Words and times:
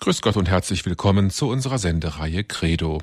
Grüß 0.00 0.22
Gott 0.22 0.36
und 0.36 0.48
herzlich 0.48 0.86
willkommen 0.86 1.28
zu 1.28 1.48
unserer 1.48 1.78
Sendereihe 1.78 2.44
Credo. 2.44 3.02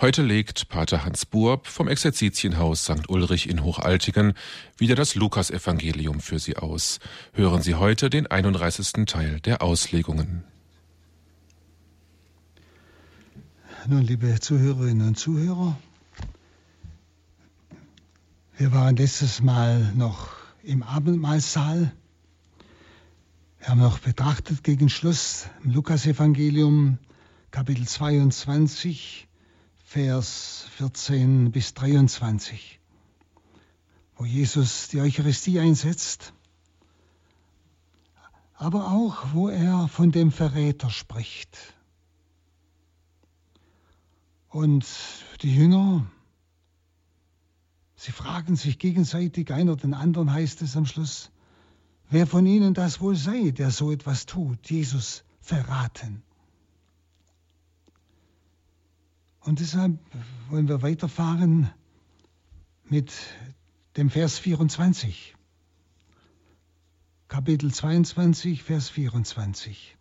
Heute 0.00 0.22
legt 0.22 0.68
Pater 0.68 1.04
Hans 1.04 1.26
Burb 1.26 1.66
vom 1.66 1.88
Exerzitienhaus 1.88 2.84
St. 2.84 3.08
Ulrich 3.08 3.48
in 3.48 3.64
Hochaltingen 3.64 4.34
wieder 4.76 4.94
das 4.94 5.16
Lukasevangelium 5.16 6.20
für 6.20 6.38
Sie 6.38 6.56
aus. 6.56 7.00
Hören 7.32 7.60
Sie 7.60 7.74
heute 7.74 8.08
den 8.08 8.28
31. 8.28 9.04
Teil 9.06 9.40
der 9.40 9.62
Auslegungen. 9.62 10.44
Nun, 13.88 14.02
liebe 14.02 14.38
Zuhörerinnen 14.38 15.08
und 15.08 15.18
Zuhörer, 15.18 15.76
wir 18.56 18.72
waren 18.72 18.94
letztes 18.94 19.42
Mal 19.42 19.92
noch 19.96 20.28
im 20.62 20.84
Abendmahlsaal 20.84 21.90
wir 23.58 23.68
haben 23.68 23.80
noch 23.80 23.98
betrachtet 23.98 24.62
gegen 24.62 24.88
Schluss 24.88 25.48
im 25.64 25.72
Lukasevangelium 25.72 26.98
Kapitel 27.50 27.86
22, 27.86 29.26
Vers 29.84 30.66
14 30.76 31.50
bis 31.50 31.74
23, 31.74 32.78
wo 34.16 34.24
Jesus 34.24 34.88
die 34.88 35.00
Eucharistie 35.00 35.58
einsetzt, 35.58 36.32
aber 38.54 38.92
auch 38.92 39.32
wo 39.32 39.48
er 39.48 39.88
von 39.88 40.12
dem 40.12 40.30
Verräter 40.30 40.90
spricht. 40.90 41.58
Und 44.50 44.86
die 45.42 45.54
Jünger, 45.54 46.06
sie 47.96 48.12
fragen 48.12 48.54
sich 48.54 48.78
gegenseitig, 48.78 49.52
einer 49.52 49.74
den 49.74 49.94
anderen 49.94 50.32
heißt 50.32 50.62
es 50.62 50.76
am 50.76 50.86
Schluss, 50.86 51.32
wer 52.10 52.26
von 52.26 52.46
ihnen 52.46 52.74
das 52.74 53.00
wohl 53.00 53.16
sei, 53.16 53.50
der 53.50 53.70
so 53.70 53.90
etwas 53.90 54.26
tut, 54.26 54.70
Jesus 54.70 55.24
verraten. 55.40 56.22
Und 59.40 59.60
deshalb 59.60 59.98
wollen 60.50 60.68
wir 60.68 60.82
weiterfahren 60.82 61.70
mit 62.84 63.12
dem 63.96 64.10
Vers 64.10 64.38
24. 64.38 65.34
Kapitel 67.28 67.72
22, 67.72 68.62
Vers 68.62 68.88
24. 68.88 69.96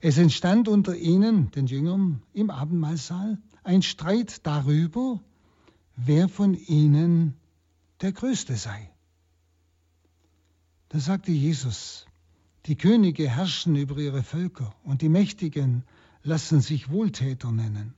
Es 0.00 0.18
entstand 0.18 0.68
unter 0.68 0.96
ihnen, 0.96 1.50
den 1.50 1.66
Jüngern, 1.66 2.22
im 2.32 2.50
Abendmahlsaal 2.50 3.38
ein 3.64 3.82
Streit 3.82 4.46
darüber, 4.46 5.20
wer 5.96 6.28
von 6.28 6.54
ihnen 6.54 7.34
der 8.02 8.12
Größte 8.12 8.56
sei. 8.56 8.93
Da 10.94 11.00
sagte 11.00 11.32
Jesus, 11.32 12.06
die 12.66 12.76
Könige 12.76 13.28
herrschen 13.28 13.74
über 13.74 13.96
ihre 13.96 14.22
Völker 14.22 14.72
und 14.84 15.02
die 15.02 15.08
Mächtigen 15.08 15.82
lassen 16.22 16.60
sich 16.60 16.88
Wohltäter 16.88 17.50
nennen. 17.50 17.94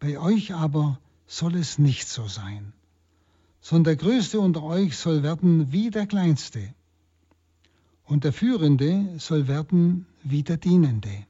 Bei 0.00 0.18
euch 0.18 0.52
aber 0.52 0.98
soll 1.28 1.54
es 1.54 1.78
nicht 1.78 2.08
so 2.08 2.26
sein, 2.26 2.72
sondern 3.60 3.96
der 3.96 4.04
Größte 4.04 4.40
unter 4.40 4.64
euch 4.64 4.96
soll 4.96 5.22
werden 5.22 5.70
wie 5.70 5.90
der 5.90 6.08
Kleinste 6.08 6.74
und 8.02 8.24
der 8.24 8.32
Führende 8.32 9.20
soll 9.20 9.46
werden 9.46 10.06
wie 10.24 10.42
der 10.42 10.56
Dienende. 10.56 11.24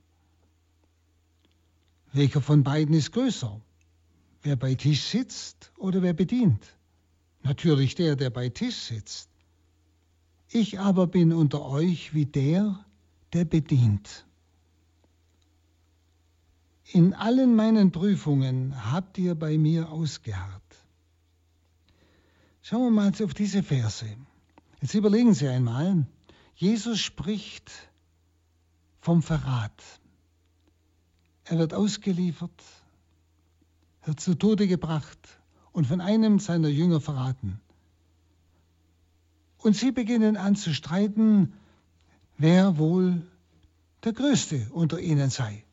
Welcher 2.15 2.41
von 2.41 2.65
beiden 2.65 2.95
ist 2.95 3.13
größer? 3.13 3.61
Wer 4.41 4.57
bei 4.57 4.75
Tisch 4.75 5.03
sitzt 5.03 5.71
oder 5.77 6.01
wer 6.01 6.15
bedient? 6.15 6.65
Natürlich 7.43 7.95
der, 7.95 8.17
der 8.17 8.31
bei 8.31 8.49
Tisch 8.49 8.77
sitzt. 8.77 9.29
Ich 10.49 10.79
aber 10.79 11.07
bin 11.07 11.33
unter 11.33 11.65
euch 11.65 12.15
wie 12.15 12.27
der, 12.27 12.85
der 13.33 13.45
bedient. 13.45 14.27
In 16.93 17.15
allen 17.15 17.57
meinen 17.57 17.91
Prüfungen 17.91 18.93
habt 18.93 19.19
ihr 19.19 19.35
bei 19.35 19.59
mir 19.59 19.91
ausgeharrt. 19.91 20.63
Schauen 22.63 22.83
wir 22.83 22.91
mal 22.91 23.13
auf 23.23 23.35
diese 23.35 23.63
Verse. 23.63 24.07
Jetzt 24.81 24.95
überlegen 24.95 25.35
Sie 25.35 25.49
einmal, 25.49 26.07
Jesus 26.55 27.01
spricht 27.01 27.71
vom 29.01 29.23
Verrat. 29.23 29.83
Er 31.45 31.59
wird 31.59 31.75
ausgeliefert, 31.75 32.63
wird 34.05 34.21
zu 34.21 34.35
Tode 34.35 34.67
gebracht 34.69 35.41
und 35.73 35.87
von 35.87 36.01
einem 36.01 36.39
seiner 36.39 36.69
Jünger 36.69 37.01
verraten. 37.01 37.61
Und 39.67 39.75
sie 39.75 39.91
beginnen 39.91 40.37
an 40.37 40.55
zu 40.55 40.73
streiten, 40.73 41.53
wer 42.39 42.79
wohl 42.79 43.27
der 44.05 44.13
Größte 44.13 44.69
unter 44.71 45.01
ihnen 45.01 45.29
sei. 45.29 45.65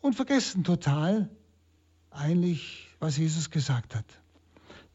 Und 0.00 0.16
vergessen 0.16 0.64
total 0.64 1.30
eigentlich, 2.10 2.88
was 2.98 3.16
Jesus 3.16 3.50
gesagt 3.50 3.94
hat. 3.94 4.04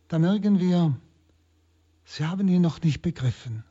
Da 0.10 0.20
merken 0.20 0.60
wir, 0.60 1.00
sie 2.04 2.26
haben 2.26 2.50
ihn 2.50 2.64
noch 2.64 2.82
nicht 2.82 3.02
begriffen. 3.02 3.64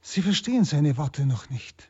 Sie 0.00 0.22
verstehen 0.22 0.64
seine 0.64 0.96
Worte 0.96 1.24
noch 1.24 1.50
nicht. 1.50 1.88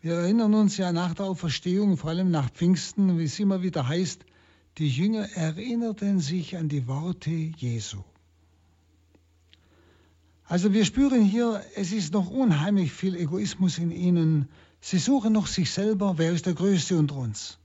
Wir 0.00 0.14
erinnern 0.14 0.54
uns 0.54 0.76
ja 0.76 0.90
nach 0.90 1.14
der 1.14 1.26
Auferstehung, 1.26 1.98
vor 1.98 2.10
allem 2.10 2.32
nach 2.32 2.50
Pfingsten, 2.50 3.16
wie 3.16 3.24
es 3.26 3.38
immer 3.38 3.62
wieder 3.62 3.86
heißt, 3.86 4.26
die 4.78 4.88
Jünger 4.88 5.28
erinnerten 5.34 6.20
sich 6.20 6.56
an 6.56 6.68
die 6.68 6.86
Worte 6.86 7.30
Jesu. 7.30 8.02
Also 10.46 10.72
wir 10.72 10.84
spüren 10.84 11.24
hier, 11.24 11.64
es 11.74 11.92
ist 11.92 12.12
noch 12.12 12.28
unheimlich 12.28 12.92
viel 12.92 13.14
Egoismus 13.16 13.78
in 13.78 13.90
ihnen. 13.90 14.48
Sie 14.80 14.98
suchen 14.98 15.32
noch 15.32 15.46
sich 15.46 15.70
selber, 15.70 16.18
wer 16.18 16.32
ist 16.32 16.46
der 16.46 16.54
Größte 16.54 16.98
unter 16.98 17.16
uns. 17.16 17.58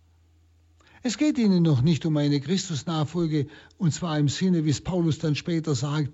Es 1.02 1.18
geht 1.18 1.38
ihnen 1.38 1.64
noch 1.64 1.82
nicht 1.82 2.06
um 2.06 2.16
eine 2.18 2.40
Christusnachfolge, 2.40 3.48
und 3.78 3.94
zwar 3.94 4.20
im 4.20 4.30
Sinne, 4.30 4.66
wie 4.66 4.70
es 4.70 4.82
Paulus 4.82 5.18
dann 5.18 5.36
später 5.36 5.76
sagt, 5.76 6.12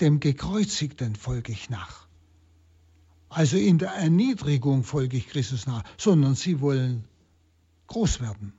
dem 0.00 0.20
Gekreuzigten 0.20 1.16
folge 1.16 1.52
ich 1.52 1.68
nach. 1.68 2.06
Also 3.28 3.56
in 3.56 3.78
der 3.78 3.90
Erniedrigung 3.90 4.82
folge 4.82 5.16
ich 5.16 5.28
Christus 5.28 5.66
nach, 5.66 5.84
sondern 5.98 6.34
sie 6.34 6.60
wollen 6.60 7.04
groß 7.86 8.20
werden. 8.20 8.52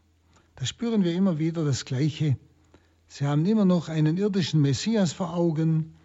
Da 0.62 0.68
spüren 0.68 1.04
wir 1.04 1.16
immer 1.16 1.40
wieder 1.40 1.66
das 1.66 1.86
Gleiche. 1.86 2.38
Sie 3.08 3.26
haben 3.26 3.48
immer 3.48 3.66
noch 3.66 3.90
einen 3.90 4.16
irdischen 4.18 4.62
Messias 4.62 5.12
vor 5.12 5.34
Augen, 5.34 5.96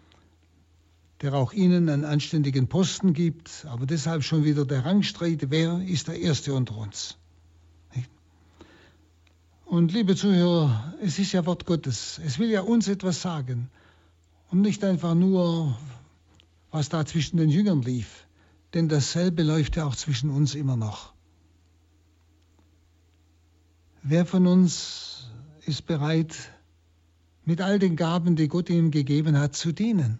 der 1.21 1.35
auch 1.35 1.53
ihnen 1.53 1.89
einen 1.89 2.05
anständigen 2.05 2.67
Posten 2.67 3.13
gibt, 3.13 3.67
aber 3.69 3.85
deshalb 3.85 4.23
schon 4.23 4.45
wieder 4.45 4.65
der 4.65 4.83
Rangstreit, 4.83 5.51
wer 5.51 5.79
ist 5.83 6.07
der 6.07 6.19
Erste 6.19 6.55
unter 6.55 6.75
uns. 6.75 7.19
Und 9.65 9.93
liebe 9.93 10.15
Zuhörer, 10.15 10.95
es 11.03 11.19
ist 11.19 11.33
ja 11.33 11.45
Wort 11.45 11.67
Gottes. 11.67 12.19
Es 12.25 12.39
will 12.39 12.49
ja 12.49 12.61
uns 12.61 12.87
etwas 12.87 13.21
sagen 13.21 13.69
und 14.49 14.61
nicht 14.61 14.83
einfach 14.83 15.13
nur, 15.13 15.77
was 16.71 16.89
da 16.89 17.05
zwischen 17.05 17.37
den 17.37 17.49
Jüngern 17.49 17.83
lief. 17.83 18.25
Denn 18.73 18.89
dasselbe 18.89 19.43
läuft 19.43 19.75
ja 19.75 19.85
auch 19.85 19.95
zwischen 19.95 20.31
uns 20.31 20.55
immer 20.55 20.77
noch. 20.77 21.13
Wer 24.09 24.25
von 24.25 24.47
uns 24.47 25.25
ist 25.65 25.85
bereit, 25.85 26.33
mit 27.43 27.59
all 27.59 27.77
den 27.77 27.97
Gaben, 27.97 28.37
die 28.37 28.47
Gott 28.47 28.69
ihm 28.69 28.89
gegeben 28.89 29.37
hat, 29.37 29.53
zu 29.53 29.73
dienen? 29.73 30.19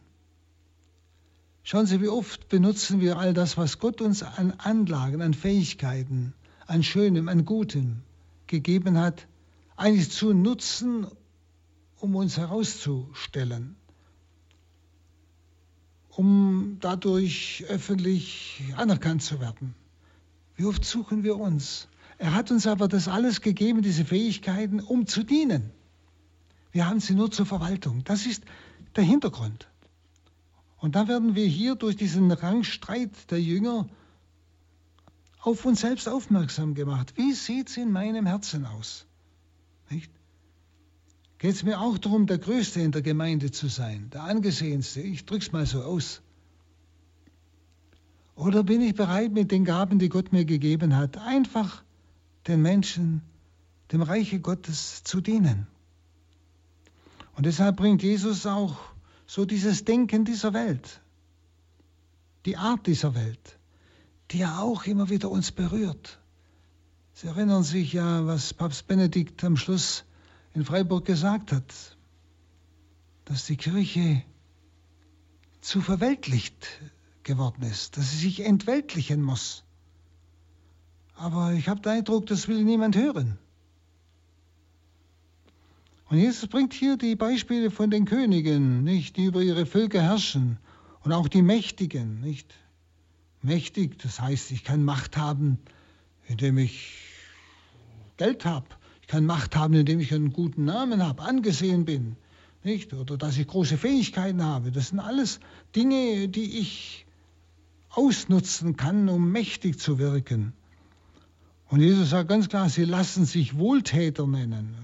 Schauen 1.63 1.85
Sie, 1.85 2.01
wie 2.01 2.09
oft 2.09 2.49
benutzen 2.49 2.99
wir 2.99 3.17
all 3.17 3.33
das, 3.33 3.55
was 3.55 3.79
Gott 3.79 4.01
uns 4.01 4.23
an 4.23 4.51
Anlagen, 4.57 5.21
an 5.21 5.33
Fähigkeiten, 5.33 6.33
an 6.65 6.83
Schönem, 6.83 7.29
an 7.29 7.45
Gutem 7.45 8.01
gegeben 8.47 8.97
hat, 8.97 9.25
eigentlich 9.77 10.11
zu 10.11 10.33
nutzen, 10.33 11.07
um 12.01 12.13
uns 12.17 12.35
herauszustellen, 12.37 13.77
um 16.09 16.75
dadurch 16.81 17.63
öffentlich 17.69 18.65
anerkannt 18.75 19.23
zu 19.23 19.39
werden. 19.39 19.75
Wie 20.57 20.65
oft 20.65 20.83
suchen 20.83 21.23
wir 21.23 21.37
uns 21.37 21.87
er 22.17 22.33
hat 22.33 22.51
uns 22.51 22.65
aber 22.65 22.87
das 22.87 23.07
alles 23.07 23.41
gegeben, 23.41 23.81
diese 23.81 24.05
Fähigkeiten, 24.05 24.79
um 24.79 25.05
zu 25.05 25.23
dienen. 25.23 25.71
Wir 26.71 26.87
haben 26.87 26.99
sie 26.99 27.13
nur 27.13 27.31
zur 27.31 27.45
Verwaltung. 27.45 28.03
Das 28.03 28.25
ist 28.25 28.43
der 28.95 29.03
Hintergrund. 29.03 29.67
Und 30.77 30.95
da 30.95 31.07
werden 31.07 31.35
wir 31.35 31.45
hier 31.45 31.75
durch 31.75 31.95
diesen 31.95 32.31
Rangstreit 32.31 33.31
der 33.31 33.41
Jünger 33.41 33.87
auf 35.41 35.65
uns 35.65 35.81
selbst 35.81 36.09
aufmerksam 36.09 36.73
gemacht. 36.73 37.13
Wie 37.15 37.33
sieht 37.33 37.69
es 37.69 37.77
in 37.77 37.91
meinem 37.91 38.25
Herzen 38.25 38.65
aus? 38.65 39.05
Geht 41.39 41.53
es 41.53 41.63
mir 41.63 41.79
auch 41.79 41.99
darum, 41.99 42.25
der 42.25 42.39
Größte 42.39 42.81
in 42.81 42.91
der 42.91 43.03
Gemeinde 43.03 43.51
zu 43.51 43.67
sein, 43.67 44.09
der 44.11 44.23
Angesehenste? 44.23 45.01
Ich 45.01 45.25
drücke 45.25 45.45
es 45.45 45.51
mal 45.51 45.67
so 45.67 45.83
aus. 45.83 46.21
Oder 48.35 48.63
bin 48.63 48.81
ich 48.81 48.95
bereit, 48.95 49.31
mit 49.31 49.51
den 49.51 49.63
Gaben, 49.63 49.99
die 49.99 50.09
Gott 50.09 50.31
mir 50.31 50.45
gegeben 50.45 50.95
hat, 50.95 51.17
einfach 51.17 51.83
den 52.47 52.61
Menschen, 52.61 53.21
dem 53.91 54.01
Reiche 54.01 54.39
Gottes 54.39 55.03
zu 55.03 55.21
dienen. 55.21 55.67
Und 57.35 57.45
deshalb 57.45 57.77
bringt 57.77 58.01
Jesus 58.03 58.45
auch 58.45 58.77
so 59.25 59.45
dieses 59.45 59.85
Denken 59.85 60.25
dieser 60.25 60.53
Welt, 60.53 61.01
die 62.45 62.57
Art 62.57 62.87
dieser 62.87 63.13
Welt, 63.13 63.59
die 64.31 64.39
ja 64.39 64.59
auch 64.59 64.85
immer 64.85 65.09
wieder 65.09 65.29
uns 65.29 65.51
berührt. 65.51 66.19
Sie 67.13 67.27
erinnern 67.27 67.63
sich 67.63 67.93
ja, 67.93 68.25
was 68.25 68.53
Papst 68.53 68.87
Benedikt 68.87 69.43
am 69.43 69.57
Schluss 69.57 70.05
in 70.53 70.63
Freiburg 70.65 71.05
gesagt 71.05 71.51
hat, 71.51 71.97
dass 73.25 73.45
die 73.45 73.57
Kirche 73.57 74.23
zu 75.61 75.81
verweltlicht 75.81 76.67
geworden 77.23 77.63
ist, 77.63 77.97
dass 77.97 78.11
sie 78.11 78.17
sich 78.17 78.39
entweltlichen 78.39 79.21
muss. 79.21 79.63
Aber 81.17 81.53
ich 81.53 81.67
habe 81.67 81.81
den 81.81 81.93
Eindruck, 81.93 82.27
das 82.27 82.47
will 82.47 82.63
niemand 82.63 82.95
hören. 82.95 83.39
Und 86.09 86.19
Jesus 86.19 86.47
bringt 86.47 86.73
hier 86.73 86.95
die 86.95 87.15
Beispiele 87.15 87.71
von 87.71 87.89
den 87.89 88.05
Königen, 88.05 88.83
nicht, 88.83 89.17
die 89.17 89.25
über 89.25 89.41
ihre 89.41 89.65
Völker 89.65 90.01
herrschen 90.01 90.57
und 91.03 91.11
auch 91.11 91.27
die 91.27 91.41
Mächtigen, 91.41 92.21
nicht? 92.21 92.53
Mächtig, 93.41 93.99
das 93.99 94.21
heißt, 94.21 94.51
ich 94.51 94.63
kann 94.63 94.83
Macht 94.83 95.17
haben, 95.17 95.57
indem 96.27 96.57
ich 96.57 96.93
Geld 98.17 98.45
habe. 98.45 98.67
Ich 99.01 99.07
kann 99.07 99.25
Macht 99.25 99.55
haben, 99.55 99.73
indem 99.73 99.99
ich 99.99 100.13
einen 100.13 100.31
guten 100.31 100.65
Namen 100.65 101.05
habe, 101.05 101.23
angesehen 101.23 101.83
bin, 101.83 102.15
nicht? 102.63 102.93
Oder 102.93 103.17
dass 103.17 103.37
ich 103.37 103.47
große 103.47 103.77
Fähigkeiten 103.77 104.43
habe. 104.43 104.71
Das 104.71 104.89
sind 104.89 104.99
alles 104.99 105.39
Dinge, 105.75 106.29
die 106.29 106.59
ich 106.59 107.05
ausnutzen 107.89 108.77
kann, 108.77 109.09
um 109.09 109.31
mächtig 109.31 109.79
zu 109.79 109.97
wirken. 109.97 110.53
Und 111.69 111.81
Jesus 111.81 112.11
sagt 112.11 112.29
ganz 112.29 112.47
klar, 112.49 112.69
sie 112.69 112.85
lassen 112.85 113.25
sich 113.25 113.57
Wohltäter 113.57 114.25
nennen. 114.25 114.75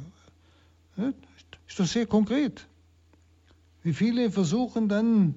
Ist 1.68 1.80
doch 1.80 1.86
sehr 1.86 2.06
konkret. 2.06 2.68
Wie 3.84 3.94
viele 3.94 4.32
versuchen 4.32 4.90
dann 4.90 5.36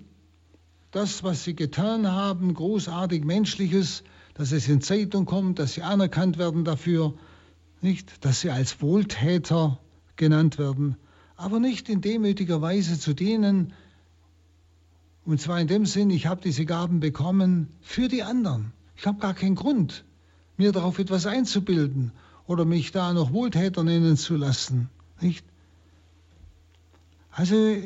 das, 0.90 1.22
was 1.24 1.44
sie 1.44 1.54
getan 1.54 2.10
haben, 2.10 2.54
großartig 2.54 3.24
Menschliches, 3.24 4.02
dass 4.34 4.52
es 4.52 4.68
in 4.68 4.80
Zeitung 4.80 5.24
kommt, 5.24 5.58
dass 5.58 5.74
sie 5.74 5.82
anerkannt 5.82 6.38
werden 6.38 6.64
dafür, 6.64 7.14
nicht, 7.80 8.24
dass 8.24 8.40
sie 8.40 8.50
als 8.50 8.80
Wohltäter 8.82 9.78
genannt 10.16 10.58
werden, 10.58 10.96
aber 11.36 11.60
nicht 11.60 11.88
in 11.88 12.00
demütiger 12.00 12.60
Weise 12.62 12.98
zu 12.98 13.14
dienen, 13.14 13.72
und 15.24 15.40
zwar 15.40 15.60
in 15.60 15.66
dem 15.66 15.86
Sinn, 15.86 16.10
ich 16.10 16.26
habe 16.26 16.40
diese 16.40 16.64
Gaben 16.64 17.00
bekommen 17.00 17.68
für 17.80 18.06
die 18.06 18.22
anderen. 18.22 18.72
Ich 18.94 19.06
habe 19.06 19.18
gar 19.18 19.34
keinen 19.34 19.56
Grund, 19.56 20.04
mir 20.56 20.72
darauf 20.72 20.98
etwas 20.98 21.26
einzubilden 21.26 22.12
oder 22.46 22.64
mich 22.64 22.92
da 22.92 23.12
noch 23.12 23.32
Wohltäter 23.32 23.84
nennen 23.84 24.16
zu 24.16 24.36
lassen. 24.36 24.88
Nicht? 25.20 25.44
Also 27.30 27.76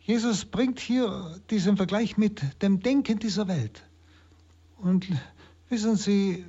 Jesus 0.00 0.44
bringt 0.44 0.80
hier 0.80 1.40
diesen 1.50 1.76
Vergleich 1.76 2.16
mit 2.16 2.42
dem 2.62 2.80
Denken 2.80 3.18
dieser 3.18 3.48
Welt. 3.48 3.82
Und 4.78 5.06
wissen 5.68 5.96
Sie, 5.96 6.44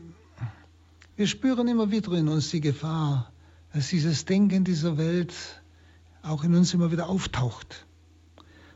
wir 1.16 1.28
spüren 1.28 1.68
immer 1.68 1.92
wieder 1.92 2.14
in 2.14 2.28
uns 2.28 2.50
die 2.50 2.62
Gefahr, 2.62 3.32
dass 3.74 3.90
dieses 3.90 4.26
Denken 4.26 4.64
dieser 4.64 4.98
Welt 4.98 5.34
auch 6.24 6.44
in 6.44 6.56
uns 6.56 6.74
immer 6.74 6.92
wieder 6.92 7.08
auftaucht. 7.08 7.86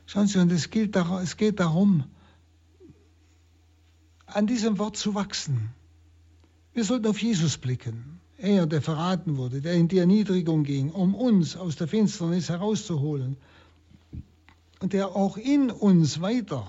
Schauen 0.06 0.28
Sie, 0.28 0.40
und 0.40 0.52
es, 0.52 0.69
geht 0.69 0.96
darum, 0.96 2.04
an 4.28 4.48
diesem 4.48 4.78
Wort 4.78 4.98
zu 4.98 5.16
wachsen. 5.16 5.74
Wir 6.75 6.83
sollten 6.83 7.07
auf 7.07 7.22
Jesus 7.22 7.57
blicken. 7.57 8.19
Er, 8.38 8.66
der 8.66 8.81
verraten 8.81 9.38
wurde, 9.38 9.62
der 9.62 9.75
in 9.75 9.88
die 9.88 9.98
Erniedrigung 9.98 10.66
ging, 10.66 10.92
um 10.92 11.16
uns 11.16 11.56
aus 11.56 11.77
der 11.77 11.88
Finsternis 11.88 12.50
herauszuholen. 12.50 13.38
Und 14.81 14.92
der 14.92 15.16
auch 15.16 15.38
in 15.38 15.72
uns 15.72 16.19
weiter 16.19 16.68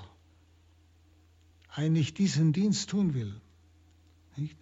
eigentlich 1.75 2.15
diesen 2.15 2.53
Dienst 2.53 2.89
tun 2.89 3.15
will. 3.15 3.35
Nicht? 4.37 4.57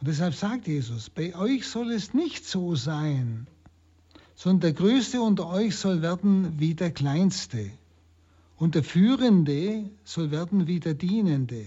Und 0.00 0.08
deshalb 0.08 0.34
sagt 0.34 0.66
Jesus, 0.66 1.10
bei 1.10 1.36
euch 1.36 1.68
soll 1.68 1.92
es 1.92 2.14
nicht 2.14 2.46
so 2.46 2.74
sein, 2.74 3.46
sondern 4.34 4.60
der 4.60 4.72
Größte 4.72 5.20
unter 5.20 5.50
euch 5.50 5.76
soll 5.76 6.00
werden 6.00 6.58
wie 6.58 6.74
der 6.74 6.92
Kleinste. 6.92 7.70
Und 8.56 8.74
der 8.74 8.84
Führende 8.84 9.90
soll 10.02 10.30
werden 10.30 10.66
wie 10.66 10.80
der 10.80 10.94
Dienende. 10.94 11.66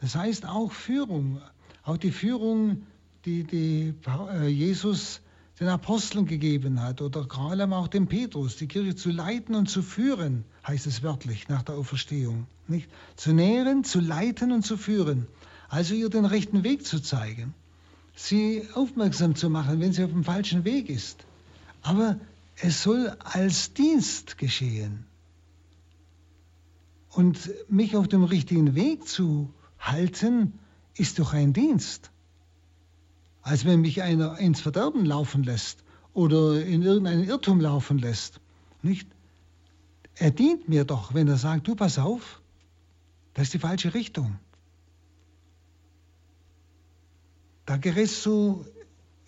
Das 0.00 0.16
heißt 0.16 0.46
auch 0.46 0.72
Führung, 0.72 1.42
auch 1.84 1.96
die 1.96 2.12
Führung, 2.12 2.86
die, 3.24 3.44
die 3.44 3.94
äh, 4.06 4.48
Jesus 4.48 5.20
den 5.60 5.68
Aposteln 5.68 6.26
gegeben 6.26 6.80
hat 6.80 7.00
oder 7.00 7.24
vor 7.24 7.50
allem 7.50 7.72
auch 7.72 7.86
dem 7.86 8.08
Petrus, 8.08 8.56
die 8.56 8.66
Kirche 8.66 8.96
zu 8.96 9.10
leiten 9.10 9.54
und 9.54 9.68
zu 9.68 9.82
führen, 9.82 10.44
heißt 10.66 10.86
es 10.86 11.02
wörtlich 11.02 11.48
nach 11.48 11.62
der 11.62 11.76
Auferstehung. 11.76 12.46
Nicht? 12.66 12.90
Zu 13.16 13.32
nähren, 13.32 13.84
zu 13.84 14.00
leiten 14.00 14.50
und 14.50 14.64
zu 14.66 14.76
führen. 14.76 15.28
Also 15.68 15.94
ihr 15.94 16.08
den 16.08 16.24
rechten 16.24 16.64
Weg 16.64 16.84
zu 16.84 17.00
zeigen. 17.00 17.54
Sie 18.16 18.62
aufmerksam 18.74 19.36
zu 19.36 19.48
machen, 19.50 19.80
wenn 19.80 19.92
sie 19.92 20.04
auf 20.04 20.10
dem 20.10 20.24
falschen 20.24 20.64
Weg 20.64 20.88
ist. 20.88 21.24
Aber 21.82 22.18
es 22.56 22.82
soll 22.82 23.16
als 23.20 23.74
Dienst 23.74 24.38
geschehen. 24.38 25.06
Und 27.10 27.50
mich 27.68 27.96
auf 27.96 28.08
dem 28.08 28.24
richtigen 28.24 28.74
Weg 28.74 29.06
zu 29.06 29.52
halten, 29.78 30.58
ist 30.96 31.18
doch 31.18 31.32
ein 31.32 31.52
Dienst. 31.52 32.10
Als 33.42 33.64
wenn 33.64 33.80
mich 33.80 34.02
einer 34.02 34.38
ins 34.38 34.60
Verderben 34.60 35.04
laufen 35.04 35.42
lässt 35.42 35.84
oder 36.12 36.64
in 36.64 36.82
irgendeinen 36.82 37.24
Irrtum 37.24 37.60
laufen 37.60 37.98
lässt. 37.98 38.40
Nicht? 38.82 39.08
Er 40.14 40.30
dient 40.30 40.68
mir 40.68 40.84
doch, 40.84 41.12
wenn 41.14 41.28
er 41.28 41.36
sagt, 41.36 41.66
du 41.66 41.74
pass 41.74 41.98
auf, 41.98 42.40
das 43.34 43.44
ist 43.44 43.54
die 43.54 43.58
falsche 43.58 43.94
Richtung. 43.94 44.38
Da 47.66 47.76
gerätst 47.76 48.24
du 48.24 48.64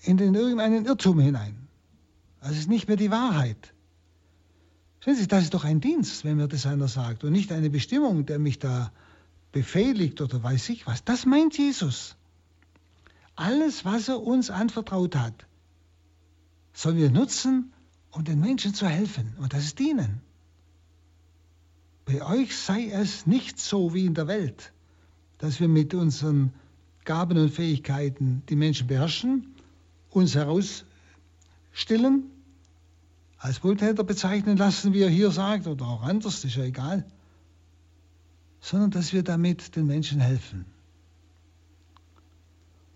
in 0.02 0.16
den 0.16 0.34
irgendeinen 0.34 0.86
Irrtum 0.86 1.18
hinein. 1.18 1.66
Das 2.40 2.56
ist 2.56 2.68
nicht 2.68 2.86
mehr 2.86 2.96
die 2.96 3.10
Wahrheit. 3.10 3.74
Sehen 5.04 5.16
Sie, 5.16 5.26
das 5.26 5.44
ist 5.44 5.54
doch 5.54 5.64
ein 5.64 5.80
Dienst, 5.80 6.24
wenn 6.24 6.36
mir 6.36 6.48
das 6.48 6.66
einer 6.66 6.88
sagt 6.88 7.24
und 7.24 7.32
nicht 7.32 7.50
eine 7.52 7.70
Bestimmung, 7.70 8.26
der 8.26 8.38
mich 8.38 8.58
da 8.58 8.92
befehligt 9.56 10.20
oder 10.20 10.42
weiß 10.42 10.68
ich 10.68 10.86
was. 10.86 11.02
Das 11.02 11.24
meint 11.24 11.56
Jesus. 11.56 12.14
Alles, 13.36 13.86
was 13.86 14.10
er 14.10 14.22
uns 14.22 14.50
anvertraut 14.50 15.16
hat, 15.16 15.46
sollen 16.74 16.98
wir 16.98 17.10
nutzen, 17.10 17.72
um 18.10 18.22
den 18.22 18.38
Menschen 18.38 18.74
zu 18.74 18.86
helfen. 18.86 19.34
Und 19.38 19.54
das 19.54 19.64
ist 19.64 19.78
dienen. 19.78 20.20
Bei 22.04 22.22
euch 22.22 22.54
sei 22.54 22.90
es 22.90 23.26
nicht 23.26 23.58
so 23.58 23.94
wie 23.94 24.04
in 24.04 24.12
der 24.12 24.26
Welt, 24.26 24.74
dass 25.38 25.58
wir 25.58 25.68
mit 25.68 25.94
unseren 25.94 26.52
Gaben 27.06 27.38
und 27.38 27.48
Fähigkeiten 27.48 28.42
die 28.50 28.56
Menschen 28.56 28.88
beherrschen, 28.88 29.54
uns 30.10 30.34
herausstellen, 30.34 32.30
als 33.38 33.64
Wohltäter 33.64 34.04
bezeichnen 34.04 34.58
lassen, 34.58 34.92
wie 34.92 35.00
er 35.00 35.08
hier 35.08 35.30
sagt, 35.30 35.66
oder 35.66 35.86
auch 35.86 36.02
anders, 36.02 36.44
ist 36.44 36.56
ja 36.56 36.64
egal 36.64 37.06
sondern 38.66 38.90
dass 38.90 39.12
wir 39.12 39.22
damit 39.22 39.76
den 39.76 39.86
Menschen 39.86 40.20
helfen. 40.20 40.64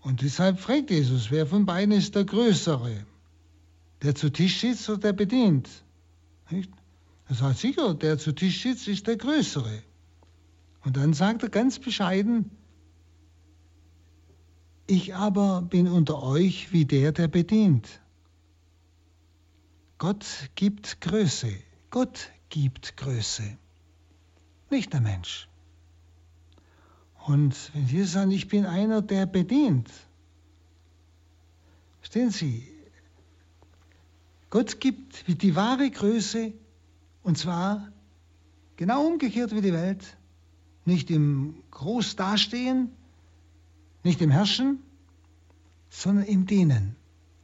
Und 0.01 0.21
deshalb 0.21 0.59
fragt 0.59 0.89
Jesus, 0.89 1.31
wer 1.31 1.47
von 1.47 1.65
beiden 1.65 1.93
ist 1.93 2.13
der 2.15 2.25
Größere? 2.25 3.05
Der 4.01 4.13
zu 4.13 4.29
Tisch 4.29 4.59
sitzt 4.59 4.89
oder 4.89 4.97
der 4.97 5.13
bedient? 5.13 5.69
Nicht? 6.49 6.69
Er 7.29 7.35
sagt 7.35 7.59
sicher, 7.59 7.93
der 7.93 8.17
zu 8.17 8.33
Tisch 8.33 8.61
sitzt, 8.61 8.89
ist 8.89 9.07
der 9.07 9.15
Größere. 9.15 9.81
Und 10.83 10.97
dann 10.97 11.13
sagt 11.13 11.43
er 11.43 11.49
ganz 11.49 11.79
bescheiden, 11.79 12.51
ich 14.87 15.15
aber 15.15 15.61
bin 15.61 15.87
unter 15.87 16.21
euch 16.21 16.73
wie 16.73 16.83
der, 16.83 17.13
der 17.13 17.29
bedient. 17.29 17.87
Gott 19.99 20.25
gibt 20.55 20.99
Größe. 20.99 21.53
Gott 21.91 22.29
gibt 22.49 22.97
Größe. 22.97 23.57
Nicht 24.69 24.91
der 24.91 24.99
Mensch. 24.99 25.47
Und 27.25 27.71
wenn 27.73 27.87
Sie 27.87 28.03
sagen, 28.03 28.31
ich 28.31 28.47
bin 28.47 28.65
einer, 28.65 29.01
der 29.01 29.25
bedient, 29.25 29.89
verstehen 31.99 32.31
Sie, 32.31 32.67
Gott 34.49 34.79
gibt 34.79 35.25
die 35.27 35.55
wahre 35.55 35.89
Größe, 35.89 36.53
und 37.23 37.37
zwar 37.37 37.87
genau 38.75 39.05
umgekehrt 39.05 39.55
wie 39.55 39.61
die 39.61 39.73
Welt, 39.73 40.17
nicht 40.85 41.11
im 41.11 41.63
Groß 41.69 42.15
dastehen, 42.15 42.91
nicht 44.03 44.21
im 44.21 44.31
Herrschen, 44.31 44.79
sondern 45.89 46.25
im 46.25 46.47
Dienen. 46.47 46.95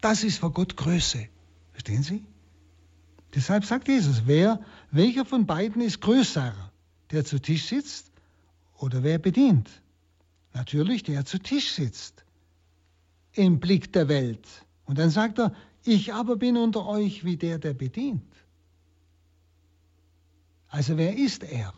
Das 0.01 0.23
ist 0.23 0.39
für 0.39 0.51
Gott 0.51 0.75
Größe. 0.75 1.27
Verstehen 1.71 2.01
Sie? 2.01 2.25
Deshalb 3.35 3.65
sagt 3.65 3.87
Jesus, 3.87 4.23
wer, 4.25 4.59
welcher 4.89 5.25
von 5.25 5.45
beiden 5.45 5.81
ist 5.81 6.01
größer? 6.01 6.55
Der 7.11 7.23
zu 7.23 7.39
Tisch 7.39 7.67
sitzt 7.67 8.11
oder 8.77 9.03
wer 9.03 9.19
bedient? 9.19 9.69
Natürlich 10.53 11.03
der 11.03 11.25
zu 11.25 11.39
Tisch 11.39 11.71
sitzt, 11.71 12.25
im 13.33 13.59
Blick 13.59 13.93
der 13.93 14.07
Welt. 14.07 14.47
Und 14.85 14.97
dann 14.97 15.09
sagt 15.09 15.39
er, 15.39 15.53
ich 15.83 16.13
aber 16.13 16.35
bin 16.35 16.57
unter 16.57 16.85
euch 16.87 17.23
wie 17.23 17.37
der, 17.37 17.59
der 17.59 17.73
bedient. 17.73 18.23
Also 20.69 20.97
wer 20.97 21.15
ist 21.15 21.43
er? 21.43 21.73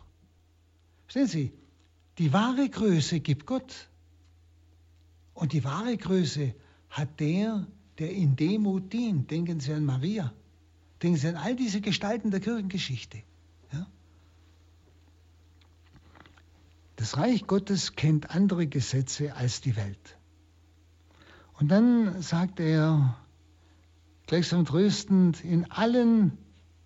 Verstehen 1.06 1.26
Sie, 1.26 1.52
die 2.18 2.32
wahre 2.32 2.68
Größe 2.68 3.20
gibt 3.20 3.46
Gott. 3.46 3.88
Und 5.34 5.52
die 5.52 5.64
wahre 5.64 5.96
Größe 5.96 6.54
hat 6.88 7.20
der, 7.20 7.66
der 7.98 8.10
in 8.10 8.36
Demut 8.36 8.92
dient. 8.92 9.30
Denken 9.30 9.60
Sie 9.60 9.72
an 9.72 9.84
Maria. 9.84 10.32
Denken 11.02 11.18
Sie 11.18 11.28
an 11.28 11.36
all 11.36 11.56
diese 11.56 11.80
Gestalten 11.80 12.30
der 12.30 12.40
Kirchengeschichte. 12.40 13.22
Das 17.00 17.16
Reich 17.16 17.46
Gottes 17.46 17.96
kennt 17.96 18.34
andere 18.34 18.66
Gesetze 18.66 19.34
als 19.34 19.62
die 19.62 19.74
Welt. 19.74 20.18
Und 21.58 21.70
dann 21.70 22.20
sagt 22.20 22.60
er 22.60 23.16
gleichsam 24.26 24.66
tröstend, 24.66 25.42
in 25.42 25.64
allen 25.70 26.36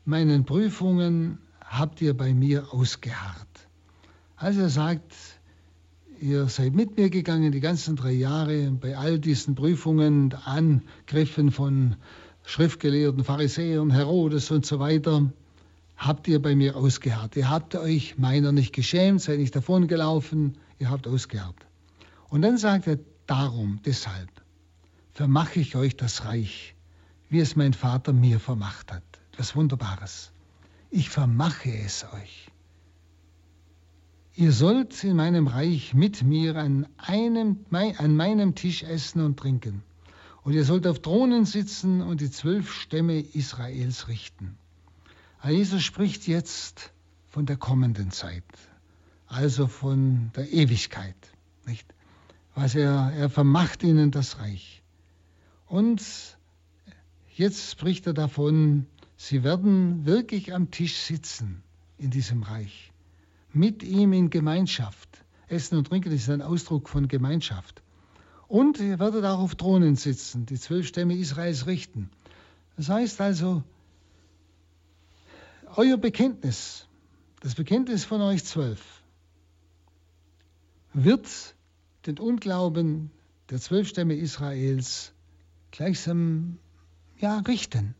meinen 0.04 0.44
Prüfungen 0.44 1.38
habt 1.60 2.00
ihr 2.00 2.16
bei 2.16 2.32
mir 2.32 2.72
ausgeharrt. 2.72 3.68
Also 4.36 4.60
er 4.60 4.68
sagt, 4.68 5.12
ihr 6.20 6.46
seid 6.46 6.74
mit 6.74 6.96
mir 6.96 7.10
gegangen 7.10 7.50
die 7.50 7.58
ganzen 7.58 7.96
drei 7.96 8.12
Jahre 8.12 8.70
bei 8.70 8.96
all 8.96 9.18
diesen 9.18 9.56
Prüfungen, 9.56 10.32
Angriffen 10.44 11.50
von 11.50 11.96
Schriftgelehrten, 12.44 13.24
Pharisäern, 13.24 13.90
Herodes 13.90 14.52
und 14.52 14.64
so 14.64 14.78
weiter, 14.78 15.32
habt 15.96 16.28
ihr 16.28 16.40
bei 16.40 16.54
mir 16.54 16.76
ausgeharrt. 16.76 17.36
Ihr 17.36 17.48
habt 17.48 17.74
euch 17.74 18.18
meiner 18.18 18.52
nicht 18.52 18.72
geschämt, 18.72 19.20
seid 19.20 19.38
nicht 19.38 19.54
davongelaufen, 19.54 20.58
ihr 20.78 20.90
habt 20.90 21.06
ausgeharrt. 21.06 21.66
Und 22.28 22.42
dann 22.42 22.58
sagt 22.58 22.86
er, 22.86 22.98
darum, 23.26 23.80
deshalb 23.84 24.30
vermache 25.12 25.60
ich 25.60 25.76
euch 25.76 25.96
das 25.96 26.24
Reich, 26.24 26.74
wie 27.28 27.40
es 27.40 27.56
mein 27.56 27.72
Vater 27.72 28.12
mir 28.12 28.40
vermacht 28.40 28.92
hat. 28.92 29.02
Etwas 29.32 29.56
Wunderbares. 29.56 30.32
Ich 30.90 31.10
vermache 31.10 31.72
es 31.72 32.04
euch. 32.12 32.48
Ihr 34.36 34.52
sollt 34.52 35.04
in 35.04 35.16
meinem 35.16 35.46
Reich 35.46 35.94
mit 35.94 36.24
mir 36.24 36.56
an, 36.56 36.88
einem, 36.96 37.64
an 37.70 38.16
meinem 38.16 38.54
Tisch 38.56 38.82
essen 38.82 39.20
und 39.20 39.38
trinken. 39.38 39.82
Und 40.42 40.54
ihr 40.54 40.64
sollt 40.64 40.86
auf 40.86 41.00
Thronen 41.00 41.46
sitzen 41.46 42.02
und 42.02 42.20
die 42.20 42.30
zwölf 42.30 42.72
Stämme 42.72 43.20
Israels 43.20 44.08
richten. 44.08 44.58
Jesus 45.50 45.82
spricht 45.82 46.26
jetzt 46.26 46.92
von 47.28 47.44
der 47.44 47.56
kommenden 47.56 48.10
Zeit, 48.10 48.44
also 49.26 49.66
von 49.66 50.30
der 50.36 50.50
Ewigkeit. 50.50 51.16
Nicht? 51.66 51.86
Was 52.54 52.74
er, 52.74 53.12
er 53.14 53.28
vermacht 53.28 53.82
ihnen 53.82 54.10
das 54.10 54.38
Reich. 54.38 54.82
Und 55.66 56.02
jetzt 57.34 57.72
spricht 57.72 58.06
er 58.06 58.14
davon, 58.14 58.86
sie 59.16 59.42
werden 59.42 60.06
wirklich 60.06 60.54
am 60.54 60.70
Tisch 60.70 60.96
sitzen 60.96 61.62
in 61.98 62.10
diesem 62.10 62.42
Reich, 62.42 62.92
mit 63.52 63.82
ihm 63.82 64.12
in 64.12 64.30
Gemeinschaft. 64.30 65.08
Essen 65.48 65.76
und 65.76 65.88
Trinken 65.88 66.12
ist 66.12 66.30
ein 66.30 66.42
Ausdruck 66.42 66.88
von 66.88 67.08
Gemeinschaft. 67.08 67.82
Und 68.48 68.78
ihr 68.78 68.98
werdet 68.98 69.24
auch 69.24 69.40
auf 69.40 69.56
Thronen 69.56 69.96
sitzen, 69.96 70.46
die 70.46 70.58
zwölf 70.58 70.86
Stämme 70.86 71.16
Israels 71.16 71.66
richten. 71.66 72.10
Das 72.76 72.88
heißt 72.88 73.20
also, 73.20 73.62
euer 75.76 75.96
Bekenntnis, 75.96 76.86
das 77.40 77.54
Bekenntnis 77.54 78.04
von 78.04 78.20
euch 78.20 78.44
zwölf, 78.44 79.02
wird 80.92 81.28
den 82.06 82.18
Unglauben 82.18 83.10
der 83.50 83.60
zwölf 83.60 83.88
Stämme 83.88 84.14
Israels 84.14 85.12
gleichsam 85.70 86.58
ja, 87.18 87.38
richten. 87.40 87.94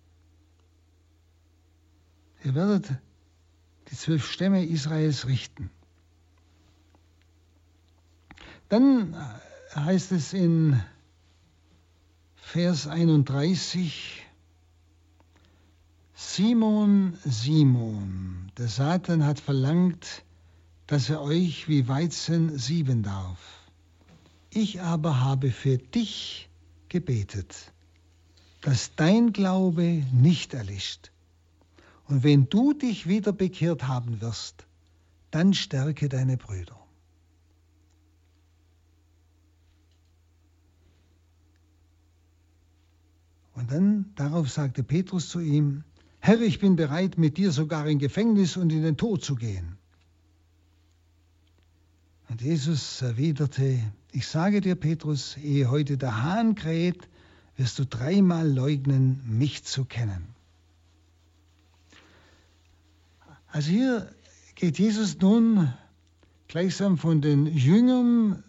Ihr 2.44 2.54
werdet 2.54 2.88
die 3.90 3.96
zwölf 3.96 4.30
Stämme 4.30 4.64
Israels 4.64 5.26
richten. 5.26 5.70
Dann 8.68 9.16
heißt 9.74 10.12
es 10.12 10.32
in 10.32 10.80
Vers 12.36 12.86
31, 12.86 14.23
Simon, 16.26 17.16
Simon, 17.24 18.50
der 18.58 18.66
Satan 18.66 19.24
hat 19.24 19.38
verlangt, 19.38 20.24
dass 20.88 21.08
er 21.08 21.22
euch 21.22 21.68
wie 21.68 21.86
Weizen 21.86 22.58
sieben 22.58 23.04
darf. 23.04 23.68
Ich 24.50 24.80
aber 24.80 25.20
habe 25.20 25.52
für 25.52 25.78
dich 25.78 26.48
gebetet, 26.88 27.72
dass 28.62 28.96
dein 28.96 29.32
Glaube 29.32 30.02
nicht 30.12 30.54
erlischt. 30.54 31.12
Und 32.08 32.24
wenn 32.24 32.48
du 32.48 32.72
dich 32.72 33.06
wieder 33.06 33.32
bekehrt 33.32 33.86
haben 33.86 34.20
wirst, 34.20 34.66
dann 35.30 35.54
stärke 35.54 36.08
deine 36.08 36.36
Brüder. 36.36 36.80
Und 43.54 43.70
dann 43.70 44.12
darauf 44.16 44.50
sagte 44.50 44.82
Petrus 44.82 45.28
zu 45.28 45.38
ihm, 45.38 45.84
Herr, 46.26 46.40
ich 46.40 46.58
bin 46.58 46.74
bereit, 46.74 47.18
mit 47.18 47.36
dir 47.36 47.52
sogar 47.52 47.86
in 47.86 47.98
Gefängnis 47.98 48.56
und 48.56 48.72
in 48.72 48.82
den 48.82 48.96
Tod 48.96 49.22
zu 49.22 49.34
gehen. 49.34 49.76
Und 52.30 52.40
Jesus 52.40 53.02
erwiderte, 53.02 53.78
ich 54.10 54.26
sage 54.26 54.62
dir, 54.62 54.74
Petrus, 54.74 55.36
ehe 55.36 55.70
heute 55.70 55.98
der 55.98 56.22
Hahn 56.22 56.54
kräht, 56.54 57.10
wirst 57.58 57.78
du 57.78 57.84
dreimal 57.84 58.50
leugnen, 58.50 59.20
mich 59.38 59.64
zu 59.64 59.84
kennen. 59.84 60.26
Also 63.48 63.68
hier 63.68 64.10
geht 64.54 64.78
Jesus 64.78 65.18
nun 65.20 65.74
gleichsam 66.48 66.96
von 66.96 67.20
den 67.20 67.44
Jüngern 67.44 68.42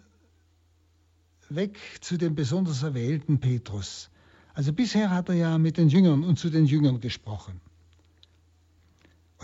weg 1.50 1.76
zu 2.00 2.16
dem 2.16 2.34
besonders 2.36 2.82
erwählten 2.82 3.38
Petrus. 3.38 4.08
Also 4.54 4.72
bisher 4.72 5.10
hat 5.10 5.28
er 5.28 5.34
ja 5.34 5.58
mit 5.58 5.76
den 5.76 5.90
Jüngern 5.90 6.24
und 6.24 6.38
zu 6.38 6.48
den 6.48 6.64
Jüngern 6.64 7.00
gesprochen. 7.02 7.60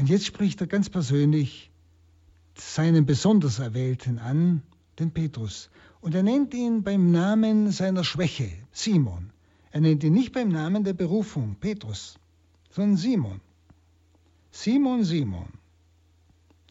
Und 0.03 0.09
jetzt 0.09 0.27
spricht 0.27 0.61
er 0.61 0.67
ganz 0.67 0.91
persönlich 0.91 1.71
seinen 2.57 3.07
besonders 3.07 3.61
Erwählten 3.61 4.19
an, 4.19 4.63
den 4.99 5.13
Petrus. 5.13 5.71
Und 6.01 6.17
er 6.17 6.25
nennt 6.25 6.53
ihn 6.55 6.83
beim 6.83 7.13
Namen 7.13 7.71
seiner 7.71 8.03
Schwäche, 8.03 8.51
Simon. 8.73 9.31
Er 9.71 9.81
nennt 9.81 10.03
ihn 10.03 10.13
nicht 10.13 10.33
beim 10.33 10.49
Namen 10.49 10.83
der 10.83 10.95
Berufung, 10.95 11.55
Petrus, 11.55 12.19
sondern 12.71 12.97
Simon. 12.97 13.41
Simon, 14.51 15.05
Simon. 15.05 15.47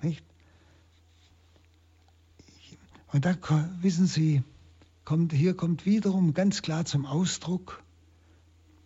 Nicht? 0.01 0.25
Und 3.13 3.23
da 3.23 3.37
wissen 3.79 4.07
Sie, 4.07 4.43
kommt, 5.05 5.31
hier 5.31 5.53
kommt 5.53 5.85
wiederum 5.85 6.33
ganz 6.33 6.61
klar 6.61 6.83
zum 6.83 7.05
Ausdruck, 7.05 7.81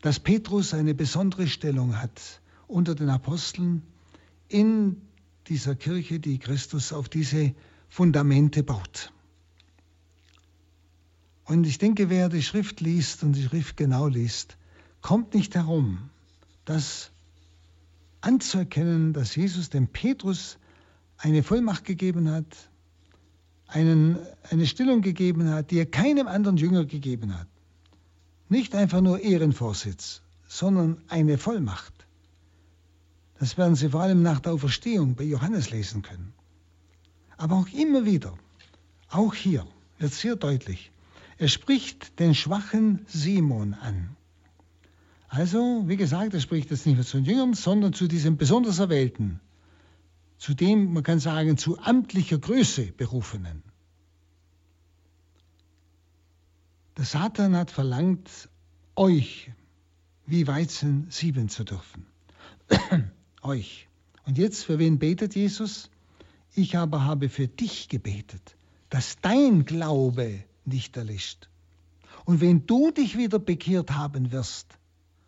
dass 0.01 0.19
Petrus 0.19 0.75
eine 0.75 0.93
besondere 0.93 1.47
Stellung 1.47 1.99
hat 1.99 2.41
unter 2.67 2.93
den 2.93 3.09
Aposteln 3.09 3.81
in 4.47 5.01
dieser 5.47 5.75
Kirche, 5.75 6.19
die 6.19 6.39
Christus 6.39 6.93
auf 6.93 7.09
diese 7.09 7.53
Fundamente 7.89 8.63
baut. 8.63 9.11
Und 11.45 11.65
ich 11.67 11.77
denke, 11.77 12.09
wer 12.09 12.29
die 12.29 12.41
Schrift 12.41 12.81
liest 12.81 13.23
und 13.23 13.33
die 13.33 13.43
Schrift 13.43 13.77
genau 13.77 14.07
liest, 14.07 14.57
kommt 15.01 15.35
nicht 15.35 15.53
herum, 15.55 16.09
das 16.65 17.11
anzuerkennen, 18.21 19.13
dass 19.13 19.35
Jesus 19.35 19.69
dem 19.69 19.87
Petrus 19.87 20.57
eine 21.17 21.43
Vollmacht 21.43 21.85
gegeben 21.85 22.29
hat, 22.31 22.69
einen, 23.67 24.17
eine 24.49 24.65
Stellung 24.65 25.01
gegeben 25.01 25.49
hat, 25.49 25.69
die 25.71 25.77
er 25.77 25.85
keinem 25.85 26.27
anderen 26.27 26.57
Jünger 26.57 26.85
gegeben 26.85 27.37
hat. 27.37 27.47
Nicht 28.49 28.75
einfach 28.75 29.01
nur 29.01 29.19
Ehrenvorsitz, 29.19 30.21
sondern 30.47 30.97
eine 31.07 31.37
Vollmacht. 31.37 31.94
Das 33.39 33.57
werden 33.57 33.75
Sie 33.75 33.89
vor 33.89 34.01
allem 34.01 34.21
nach 34.21 34.39
der 34.39 34.53
Auferstehung 34.53 35.15
bei 35.15 35.23
Johannes 35.23 35.69
lesen 35.69 36.01
können. 36.01 36.33
Aber 37.37 37.55
auch 37.55 37.67
immer 37.69 38.05
wieder, 38.05 38.37
auch 39.09 39.33
hier 39.33 39.65
wird 39.99 40.13
sehr 40.13 40.35
deutlich, 40.35 40.91
er 41.37 41.49
spricht 41.49 42.19
den 42.19 42.33
schwachen 42.33 43.05
Simon 43.07 43.73
an. 43.73 44.15
Also, 45.27 45.83
wie 45.87 45.97
gesagt, 45.97 46.33
er 46.33 46.39
spricht 46.39 46.71
jetzt 46.71 46.85
nicht 46.85 46.95
mehr 46.95 47.05
zu 47.05 47.17
den 47.17 47.25
Jüngern, 47.25 47.53
sondern 47.53 47.91
zu 47.91 48.07
diesem 48.07 48.37
besonders 48.37 48.79
Erwählten, 48.79 49.41
zu 50.37 50.53
dem, 50.53 50.93
man 50.93 51.03
kann 51.03 51.19
sagen, 51.19 51.57
zu 51.57 51.77
amtlicher 51.79 52.37
Größe 52.37 52.93
berufenen. 52.93 53.63
Der 56.97 57.03
Satan 57.03 57.57
hat 57.57 57.71
verlangt, 57.71 58.29
euch 58.95 59.51
wie 60.25 60.47
Weizen 60.47 61.07
sieben 61.09 61.49
zu 61.49 61.65
dürfen. 61.65 62.05
Euch. 63.45 63.87
Und 64.25 64.37
jetzt, 64.37 64.63
für 64.65 64.79
wen 64.79 64.99
betet 64.99 65.35
Jesus? 65.35 65.89
Ich 66.53 66.77
aber 66.77 67.03
habe 67.03 67.29
für 67.29 67.47
dich 67.47 67.89
gebetet, 67.89 68.55
dass 68.89 69.17
dein 69.21 69.65
Glaube 69.65 70.43
nicht 70.65 70.97
erlischt. 70.97 71.49
Und 72.25 72.41
wenn 72.41 72.65
du 72.65 72.91
dich 72.91 73.17
wieder 73.17 73.39
bekehrt 73.39 73.91
haben 73.91 74.31
wirst, 74.31 74.67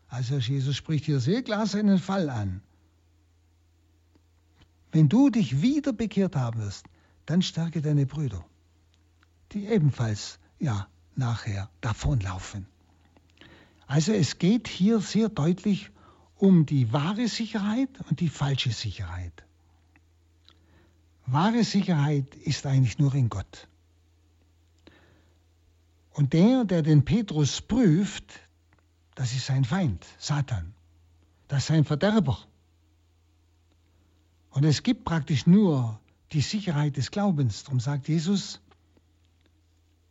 also 0.08 0.38
Jesus 0.38 0.76
spricht 0.76 1.06
hier 1.06 1.20
sehr 1.20 1.44
klar 1.44 1.68
seinen 1.68 2.00
Fall 2.00 2.30
an, 2.30 2.62
Wenn 4.92 5.10
du 5.10 5.30
dich 5.30 5.62
wieder 5.62 5.94
bekehrt 5.94 6.36
haben 6.36 6.60
wirst, 6.60 6.86
dann 7.26 7.42
stärke 7.42 7.82
deine 7.82 8.06
Brüder, 8.06 8.44
die 9.52 9.68
ebenfalls, 9.68 10.40
ja, 10.60 10.88
nachher 11.16 11.70
davonlaufen. 11.82 12.66
Also 13.86 14.14
es 14.14 14.40
geht 14.40 14.68
hier 14.68 15.00
sehr 15.00 15.30
deutlich 15.30 15.92
um 16.38 16.66
die 16.66 16.92
wahre 16.94 17.28
Sicherheit 17.28 17.90
und 18.10 18.20
die 18.20 18.30
falsche 18.30 18.72
Sicherheit. 18.72 19.44
Wahre 21.26 21.64
Sicherheit 21.64 22.36
ist 22.36 22.66
eigentlich 22.66 23.00
nur 23.00 23.14
in 23.14 23.30
Gott. 23.30 23.68
Und 26.14 26.34
der, 26.34 26.64
der 26.64 26.82
den 26.82 27.04
Petrus 27.06 27.62
prüft, 27.62 28.40
das 29.16 29.34
ist 29.34 29.46
sein 29.46 29.66
Feind, 29.66 30.06
Satan. 30.18 30.74
Das 31.48 31.60
ist 31.60 31.68
sein 31.68 31.86
Verderber. 31.86 32.40
Und 34.52 34.64
es 34.64 34.84
gibt 34.84 35.06
praktisch 35.06 35.46
nur 35.46 36.00
die 36.32 36.42
Sicherheit 36.42 36.98
des 36.98 37.12
Glaubens. 37.12 37.64
Darum 37.64 37.80
sagt 37.80 38.08
Jesus, 38.08 38.62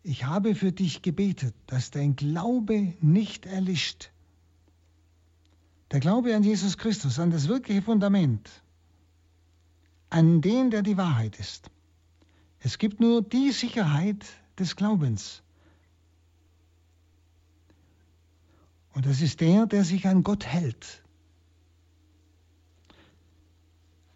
ich 0.03 0.25
habe 0.25 0.55
für 0.55 0.71
dich 0.71 1.03
gebetet, 1.03 1.55
dass 1.67 1.91
dein 1.91 2.15
Glaube 2.15 2.95
nicht 3.01 3.47
erlischt. 3.47 4.11
Der 5.91 6.01
Glaube 6.01 6.35
an 6.35 6.43
Jesus 6.43 6.79
Christus, 6.79 7.19
an 7.19 7.31
das 7.31 7.49
wirkliche 7.49 7.83
Fundament, 7.83 8.51
an 10.11 10.41
den, 10.41 10.71
der 10.71 10.83
die 10.83 10.97
Wahrheit 10.97 11.39
ist. 11.39 11.71
Es 12.61 12.79
gibt 12.79 13.01
nur 13.01 13.23
die 13.23 13.53
Sicherheit 13.53 14.25
des 14.59 14.75
Glaubens. 14.75 15.43
Und 18.95 19.07
das 19.07 19.21
ist 19.21 19.41
der, 19.41 19.67
der 19.67 19.85
sich 19.85 20.07
an 20.09 20.25
Gott 20.25 20.47
hält. 20.47 21.03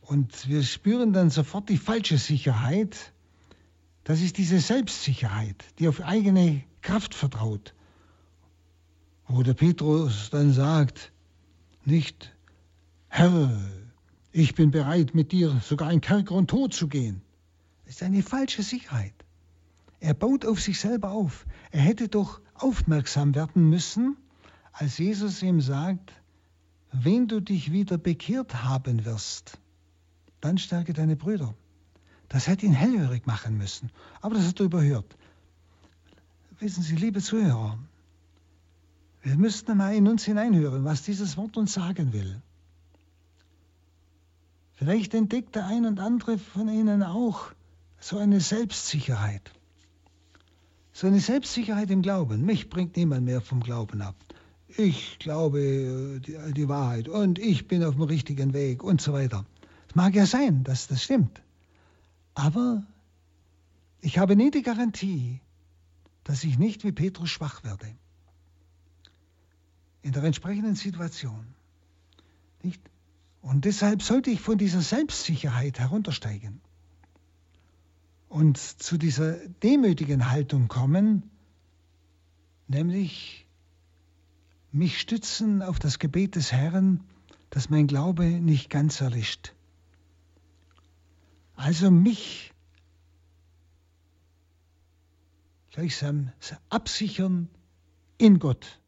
Und 0.00 0.48
wir 0.48 0.64
spüren 0.64 1.12
dann 1.12 1.30
sofort 1.30 1.68
die 1.68 1.76
falsche 1.76 2.18
Sicherheit, 2.18 3.12
das 4.02 4.22
ist 4.22 4.38
diese 4.38 4.58
Selbstsicherheit, 4.58 5.64
die 5.78 5.86
auf 5.86 6.00
eigene 6.00 6.64
Kraft 6.82 7.14
vertraut. 7.14 7.74
Wo 9.28 9.44
der 9.44 9.54
Petrus 9.54 10.30
dann 10.30 10.52
sagt, 10.52 11.12
nicht, 11.84 12.34
Herr, 13.08 13.50
ich 14.32 14.54
bin 14.54 14.70
bereit, 14.70 15.14
mit 15.14 15.32
dir 15.32 15.60
sogar 15.64 15.92
in 15.92 16.00
Kerker 16.00 16.34
und 16.34 16.48
Tod 16.48 16.72
zu 16.72 16.88
gehen. 16.88 17.22
Das 17.84 17.96
ist 17.96 18.02
eine 18.02 18.22
falsche 18.22 18.62
Sicherheit. 18.62 19.14
Er 19.98 20.14
baut 20.14 20.46
auf 20.46 20.60
sich 20.60 20.80
selber 20.80 21.10
auf. 21.10 21.46
Er 21.70 21.80
hätte 21.80 22.08
doch 22.08 22.40
aufmerksam 22.54 23.34
werden 23.34 23.68
müssen, 23.68 24.16
als 24.72 24.98
Jesus 24.98 25.42
ihm 25.42 25.60
sagt, 25.60 26.12
wenn 26.92 27.28
du 27.28 27.40
dich 27.40 27.72
wieder 27.72 27.98
bekehrt 27.98 28.62
haben 28.64 29.04
wirst, 29.04 29.58
dann 30.40 30.58
stärke 30.58 30.92
deine 30.92 31.16
Brüder. 31.16 31.54
Das 32.28 32.46
hätte 32.46 32.66
ihn 32.66 32.72
hellhörig 32.72 33.26
machen 33.26 33.58
müssen. 33.58 33.90
Aber 34.20 34.36
das 34.36 34.46
hat 34.46 34.60
er 34.60 34.66
überhört. 34.66 35.16
Wissen 36.60 36.82
Sie, 36.82 36.94
liebe 36.94 37.20
Zuhörer, 37.20 37.78
wir 39.22 39.36
müssten 39.36 39.76
mal 39.76 39.94
in 39.94 40.08
uns 40.08 40.24
hineinhören, 40.24 40.84
was 40.84 41.02
dieses 41.02 41.36
Wort 41.36 41.56
uns 41.56 41.74
sagen 41.74 42.12
will. 42.12 42.40
Vielleicht 44.72 45.12
entdeckt 45.12 45.56
der 45.56 45.66
ein 45.66 45.84
und 45.84 46.00
andere 46.00 46.38
von 46.38 46.68
Ihnen 46.68 47.02
auch 47.02 47.52
so 48.00 48.16
eine 48.16 48.40
Selbstsicherheit. 48.40 49.50
So 50.92 51.06
eine 51.06 51.20
Selbstsicherheit 51.20 51.90
im 51.90 52.00
Glauben. 52.00 52.46
Mich 52.46 52.70
bringt 52.70 52.96
niemand 52.96 53.26
mehr 53.26 53.42
vom 53.42 53.60
Glauben 53.60 54.00
ab. 54.00 54.16
Ich 54.68 55.18
glaube 55.18 56.20
die, 56.24 56.52
die 56.54 56.68
Wahrheit 56.68 57.08
und 57.08 57.38
ich 57.38 57.68
bin 57.68 57.84
auf 57.84 57.96
dem 57.96 58.04
richtigen 58.04 58.54
Weg 58.54 58.82
und 58.82 59.00
so 59.00 59.12
weiter. 59.12 59.44
Es 59.88 59.94
mag 59.94 60.14
ja 60.14 60.24
sein, 60.24 60.64
dass 60.64 60.86
das 60.86 61.02
stimmt. 61.02 61.42
Aber 62.34 62.82
ich 64.00 64.18
habe 64.18 64.36
nie 64.36 64.50
die 64.50 64.62
Garantie, 64.62 65.40
dass 66.24 66.44
ich 66.44 66.58
nicht 66.58 66.84
wie 66.84 66.92
Petrus 66.92 67.28
schwach 67.28 67.64
werde. 67.64 67.86
In 70.02 70.12
der 70.12 70.24
entsprechenden 70.24 70.74
Situation. 70.74 71.54
Nicht? 72.62 72.80
Und 73.42 73.64
deshalb 73.64 74.02
sollte 74.02 74.30
ich 74.30 74.40
von 74.40 74.58
dieser 74.58 74.80
Selbstsicherheit 74.80 75.78
heruntersteigen 75.78 76.60
und 78.28 78.58
zu 78.58 78.96
dieser 78.96 79.32
demütigen 79.48 80.30
Haltung 80.30 80.68
kommen, 80.68 81.28
nämlich 82.68 83.46
mich 84.72 85.00
stützen 85.00 85.62
auf 85.62 85.78
das 85.78 85.98
Gebet 85.98 86.36
des 86.36 86.52
Herrn, 86.52 87.02
dass 87.50 87.70
mein 87.70 87.88
Glaube 87.88 88.24
nicht 88.24 88.70
ganz 88.70 89.00
erlischt. 89.00 89.52
Also 91.56 91.90
mich 91.90 92.54
gleichsam 95.72 96.32
absichern 96.68 97.48
in 98.16 98.38
Gott, 98.38 98.80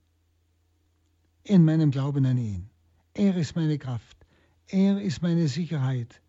in 1.45 1.65
meinem 1.65 1.91
Glauben 1.91 2.25
an 2.27 2.39
ihn. 2.39 2.69
Er 3.15 3.37
ist 3.37 3.57
meine 3.57 3.79
Kraft, 3.79 4.17
er 4.69 5.01
ist 5.01 5.23
meine 5.23 5.49
Sicherheit, 5.49 6.21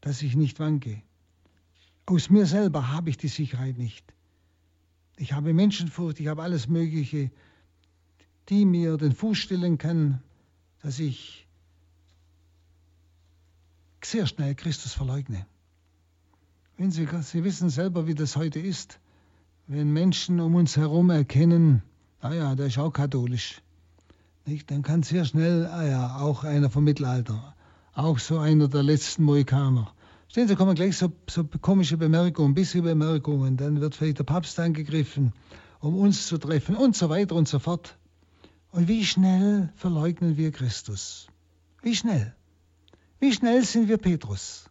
dass 0.00 0.22
ich 0.22 0.36
nicht 0.36 0.58
wanke. 0.60 1.02
Aus 2.06 2.30
mir 2.30 2.46
selber 2.46 2.92
habe 2.92 3.10
ich 3.10 3.16
die 3.16 3.28
Sicherheit 3.28 3.78
nicht. 3.78 4.04
Ich 5.16 5.32
habe 5.32 5.54
Menschenfurcht, 5.54 6.20
ich 6.20 6.26
habe 6.28 6.42
alles 6.42 6.68
Mögliche, 6.68 7.30
die 8.48 8.64
mir 8.64 8.96
den 8.96 9.12
Fuß 9.12 9.38
stellen 9.38 9.78
kann, 9.78 10.22
dass 10.82 10.98
ich 10.98 11.46
sehr 14.04 14.26
schnell 14.26 14.54
Christus 14.54 14.92
verleugne. 14.92 15.46
Wenn 16.76 16.90
Sie, 16.90 17.08
Sie 17.22 17.44
wissen 17.44 17.70
selber, 17.70 18.06
wie 18.06 18.14
das 18.14 18.36
heute 18.36 18.60
ist, 18.60 19.00
wenn 19.66 19.92
Menschen 19.92 20.38
um 20.38 20.54
uns 20.54 20.76
herum 20.76 21.10
erkennen, 21.10 21.82
ah 22.20 22.32
ja, 22.32 22.54
der 22.54 22.66
ist 22.66 22.78
auch 22.78 22.92
katholisch, 22.92 23.62
nicht? 24.46 24.70
dann 24.70 24.82
kann 24.82 25.02
sehr 25.02 25.24
schnell, 25.24 25.66
ah 25.66 25.86
ja, 25.86 26.16
auch 26.18 26.44
einer 26.44 26.70
vom 26.70 26.84
Mittelalter, 26.84 27.54
auch 27.94 28.18
so 28.18 28.38
einer 28.38 28.68
der 28.68 28.82
letzten 28.82 29.24
Mohikaner. 29.24 29.92
Stehen 30.28 30.48
Sie, 30.48 30.56
kommen 30.56 30.74
gleich 30.74 30.96
so, 30.96 31.12
so 31.28 31.44
komische 31.44 31.96
Bemerkungen, 31.96 32.54
bisschen 32.54 32.84
Bemerkungen, 32.84 33.56
dann 33.56 33.80
wird 33.80 33.94
vielleicht 33.94 34.18
der 34.18 34.24
Papst 34.24 34.58
angegriffen, 34.58 35.32
um 35.80 35.96
uns 35.96 36.26
zu 36.26 36.38
treffen 36.38 36.76
und 36.76 36.96
so 36.96 37.08
weiter 37.08 37.34
und 37.34 37.48
so 37.48 37.58
fort. 37.58 37.96
Und 38.70 38.88
wie 38.88 39.04
schnell 39.04 39.72
verleugnen 39.76 40.36
wir 40.36 40.50
Christus? 40.52 41.28
Wie 41.82 41.94
schnell? 41.94 42.34
Wie 43.20 43.32
schnell 43.32 43.64
sind 43.64 43.88
wir 43.88 43.96
Petrus? 43.96 44.68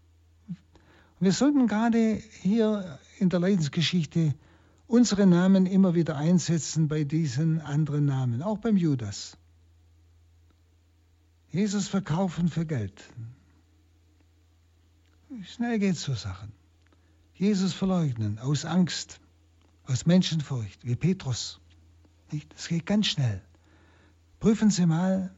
Wir 1.20 1.32
sollten 1.32 1.68
gerade 1.68 2.22
hier 2.42 3.00
in 3.18 3.30
der 3.30 3.40
Leidensgeschichte 3.40 4.36
unsere 4.88 5.26
Namen 5.26 5.66
immer 5.66 5.96
wieder 5.96 6.18
einsetzen 6.18 6.88
bei 6.88 7.04
diesen 7.04 7.62
anderen 7.62 8.06
Namen, 8.06 8.44
auch 8.44 8.60
beim 8.60 8.78
Judas. 8.78 9.38
Jesus 11.56 11.88
verkaufen 11.88 12.50
für 12.50 12.66
Geld. 12.66 13.02
Schnell 15.44 15.80
geht 15.80 15.94
es 15.94 16.02
zu 16.02 16.14
Sachen. 16.14 16.52
Jesus 17.34 17.74
verleugnen 17.74 18.40
aus 18.40 18.66
Angst, 18.66 19.20
aus 19.86 20.06
Menschenfurcht, 20.06 20.86
wie 20.86 20.96
Petrus. 20.96 21.60
Das 22.50 22.68
geht 22.68 22.86
ganz 22.86 23.08
schnell. 23.08 23.42
Prüfen 24.40 24.70
Sie 24.70 24.86
mal, 24.86 25.34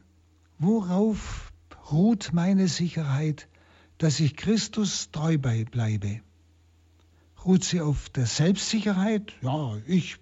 worauf 0.57 1.53
ruht 1.91 2.33
meine 2.33 2.67
Sicherheit 2.67 3.47
dass 3.97 4.19
ich 4.19 4.35
Christus 4.35 5.09
treu 5.11 5.37
bleibe. 5.37 6.21
Ruht 7.45 7.63
sie 7.63 7.81
auf 7.81 8.09
der 8.09 8.25
Selbstsicherheit? 8.25 9.33
Ja, 9.41 9.77
ich 9.87 10.17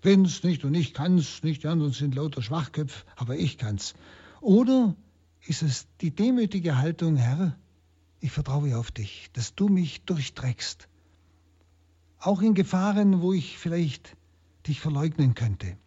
bin's 0.00 0.42
nicht 0.42 0.64
und 0.64 0.74
ich 0.74 0.94
kann's 0.94 1.42
nicht, 1.42 1.62
die 1.62 1.68
anderen 1.68 1.92
sind 1.92 2.14
lauter 2.14 2.42
Schwachköpfe, 2.42 3.04
aber 3.16 3.36
ich 3.36 3.58
kann's. 3.58 3.94
Oder 4.44 4.94
ist 5.46 5.62
es 5.62 5.86
die 6.02 6.10
demütige 6.10 6.76
Haltung, 6.76 7.16
Herr, 7.16 7.56
ich 8.20 8.30
vertraue 8.30 8.76
auf 8.76 8.90
dich, 8.90 9.30
dass 9.32 9.54
du 9.54 9.68
mich 9.68 10.02
durchträgst. 10.02 10.86
Auch 12.18 12.42
in 12.42 12.52
Gefahren, 12.52 13.22
wo 13.22 13.32
ich 13.32 13.56
vielleicht 13.56 14.18
dich 14.66 14.80
verleugnen 14.80 15.34
könnte. 15.34 15.78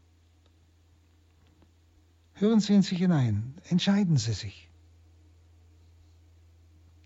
Hören 2.33 2.59
Sie 2.59 2.73
in 2.73 2.81
sich 2.81 2.97
hinein, 2.97 3.53
entscheiden 3.69 4.17
Sie 4.17 4.33
sich. 4.33 4.71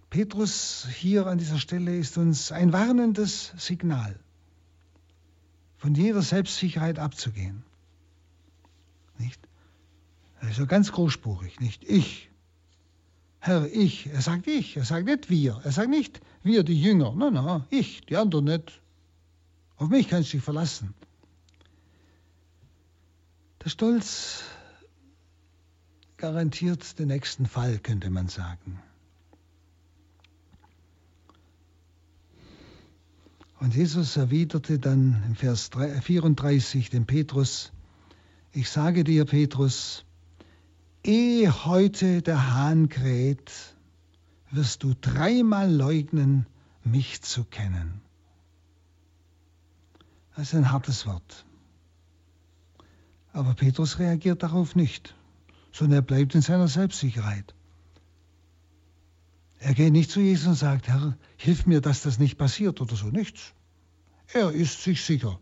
Petrus 0.09 0.87
hier 0.89 1.27
an 1.27 1.37
dieser 1.37 1.59
Stelle 1.59 1.97
ist 1.97 2.17
uns 2.17 2.53
ein 2.53 2.71
warnendes 2.71 3.51
Signal, 3.57 4.17
von 5.75 5.95
jeder 5.95 6.21
Selbstsicherheit 6.21 6.97
abzugehen. 6.97 7.65
Nicht? 9.17 9.50
Also 10.41 10.65
ganz 10.65 10.91
großspurig, 10.91 11.59
nicht 11.59 11.83
ich. 11.83 12.29
Herr, 13.39 13.67
ich. 13.71 14.07
Er 14.07 14.21
sagt 14.21 14.47
ich. 14.47 14.75
Er 14.75 14.85
sagt 14.85 15.05
nicht 15.05 15.29
wir. 15.29 15.61
Er 15.63 15.71
sagt 15.71 15.89
nicht 15.89 16.19
wir, 16.43 16.63
die 16.63 16.79
Jünger. 16.79 17.13
Nein, 17.15 17.33
nein, 17.33 17.63
ich, 17.69 18.01
die 18.01 18.17
anderen 18.17 18.45
nicht. 18.45 18.81
Auf 19.77 19.89
mich 19.89 20.09
kannst 20.09 20.33
du 20.33 20.37
dich 20.37 20.43
verlassen. 20.43 20.93
Der 23.63 23.69
Stolz 23.69 24.43
garantiert 26.17 26.97
den 26.99 27.07
nächsten 27.07 27.45
Fall, 27.45 27.77
könnte 27.79 28.09
man 28.09 28.27
sagen. 28.27 28.79
Und 33.59 33.75
Jesus 33.75 34.17
erwiderte 34.17 34.79
dann 34.79 35.23
im 35.27 35.35
Vers 35.35 35.69
34 36.01 36.89
dem 36.89 37.05
Petrus, 37.05 37.71
ich 38.51 38.69
sage 38.69 39.03
dir, 39.03 39.25
Petrus, 39.25 40.03
ehe 41.03 41.65
heute 41.65 42.21
der 42.21 42.53
Hahn 42.53 42.89
kräht, 42.89 43.51
wirst 44.51 44.83
du 44.83 44.93
dreimal 44.99 45.71
leugnen, 45.71 46.45
mich 46.83 47.21
zu 47.21 47.43
kennen. 47.43 48.01
Das 50.35 50.49
ist 50.49 50.55
ein 50.55 50.71
hartes 50.71 51.05
Wort. 51.05 51.45
Aber 53.33 53.53
Petrus 53.53 53.99
reagiert 53.99 54.43
darauf 54.43 54.75
nicht, 54.75 55.15
sondern 55.71 55.99
er 55.99 56.01
bleibt 56.01 56.35
in 56.35 56.41
seiner 56.41 56.67
Selbstsicherheit. 56.67 57.55
Er 59.59 59.73
geht 59.73 59.93
nicht 59.93 60.09
zu 60.09 60.19
Jesus 60.19 60.47
und 60.47 60.55
sagt, 60.55 60.87
Herr, 60.87 61.15
hilf 61.37 61.65
mir, 61.65 61.81
dass 61.81 62.01
das 62.01 62.17
nicht 62.17 62.37
passiert 62.37 62.81
oder 62.81 62.95
so, 62.95 63.07
nichts. 63.07 63.53
Er 64.33 64.51
ist 64.51 64.81
sich 64.81 65.03
sicher, 65.03 65.39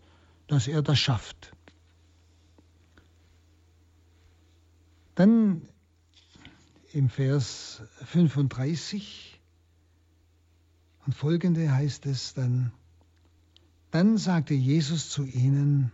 dass 0.47 0.67
er 0.67 0.81
das 0.81 0.99
schafft. 0.99 1.53
Dann 5.19 5.63
im 6.93 7.09
Vers 7.09 7.81
35 8.05 9.37
und 11.05 11.13
folgende 11.13 11.69
heißt 11.73 12.05
es 12.05 12.33
dann, 12.35 12.71
dann 13.91 14.17
sagte 14.17 14.53
Jesus 14.53 15.09
zu 15.09 15.25
ihnen, 15.25 15.91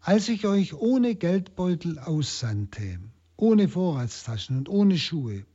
als 0.00 0.28
ich 0.28 0.48
euch 0.48 0.74
ohne 0.74 1.14
Geldbeutel 1.14 2.00
aussandte, 2.00 2.98
ohne 3.36 3.68
Vorratstaschen 3.68 4.58
und 4.58 4.68
ohne 4.68 4.98
Schuhe, 4.98 5.46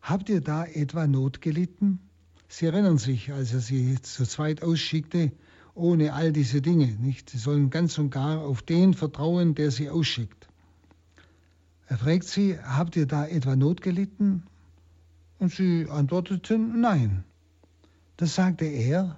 habt 0.00 0.28
ihr 0.28 0.42
da 0.42 0.64
etwa 0.64 1.08
Not 1.08 1.40
gelitten? 1.40 1.98
Sie 2.46 2.66
erinnern 2.66 2.98
sich, 2.98 3.32
als 3.32 3.52
er 3.52 3.60
sie 3.60 4.00
zu 4.00 4.24
zweit 4.24 4.62
ausschickte, 4.62 5.32
ohne 5.74 6.12
all 6.12 6.32
diese 6.32 6.62
Dinge, 6.62 6.86
nicht? 6.86 7.28
Sie 7.28 7.38
sollen 7.38 7.70
ganz 7.70 7.98
und 7.98 8.10
gar 8.10 8.38
auf 8.38 8.62
den 8.62 8.94
vertrauen, 8.94 9.56
der 9.56 9.72
sie 9.72 9.90
ausschickt. 9.90 10.49
Er 11.90 11.98
fragt 11.98 12.22
sie, 12.28 12.56
habt 12.56 12.94
ihr 12.94 13.06
da 13.06 13.26
etwa 13.26 13.56
Not 13.56 13.82
gelitten? 13.82 14.44
Und 15.40 15.52
sie 15.52 15.88
antworteten, 15.90 16.80
nein. 16.80 17.24
Das 18.16 18.36
sagte 18.36 18.64
er, 18.64 19.16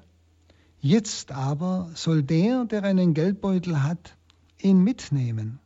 Jetzt 0.80 1.32
aber 1.32 1.90
soll 1.94 2.22
der, 2.22 2.64
der 2.64 2.82
einen 2.82 3.12
Geldbeutel 3.12 3.82
hat, 3.82 4.16
ihn 4.58 4.82
mitnehmen 4.82 5.60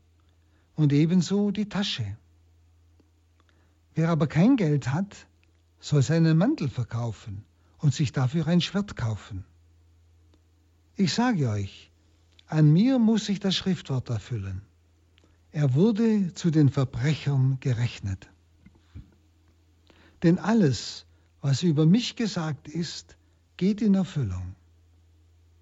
und 0.74 0.92
ebenso 0.92 1.52
die 1.52 1.68
Tasche. 1.68 2.18
Wer 3.94 4.08
aber 4.08 4.26
kein 4.26 4.56
Geld 4.56 4.92
hat, 4.92 5.28
soll 5.78 6.02
seinen 6.02 6.36
Mantel 6.36 6.68
verkaufen 6.68 7.44
und 7.78 7.94
sich 7.94 8.10
dafür 8.10 8.48
ein 8.48 8.60
Schwert 8.60 8.96
kaufen. 8.96 9.44
Ich 10.96 11.14
sage 11.14 11.50
euch, 11.50 11.92
an 12.48 12.72
mir 12.72 12.98
muss 12.98 13.26
sich 13.26 13.38
das 13.38 13.54
Schriftwort 13.54 14.10
erfüllen. 14.10 14.60
Er 15.56 15.72
wurde 15.72 16.34
zu 16.34 16.50
den 16.50 16.68
Verbrechern 16.68 17.56
gerechnet. 17.60 18.28
Denn 20.22 20.38
alles, 20.38 21.06
was 21.40 21.62
über 21.62 21.86
mich 21.86 22.14
gesagt 22.14 22.68
ist, 22.68 23.16
geht 23.56 23.80
in 23.80 23.94
Erfüllung. 23.94 24.54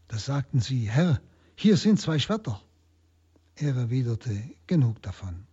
Da 0.09 0.19
sagten 0.19 0.59
sie, 0.59 0.91
Herr, 0.91 1.21
hier 1.55 1.77
sind 1.77 2.01
zwei 2.01 2.19
Schwerter. 2.19 2.61
Er 3.55 3.77
erwiderte, 3.77 4.37
genug 4.67 5.01
davon. 5.01 5.47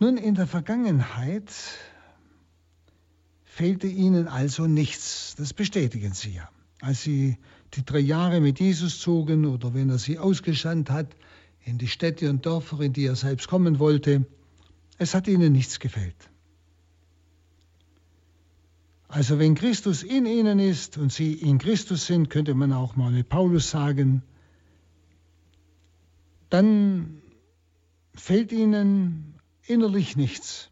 Nun, 0.00 0.18
in 0.18 0.34
der 0.34 0.46
Vergangenheit 0.46 1.50
fehlte 3.44 3.86
ihnen 3.86 4.28
also 4.28 4.66
nichts. 4.66 5.34
Das 5.38 5.54
bestätigen 5.54 6.12
sie 6.12 6.34
ja. 6.34 6.50
Als 6.82 7.02
sie 7.02 7.38
die 7.74 7.84
drei 7.84 8.00
Jahre 8.00 8.40
mit 8.40 8.60
Jesus 8.60 9.00
zogen 9.00 9.46
oder 9.46 9.74
wenn 9.74 9.90
er 9.90 9.98
sie 9.98 10.18
ausgesandt 10.18 10.90
hat 10.90 11.16
in 11.64 11.78
die 11.78 11.88
Städte 11.88 12.28
und 12.28 12.44
Dörfer, 12.44 12.80
in 12.80 12.92
die 12.92 13.06
er 13.06 13.16
selbst 13.16 13.48
kommen 13.48 13.78
wollte, 13.78 14.26
es 14.98 15.14
hat 15.14 15.28
ihnen 15.28 15.52
nichts 15.52 15.78
gefehlt. 15.78 16.30
Also 19.08 19.38
wenn 19.38 19.54
Christus 19.54 20.02
in 20.02 20.26
ihnen 20.26 20.58
ist 20.58 20.96
und 20.96 21.12
sie 21.12 21.34
in 21.34 21.58
Christus 21.58 22.06
sind, 22.06 22.30
könnte 22.30 22.54
man 22.54 22.72
auch 22.72 22.96
mal 22.96 23.10
mit 23.10 23.28
Paulus 23.28 23.70
sagen, 23.70 24.22
dann 26.48 27.22
fehlt 28.14 28.52
ihnen 28.52 29.34
innerlich 29.66 30.16
nichts. 30.16 30.70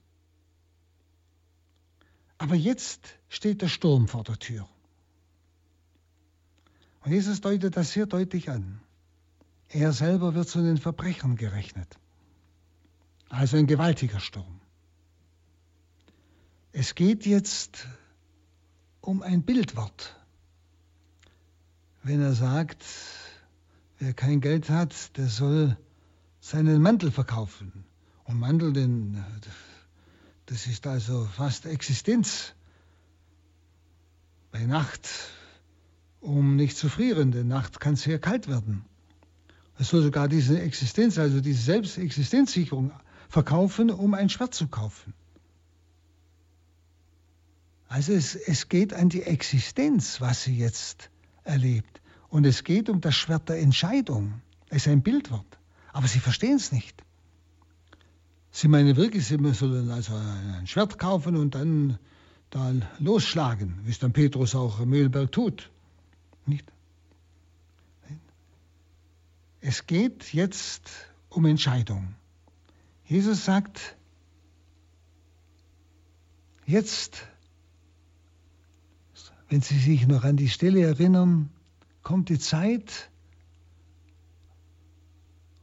Aber 2.38 2.54
jetzt 2.54 3.18
steht 3.28 3.60
der 3.60 3.68
Sturm 3.68 4.08
vor 4.08 4.24
der 4.24 4.38
Tür. 4.38 4.66
Und 7.00 7.12
Jesus 7.12 7.40
deutet 7.40 7.76
das 7.76 7.92
sehr 7.92 8.06
deutlich 8.06 8.50
an. 8.50 8.80
Er 9.68 9.92
selber 9.92 10.34
wird 10.34 10.48
zu 10.48 10.60
den 10.62 10.78
Verbrechern 10.78 11.36
gerechnet. 11.36 11.98
Also 13.28 13.56
ein 13.56 13.66
gewaltiger 13.66 14.20
Sturm. 14.20 14.60
Es 16.72 16.94
geht 16.94 17.24
jetzt 17.26 17.86
um 19.00 19.22
ein 19.22 19.42
Bildwort. 19.42 20.16
Wenn 22.02 22.20
er 22.20 22.32
sagt, 22.32 22.84
wer 23.98 24.12
kein 24.12 24.40
Geld 24.40 24.68
hat, 24.68 25.16
der 25.16 25.28
soll 25.28 25.76
seinen 26.40 26.82
Mantel 26.82 27.10
verkaufen. 27.10 27.84
Und 28.24 28.38
Mantel, 28.38 28.72
den, 28.72 29.24
das 30.46 30.66
ist 30.66 30.86
also 30.86 31.24
fast 31.24 31.66
Existenz. 31.66 32.54
Bei 34.50 34.64
Nacht, 34.66 35.08
um 36.20 36.56
nicht 36.56 36.76
zu 36.76 36.88
frieren, 36.88 37.32
denn 37.32 37.48
Nacht 37.48 37.80
kann 37.80 37.96
sehr 37.96 38.18
kalt 38.18 38.48
werden. 38.48 38.84
Er 39.78 39.84
soll 39.84 40.02
sogar 40.02 40.28
diese 40.28 40.60
Existenz, 40.60 41.18
also 41.18 41.40
diese 41.40 41.62
Selbstexistenzsicherung 41.62 42.92
verkaufen, 43.28 43.90
um 43.90 44.14
ein 44.14 44.28
Schwert 44.28 44.54
zu 44.54 44.68
kaufen. 44.68 45.14
Also 47.88 48.12
es, 48.12 48.36
es 48.36 48.68
geht 48.68 48.92
an 48.92 49.08
die 49.08 49.22
Existenz, 49.22 50.20
was 50.20 50.44
sie 50.44 50.56
jetzt 50.56 51.10
erlebt. 51.44 52.00
Und 52.28 52.46
es 52.46 52.62
geht 52.62 52.88
um 52.88 53.00
das 53.00 53.16
Schwert 53.16 53.48
der 53.48 53.58
Entscheidung. 53.58 54.42
Es 54.68 54.86
ist 54.86 54.88
ein 54.88 55.02
Bildwort. 55.02 55.58
Aber 55.92 56.06
sie 56.06 56.20
verstehen 56.20 56.56
es 56.56 56.70
nicht. 56.70 57.02
Sie 58.52 58.68
meinen 58.68 58.96
wirklich, 58.96 59.26
sie 59.26 59.38
sollen 59.54 59.90
also 59.90 60.14
ein 60.14 60.66
Schwert 60.66 60.98
kaufen 60.98 61.36
und 61.36 61.54
dann 61.54 61.98
da 62.50 62.72
losschlagen, 62.98 63.80
wie 63.84 63.90
es 63.90 63.98
dann 63.98 64.12
Petrus 64.12 64.54
auch 64.54 64.84
Mühlberg 64.84 65.32
tut. 65.32 65.70
Nicht? 66.50 66.70
Es 69.60 69.86
geht 69.86 70.32
jetzt 70.32 70.90
um 71.28 71.46
Entscheidung. 71.46 72.14
Jesus 73.06 73.44
sagt, 73.44 73.96
jetzt 76.66 77.26
wenn 79.50 79.60
Sie 79.60 79.78
sich 79.78 80.06
noch 80.06 80.22
an 80.22 80.36
die 80.36 80.48
Stelle 80.48 80.80
erinnern, 80.80 81.50
kommt 82.02 82.28
die 82.28 82.38
Zeit, 82.38 83.10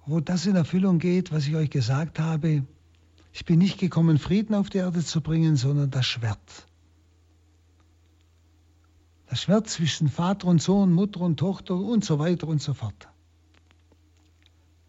wo 0.05 0.19
das 0.19 0.45
in 0.45 0.57
Erfüllung 0.57 0.99
geht, 0.99 1.31
was 1.31 1.47
ich 1.47 1.55
euch 1.55 1.69
gesagt 1.69 2.19
habe. 2.19 2.63
Ich 3.31 3.45
bin 3.45 3.59
nicht 3.59 3.79
gekommen, 3.79 4.19
Frieden 4.19 4.55
auf 4.55 4.69
die 4.69 4.79
Erde 4.79 5.03
zu 5.03 5.21
bringen, 5.21 5.55
sondern 5.55 5.89
das 5.89 6.05
Schwert. 6.05 6.66
Das 9.27 9.41
Schwert 9.41 9.69
zwischen 9.69 10.09
Vater 10.09 10.47
und 10.47 10.61
Sohn, 10.61 10.93
Mutter 10.93 11.21
und 11.21 11.37
Tochter 11.37 11.75
und 11.75 12.03
so 12.03 12.17
weiter 12.17 12.47
und 12.47 12.61
so 12.61 12.73
fort. 12.73 13.09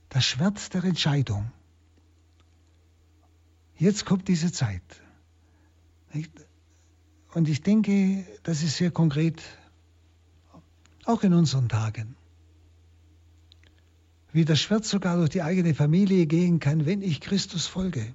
Das 0.08 0.24
Schwert 0.24 0.72
der 0.74 0.84
Entscheidung. 0.84 1.50
Jetzt 3.76 4.06
kommt 4.06 4.28
diese 4.28 4.50
Zeit. 4.52 4.82
Und 7.34 7.48
ich 7.48 7.62
denke, 7.62 8.26
das 8.42 8.62
ist 8.62 8.76
sehr 8.76 8.90
konkret, 8.90 9.42
auch 11.04 11.22
in 11.22 11.34
unseren 11.34 11.68
Tagen. 11.68 12.16
Wie 14.32 14.44
das 14.44 14.60
Schwert 14.60 14.84
sogar 14.84 15.16
durch 15.16 15.30
die 15.30 15.42
eigene 15.42 15.74
Familie 15.74 16.26
gehen 16.26 16.60
kann, 16.60 16.86
wenn 16.86 17.02
ich 17.02 17.20
Christus 17.20 17.66
folge. 17.66 18.14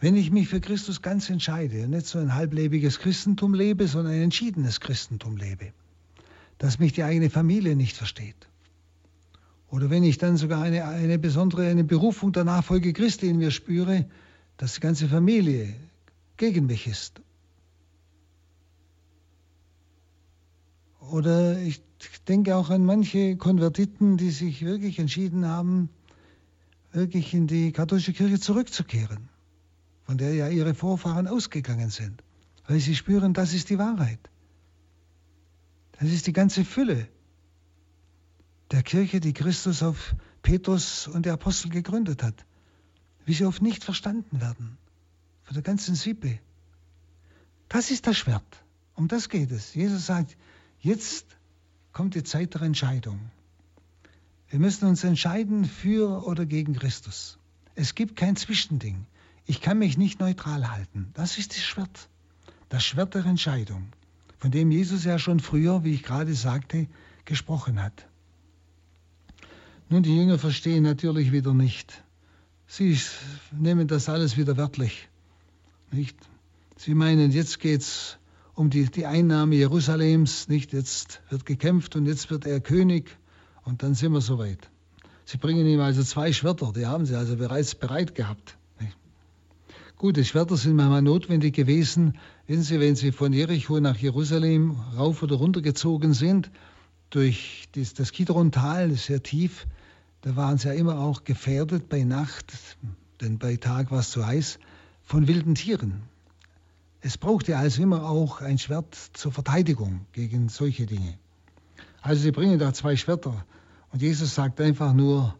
Wenn 0.00 0.16
ich 0.16 0.30
mich 0.30 0.48
für 0.48 0.60
Christus 0.60 1.00
ganz 1.02 1.30
entscheide 1.30 1.84
und 1.84 1.90
nicht 1.90 2.06
so 2.06 2.18
ein 2.18 2.34
halblebiges 2.34 2.98
Christentum 2.98 3.54
lebe, 3.54 3.88
sondern 3.88 4.14
ein 4.14 4.22
entschiedenes 4.22 4.80
Christentum 4.80 5.36
lebe, 5.36 5.72
dass 6.58 6.78
mich 6.78 6.92
die 6.92 7.02
eigene 7.02 7.30
Familie 7.30 7.76
nicht 7.76 7.96
versteht. 7.96 8.48
Oder 9.70 9.90
wenn 9.90 10.04
ich 10.04 10.18
dann 10.18 10.36
sogar 10.36 10.62
eine, 10.62 10.84
eine 10.84 11.18
besondere 11.18 11.68
eine 11.68 11.84
Berufung 11.84 12.32
der 12.32 12.44
Nachfolge 12.44 12.92
Christi 12.92 13.28
in 13.28 13.38
mir 13.38 13.50
spüre, 13.50 14.06
dass 14.58 14.74
die 14.74 14.80
ganze 14.80 15.08
Familie 15.08 15.74
gegen 16.36 16.66
mich 16.66 16.86
ist 16.86 17.20
Oder 21.10 21.58
ich 21.60 21.80
denke 22.26 22.56
auch 22.56 22.70
an 22.70 22.84
manche 22.84 23.36
Konvertiten, 23.36 24.16
die 24.16 24.30
sich 24.30 24.64
wirklich 24.64 24.98
entschieden 24.98 25.46
haben, 25.46 25.88
wirklich 26.92 27.32
in 27.32 27.46
die 27.46 27.72
katholische 27.72 28.12
Kirche 28.12 28.40
zurückzukehren, 28.40 29.28
von 30.06 30.18
der 30.18 30.34
ja 30.34 30.48
ihre 30.48 30.74
Vorfahren 30.74 31.26
ausgegangen 31.26 31.90
sind, 31.90 32.22
weil 32.66 32.80
sie 32.80 32.94
spüren, 32.94 33.34
das 33.34 33.52
ist 33.52 33.70
die 33.70 33.78
Wahrheit. 33.78 34.20
Das 35.98 36.10
ist 36.10 36.26
die 36.26 36.32
ganze 36.32 36.64
Fülle 36.64 37.08
der 38.70 38.82
Kirche, 38.82 39.20
die 39.20 39.32
Christus 39.32 39.82
auf 39.82 40.14
Petrus 40.42 41.06
und 41.08 41.26
der 41.26 41.34
Apostel 41.34 41.70
gegründet 41.70 42.22
hat. 42.22 42.44
Wie 43.24 43.34
sie 43.34 43.44
oft 43.44 43.62
nicht 43.62 43.84
verstanden 43.84 44.40
werden. 44.40 44.78
Von 45.44 45.54
der 45.54 45.62
ganzen 45.62 45.94
Sippe. 45.94 46.38
Das 47.68 47.90
ist 47.90 48.06
das 48.06 48.16
Schwert. 48.16 48.64
Um 48.94 49.08
das 49.08 49.28
geht 49.28 49.50
es. 49.50 49.74
Jesus 49.74 50.06
sagt, 50.06 50.36
jetzt 50.80 51.26
kommt 51.92 52.14
die 52.14 52.22
Zeit 52.22 52.54
der 52.54 52.62
Entscheidung. 52.62 53.30
Wir 54.48 54.60
müssen 54.60 54.86
uns 54.86 55.02
entscheiden 55.02 55.64
für 55.64 56.24
oder 56.24 56.46
gegen 56.46 56.74
Christus. 56.74 57.38
Es 57.74 57.94
gibt 57.94 58.16
kein 58.16 58.36
Zwischending. 58.36 59.06
Ich 59.46 59.60
kann 59.60 59.78
mich 59.78 59.96
nicht 59.96 60.20
neutral 60.20 60.70
halten. 60.70 61.10
Das 61.14 61.38
ist 61.38 61.52
das 61.52 61.62
Schwert. 61.62 62.08
Das 62.68 62.84
Schwert 62.84 63.14
der 63.14 63.24
Entscheidung, 63.24 63.88
von 64.38 64.50
dem 64.50 64.72
Jesus 64.72 65.04
ja 65.04 65.18
schon 65.20 65.38
früher, 65.38 65.84
wie 65.84 65.94
ich 65.94 66.02
gerade 66.02 66.34
sagte, 66.34 66.88
gesprochen 67.24 67.80
hat. 67.80 68.06
Nun, 69.88 70.02
die 70.02 70.16
Jünger 70.16 70.38
verstehen 70.38 70.82
natürlich 70.82 71.30
wieder 71.30 71.54
nicht. 71.54 72.02
Sie 72.66 72.98
nehmen 73.52 73.86
das 73.86 74.08
alles 74.08 74.36
wieder 74.36 74.56
wörtlich. 74.56 75.08
Nicht? 75.92 76.16
Sie 76.76 76.94
meinen, 76.94 77.30
jetzt 77.30 77.60
geht 77.60 77.82
es 77.82 78.18
um 78.54 78.70
die, 78.70 78.90
die 78.90 79.06
Einnahme 79.06 79.54
Jerusalems, 79.54 80.48
nicht? 80.48 80.72
Jetzt 80.72 81.20
wird 81.30 81.46
gekämpft 81.46 81.94
und 81.94 82.06
jetzt 82.06 82.30
wird 82.30 82.46
er 82.46 82.58
König 82.60 83.16
und 83.62 83.84
dann 83.84 83.94
sind 83.94 84.12
wir 84.12 84.20
soweit. 84.20 84.70
Sie 85.24 85.38
bringen 85.38 85.66
ihm 85.66 85.80
also 85.80 86.02
zwei 86.02 86.32
Schwerter, 86.32 86.72
die 86.74 86.86
haben 86.86 87.06
sie 87.06 87.16
also 87.16 87.36
bereits 87.36 87.76
bereit 87.76 88.16
gehabt. 88.16 88.56
Nicht? 89.96 90.02
Gut, 90.02 90.16
die 90.18 90.24
Schwerter 90.24 90.56
sind 90.58 90.76
manchmal 90.76 91.00
notwendig 91.00 91.54
gewesen, 91.54 92.18
wenn 92.46 92.62
sie, 92.62 92.80
wenn 92.80 92.96
sie 92.96 93.12
von 93.12 93.32
Jericho 93.32 93.80
nach 93.80 93.96
Jerusalem 93.96 94.76
rauf 94.94 95.22
oder 95.22 95.36
runter 95.36 95.62
gezogen 95.62 96.12
sind, 96.12 96.50
durch 97.08 97.68
das, 97.72 97.94
das 97.94 98.12
Kidron-Tal, 98.12 98.92
sehr 98.92 99.22
tief, 99.22 99.66
da 100.20 100.36
waren 100.36 100.58
sie 100.58 100.68
ja 100.68 100.74
immer 100.74 100.98
auch 100.98 101.24
gefährdet 101.24 101.88
bei 101.88 102.04
Nacht, 102.04 102.52
denn 103.22 103.38
bei 103.38 103.56
Tag 103.56 103.90
war 103.90 104.00
es 104.00 104.10
zu 104.10 104.26
heiß, 104.26 104.58
von 105.02 105.28
wilden 105.28 105.54
Tieren. 105.54 106.02
Es 107.00 107.16
brauchte 107.16 107.56
also 107.56 107.82
immer 107.82 108.06
auch 108.06 108.42
ein 108.42 108.58
Schwert 108.58 108.94
zur 109.14 109.32
Verteidigung 109.32 110.04
gegen 110.12 110.50
solche 110.50 110.84
Dinge. 110.84 111.16
Also 112.02 112.22
sie 112.22 112.32
bringen 112.32 112.58
da 112.58 112.74
zwei 112.74 112.96
Schwerter 112.96 113.46
und 113.92 114.02
Jesus 114.02 114.34
sagt 114.34 114.60
einfach 114.60 114.92
nur, 114.92 115.36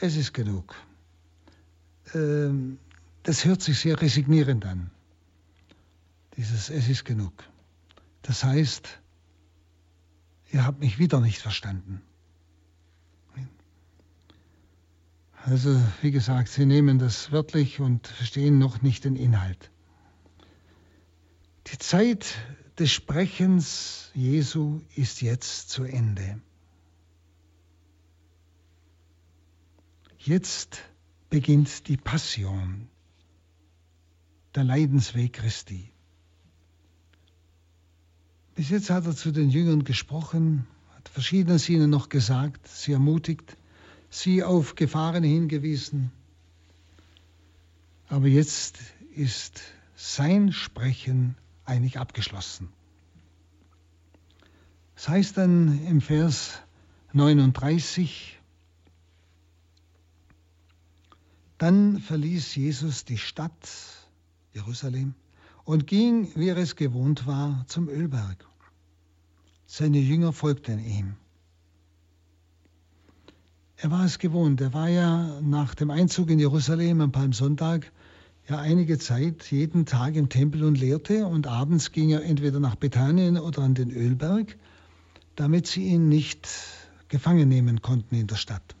es 0.00 0.16
ist 0.16 0.32
genug. 0.32 0.74
Ähm, 2.14 2.78
das 3.24 3.44
hört 3.44 3.60
sich 3.60 3.80
sehr 3.80 4.00
resignierend 4.00 4.64
an. 4.64 4.90
Dieses 6.36 6.70
Es 6.70 6.88
ist 6.88 7.04
genug. 7.04 7.32
Das 8.22 8.44
heißt, 8.44 9.00
ihr 10.52 10.64
habt 10.64 10.80
mich 10.80 10.98
wieder 10.98 11.20
nicht 11.20 11.40
verstanden. 11.40 12.02
Also 15.46 15.78
wie 16.00 16.10
gesagt, 16.10 16.48
sie 16.48 16.64
nehmen 16.64 16.98
das 16.98 17.30
wörtlich 17.30 17.78
und 17.78 18.06
verstehen 18.06 18.58
noch 18.58 18.80
nicht 18.80 19.04
den 19.04 19.14
Inhalt. 19.14 19.70
Die 21.66 21.78
Zeit 21.78 22.34
des 22.78 22.90
Sprechens 22.90 24.10
Jesu 24.14 24.80
ist 24.96 25.20
jetzt 25.20 25.68
zu 25.68 25.84
Ende. 25.84 26.40
Jetzt 30.16 30.82
beginnt 31.28 31.88
die 31.88 31.98
Passion, 31.98 32.88
der 34.54 34.64
Leidensweg 34.64 35.32
Christi. 35.32 35.90
Bis 38.54 38.70
jetzt 38.70 38.90
hat 38.90 39.06
er 39.06 39.16
zu 39.16 39.32
den 39.32 39.50
Jüngern 39.50 39.84
gesprochen, 39.84 40.66
hat 40.96 41.08
verschiedenes 41.08 41.68
ihnen 41.68 41.90
noch 41.90 42.08
gesagt, 42.08 42.68
sie 42.68 42.92
ermutigt 42.92 43.56
sie 44.14 44.44
auf 44.44 44.76
Gefahren 44.76 45.24
hingewiesen. 45.24 46.12
Aber 48.08 48.28
jetzt 48.28 48.78
ist 49.14 49.60
sein 49.96 50.52
Sprechen 50.52 51.36
eigentlich 51.64 51.98
abgeschlossen. 51.98 52.68
Das 54.94 55.08
heißt 55.08 55.36
dann 55.36 55.84
im 55.86 56.00
Vers 56.00 56.60
39, 57.12 58.38
dann 61.58 61.98
verließ 61.98 62.54
Jesus 62.54 63.04
die 63.04 63.18
Stadt 63.18 63.68
Jerusalem 64.54 65.14
und 65.64 65.86
ging, 65.86 66.28
wie 66.36 66.48
er 66.48 66.56
es 66.56 66.76
gewohnt 66.76 67.26
war, 67.26 67.64
zum 67.66 67.88
Ölberg. 67.88 68.46
Seine 69.66 69.98
Jünger 69.98 70.32
folgten 70.32 70.78
ihm. 70.78 71.16
Er 73.76 73.90
war 73.90 74.04
es 74.04 74.18
gewohnt. 74.18 74.60
Er 74.60 74.72
war 74.72 74.88
ja 74.88 75.40
nach 75.40 75.74
dem 75.74 75.90
Einzug 75.90 76.30
in 76.30 76.38
Jerusalem 76.38 77.00
am 77.00 77.12
Palmsonntag 77.12 77.90
ja 78.48 78.58
einige 78.58 78.98
Zeit 78.98 79.50
jeden 79.50 79.86
Tag 79.86 80.14
im 80.16 80.28
Tempel 80.28 80.64
und 80.64 80.78
lehrte 80.78 81.26
und 81.26 81.46
abends 81.46 81.92
ging 81.92 82.10
er 82.10 82.22
entweder 82.22 82.60
nach 82.60 82.76
Bethanien 82.76 83.38
oder 83.38 83.62
an 83.62 83.74
den 83.74 83.90
Ölberg, 83.90 84.56
damit 85.34 85.66
sie 85.66 85.86
ihn 85.86 86.08
nicht 86.08 86.48
gefangen 87.08 87.48
nehmen 87.48 87.82
konnten 87.82 88.14
in 88.14 88.26
der 88.26 88.36
Stadt. 88.36 88.74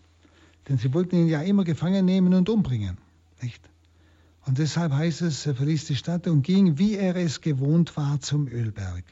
Denn 0.68 0.78
sie 0.78 0.94
wollten 0.94 1.16
ihn 1.16 1.28
ja 1.28 1.42
immer 1.42 1.64
gefangen 1.64 2.04
nehmen 2.04 2.34
und 2.34 2.48
umbringen, 2.48 2.98
nicht? 3.42 3.68
Und 4.46 4.58
deshalb 4.58 4.92
heißt 4.92 5.22
es, 5.22 5.46
er 5.46 5.54
verließ 5.54 5.86
die 5.86 5.96
Stadt 5.96 6.26
und 6.26 6.42
ging, 6.42 6.78
wie 6.78 6.96
er 6.96 7.16
es 7.16 7.40
gewohnt 7.40 7.96
war, 7.96 8.20
zum 8.20 8.46
Ölberg. 8.46 9.04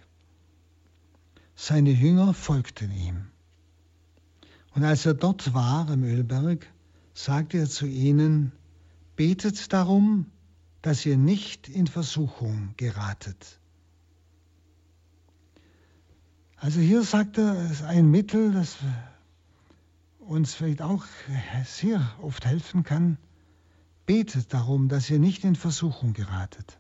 Seine 1.55 1.91
Jünger 1.91 2.35
folgten 2.35 2.91
ihm. 2.91 3.27
Und 4.75 4.85
als 4.85 5.07
er 5.07 5.15
dort 5.15 5.55
war 5.55 5.89
am 5.89 6.03
Ölberg, 6.03 6.67
sagte 7.15 7.59
er 7.59 7.69
zu 7.69 7.87
ihnen, 7.87 8.53
betet 9.17 9.73
darum, 9.73 10.27
dass 10.83 11.07
ihr 11.07 11.17
nicht 11.17 11.69
in 11.69 11.87
Versuchung 11.87 12.75
geratet. 12.77 13.61
Also 16.57 16.81
hier 16.81 17.03
sagt 17.03 17.39
er, 17.39 17.57
es 17.65 17.73
ist 17.73 17.83
ein 17.83 18.11
Mittel, 18.11 18.53
das 18.53 18.77
uns 20.19 20.55
vielleicht 20.55 20.83
auch 20.83 21.05
sehr 21.65 22.01
oft 22.21 22.47
helfen 22.47 22.85
kann. 22.85 23.19
Betet 24.07 24.53
darum, 24.53 24.89
dass 24.89 25.09
ihr 25.11 25.19
nicht 25.19 25.45
in 25.45 25.57
Versuchung 25.57 26.13
geratet. 26.13 26.79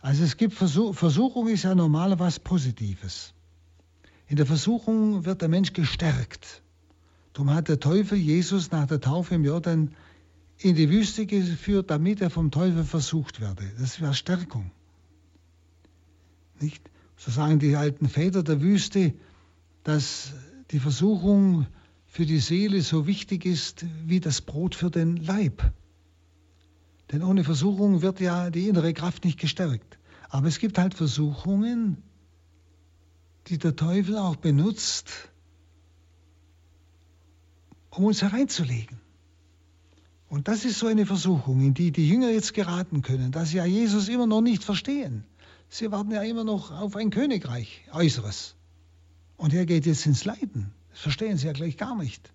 Also 0.00 0.24
es 0.24 0.36
gibt 0.36 0.54
Versuch, 0.54 0.94
Versuchung 0.94 1.48
ist 1.48 1.64
ja 1.64 1.74
normalerweise 1.74 2.36
was 2.36 2.38
Positives. 2.40 3.34
In 4.28 4.36
der 4.36 4.46
Versuchung 4.46 5.24
wird 5.24 5.42
der 5.42 5.48
Mensch 5.48 5.72
gestärkt. 5.72 6.62
Darum 7.32 7.52
hat 7.52 7.68
der 7.68 7.80
Teufel 7.80 8.18
Jesus 8.18 8.70
nach 8.70 8.86
der 8.86 9.00
Taufe 9.00 9.34
im 9.34 9.44
Jordan 9.44 9.94
in 10.58 10.74
die 10.74 10.90
Wüste 10.90 11.26
geführt, 11.26 11.90
damit 11.90 12.20
er 12.20 12.30
vom 12.30 12.50
Teufel 12.50 12.84
versucht 12.84 13.40
werde. 13.40 13.64
Das 13.78 14.00
wäre 14.00 14.14
Stärkung. 14.14 14.70
Nicht? 16.60 16.82
So 17.16 17.30
sagen 17.30 17.58
die 17.58 17.76
alten 17.76 18.08
Väter 18.08 18.42
der 18.42 18.60
Wüste, 18.60 19.14
dass 19.84 20.32
die 20.70 20.80
Versuchung 20.80 21.66
für 22.08 22.26
die 22.26 22.40
Seele 22.40 22.80
so 22.82 23.06
wichtig 23.06 23.44
ist 23.44 23.84
wie 24.04 24.18
das 24.18 24.40
Brot 24.40 24.74
für 24.74 24.90
den 24.90 25.16
Leib. 25.16 25.72
Denn 27.12 27.22
ohne 27.22 27.44
Versuchung 27.44 28.02
wird 28.02 28.18
ja 28.18 28.50
die 28.50 28.68
innere 28.68 28.92
Kraft 28.94 29.24
nicht 29.24 29.38
gestärkt. 29.38 29.98
Aber 30.30 30.48
es 30.48 30.58
gibt 30.58 30.78
halt 30.78 30.94
Versuchungen, 30.94 32.02
die 33.46 33.58
der 33.58 33.76
Teufel 33.76 34.16
auch 34.18 34.36
benutzt, 34.36 35.30
um 37.90 38.04
uns 38.04 38.22
hereinzulegen. 38.22 39.00
Und 40.28 40.48
das 40.48 40.64
ist 40.64 40.78
so 40.78 40.86
eine 40.86 41.06
Versuchung, 41.06 41.60
in 41.60 41.72
die 41.72 41.92
die 41.92 42.08
Jünger 42.08 42.30
jetzt 42.30 42.52
geraten 42.52 43.00
können, 43.00 43.32
dass 43.32 43.50
sie 43.50 43.58
ja 43.58 43.64
Jesus 43.64 44.08
immer 44.08 44.26
noch 44.26 44.42
nicht 44.42 44.64
verstehen. 44.64 45.24
Sie 45.70 45.90
warten 45.90 46.10
ja 46.10 46.22
immer 46.22 46.44
noch 46.44 46.70
auf 46.70 46.96
ein 46.96 47.10
Königreich, 47.10 47.84
äußeres. 47.92 48.56
Und 49.36 49.54
er 49.54 49.64
geht 49.64 49.86
jetzt 49.86 50.04
ins 50.04 50.24
Leiden. 50.24 50.72
Das 50.98 51.04
verstehen 51.04 51.36
sie 51.36 51.46
ja 51.46 51.52
gleich 51.52 51.76
gar 51.76 51.94
nicht. 51.94 52.32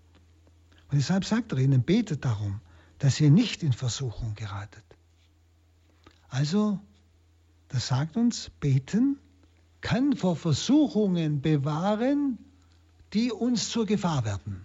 Und 0.90 0.98
deshalb 0.98 1.26
sagt 1.26 1.52
er 1.52 1.58
ihnen, 1.58 1.84
betet 1.84 2.24
darum, 2.24 2.62
dass 2.98 3.20
ihr 3.20 3.30
nicht 3.30 3.62
in 3.62 3.74
Versuchung 3.74 4.36
geratet. 4.36 4.86
Also, 6.30 6.80
das 7.68 7.88
sagt 7.88 8.16
uns, 8.16 8.52
beten 8.62 9.20
kann 9.82 10.16
vor 10.16 10.38
Versuchungen 10.38 11.42
bewahren, 11.42 12.38
die 13.12 13.34
uns 13.34 13.70
zur 13.70 13.86
Gefahr 13.86 14.24
werden. 14.24 14.62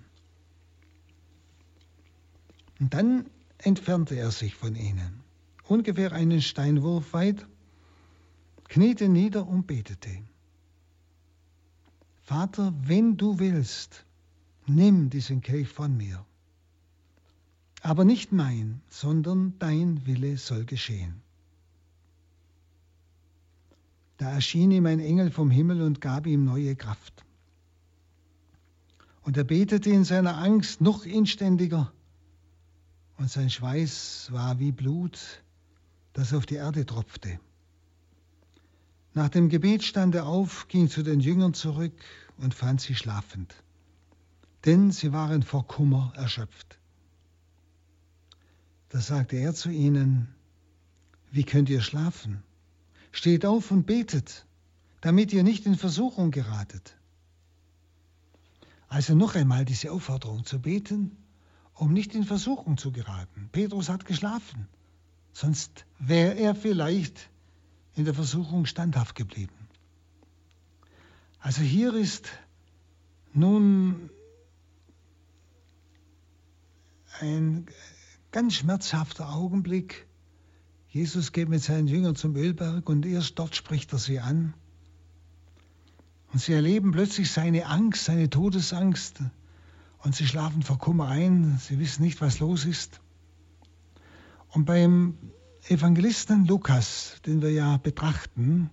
Und 2.79 2.95
dann 2.95 3.27
entfernte 3.59 4.15
er 4.15 4.31
sich 4.31 4.55
von 4.55 4.77
ihnen, 4.77 5.25
ungefähr 5.65 6.13
einen 6.13 6.41
Steinwurf 6.41 7.13
weit, 7.15 7.45
kniete 8.69 9.09
nieder 9.09 9.45
und 9.45 9.67
betete. 9.67 10.23
Vater, 12.29 12.75
wenn 12.83 13.17
du 13.17 13.39
willst, 13.39 14.05
nimm 14.67 15.09
diesen 15.09 15.41
Kelch 15.41 15.71
von 15.71 15.97
mir. 15.97 16.27
Aber 17.81 18.05
nicht 18.05 18.33
mein, 18.33 18.83
sondern 18.91 19.59
dein 19.59 20.05
Wille 20.05 20.37
soll 20.37 20.67
geschehen. 20.67 21.23
Da 24.19 24.31
erschien 24.31 24.71
ihm 24.73 24.85
ein 24.85 25.01
Engel 25.01 25.31
vom 25.31 25.51
Himmel 25.51 25.81
und 25.81 26.03
gab 26.03 26.27
ihm 26.27 26.45
neue 26.45 26.77
Kraft. 26.77 27.25
Und 29.23 29.39
er 29.39 29.45
betete 29.45 29.89
in 29.89 30.05
seiner 30.05 30.37
Angst 30.37 30.83
noch 30.83 31.07
inständiger, 31.07 31.91
und 33.17 33.31
sein 33.31 33.49
Schweiß 33.49 34.29
war 34.33 34.59
wie 34.59 34.73
Blut, 34.73 35.43
das 36.13 36.35
auf 36.35 36.45
die 36.45 36.57
Erde 36.57 36.85
tropfte. 36.85 37.41
Nach 39.19 39.29
dem 39.29 39.49
Gebet 39.49 39.83
stand 39.83 40.15
er 40.15 40.27
auf, 40.27 40.69
ging 40.69 40.89
zu 40.89 41.03
den 41.03 41.19
Jüngern 41.19 41.53
zurück 41.53 42.05
und 42.37 42.55
fand 42.55 42.81
sie 42.81 42.95
schlafend, 42.95 43.53
denn 44.65 44.93
sie 44.93 45.13
waren 45.13 45.43
vor 45.43 45.67
Kummer 45.67 46.13
erschöpft. 46.15 46.79
Da 48.91 49.01
sagte 49.01 49.35
er 49.35 49.55
zu 49.55 49.71
ihnen, 49.71 50.29
wie 51.33 51.43
könnt 51.43 51.69
ihr 51.69 51.81
schlafen? 51.81 52.45
Steht 53.11 53.45
auf 53.45 53.73
und 53.73 53.87
betet, 53.87 54.47
damit 55.01 55.33
ihr 55.33 55.43
nicht 55.43 55.67
in 55.67 55.75
Versuchung 55.75 56.31
geratet. 56.31 56.97
Also 58.87 59.17
noch 59.17 59.35
einmal 59.35 59.65
diese 59.65 59.91
Aufforderung 59.91 60.45
zu 60.45 60.61
beten, 60.61 61.17
um 61.75 61.93
nicht 61.93 62.15
in 62.15 62.23
Versuchung 62.23 62.79
zu 62.79 62.93
geraten. 62.93 63.49
Petrus 63.51 63.89
hat 63.89 64.05
geschlafen, 64.05 64.69
sonst 65.33 65.87
wäre 65.99 66.35
er 66.35 66.55
vielleicht 66.55 67.31
in 67.99 68.05
der 68.05 68.15
Versuchung 68.15 68.67
standhaft 68.67 69.15
geblieben. 69.15 69.55
Also 71.41 71.63
hier 71.63 71.95
ist 71.95 72.29
nun 73.33 74.11
ein 77.21 77.67
ganz 78.31 78.55
schmerzhafter 78.55 79.33
Augenblick. 79.33 80.07
Jesus 80.89 81.33
geht 81.33 81.49
mit 81.49 81.63
seinen 81.63 81.87
Jüngern 81.87 82.17
zum 82.17 82.37
Ölberg 82.37 82.89
und 82.89 83.05
erst 83.07 83.39
dort 83.39 83.55
spricht 83.55 83.93
er 83.93 83.99
sie 83.99 84.21
an. 84.21 84.55
Und 86.33 86.41
sie 86.41 86.53
erleben 86.53 86.93
plötzlich 86.93 87.31
seine 87.31 87.67
Angst, 87.67 88.05
seine 88.05 88.29
Todesangst. 88.29 89.21
Und 89.99 90.15
sie 90.15 90.27
schlafen 90.27 90.63
vor 90.63 90.79
Kummer 90.79 91.09
ein. 91.09 91.59
Sie 91.59 91.79
wissen 91.79 92.03
nicht, 92.03 92.21
was 92.21 92.39
los 92.39 92.65
ist. 92.65 93.01
Und 94.51 94.65
beim 94.65 95.17
Evangelisten 95.67 96.47
Lukas, 96.47 97.21
den 97.27 97.43
wir 97.43 97.51
ja 97.53 97.77
betrachten, 97.77 98.71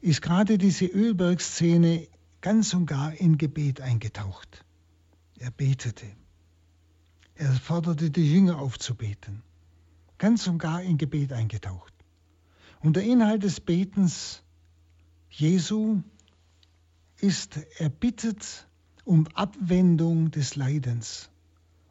ist 0.00 0.20
gerade 0.20 0.58
diese 0.58 0.86
Ölbergszene 0.86 2.08
ganz 2.40 2.74
und 2.74 2.86
gar 2.86 3.12
in 3.14 3.38
Gebet 3.38 3.80
eingetaucht. 3.80 4.64
Er 5.38 5.50
betete. 5.50 6.06
Er 7.34 7.52
forderte 7.52 8.10
die 8.10 8.32
Jünger 8.32 8.58
auf 8.58 8.78
zu 8.78 8.94
beten. 8.94 9.42
Ganz 10.18 10.46
und 10.46 10.58
gar 10.58 10.82
in 10.82 10.98
Gebet 10.98 11.32
eingetaucht. 11.32 11.92
Und 12.80 12.96
der 12.96 13.04
Inhalt 13.04 13.44
des 13.44 13.60
Betens 13.60 14.42
Jesu 15.30 16.02
ist, 17.20 17.58
er 17.78 17.88
bittet 17.88 18.66
um 19.04 19.26
Abwendung 19.34 20.30
des 20.30 20.56
Leidens 20.56 21.30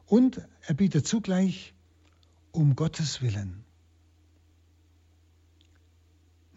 und 0.06 0.40
er 0.60 0.74
bittet 0.74 1.06
zugleich 1.06 1.74
um 2.52 2.76
Gottes 2.76 3.22
Willen. 3.22 3.64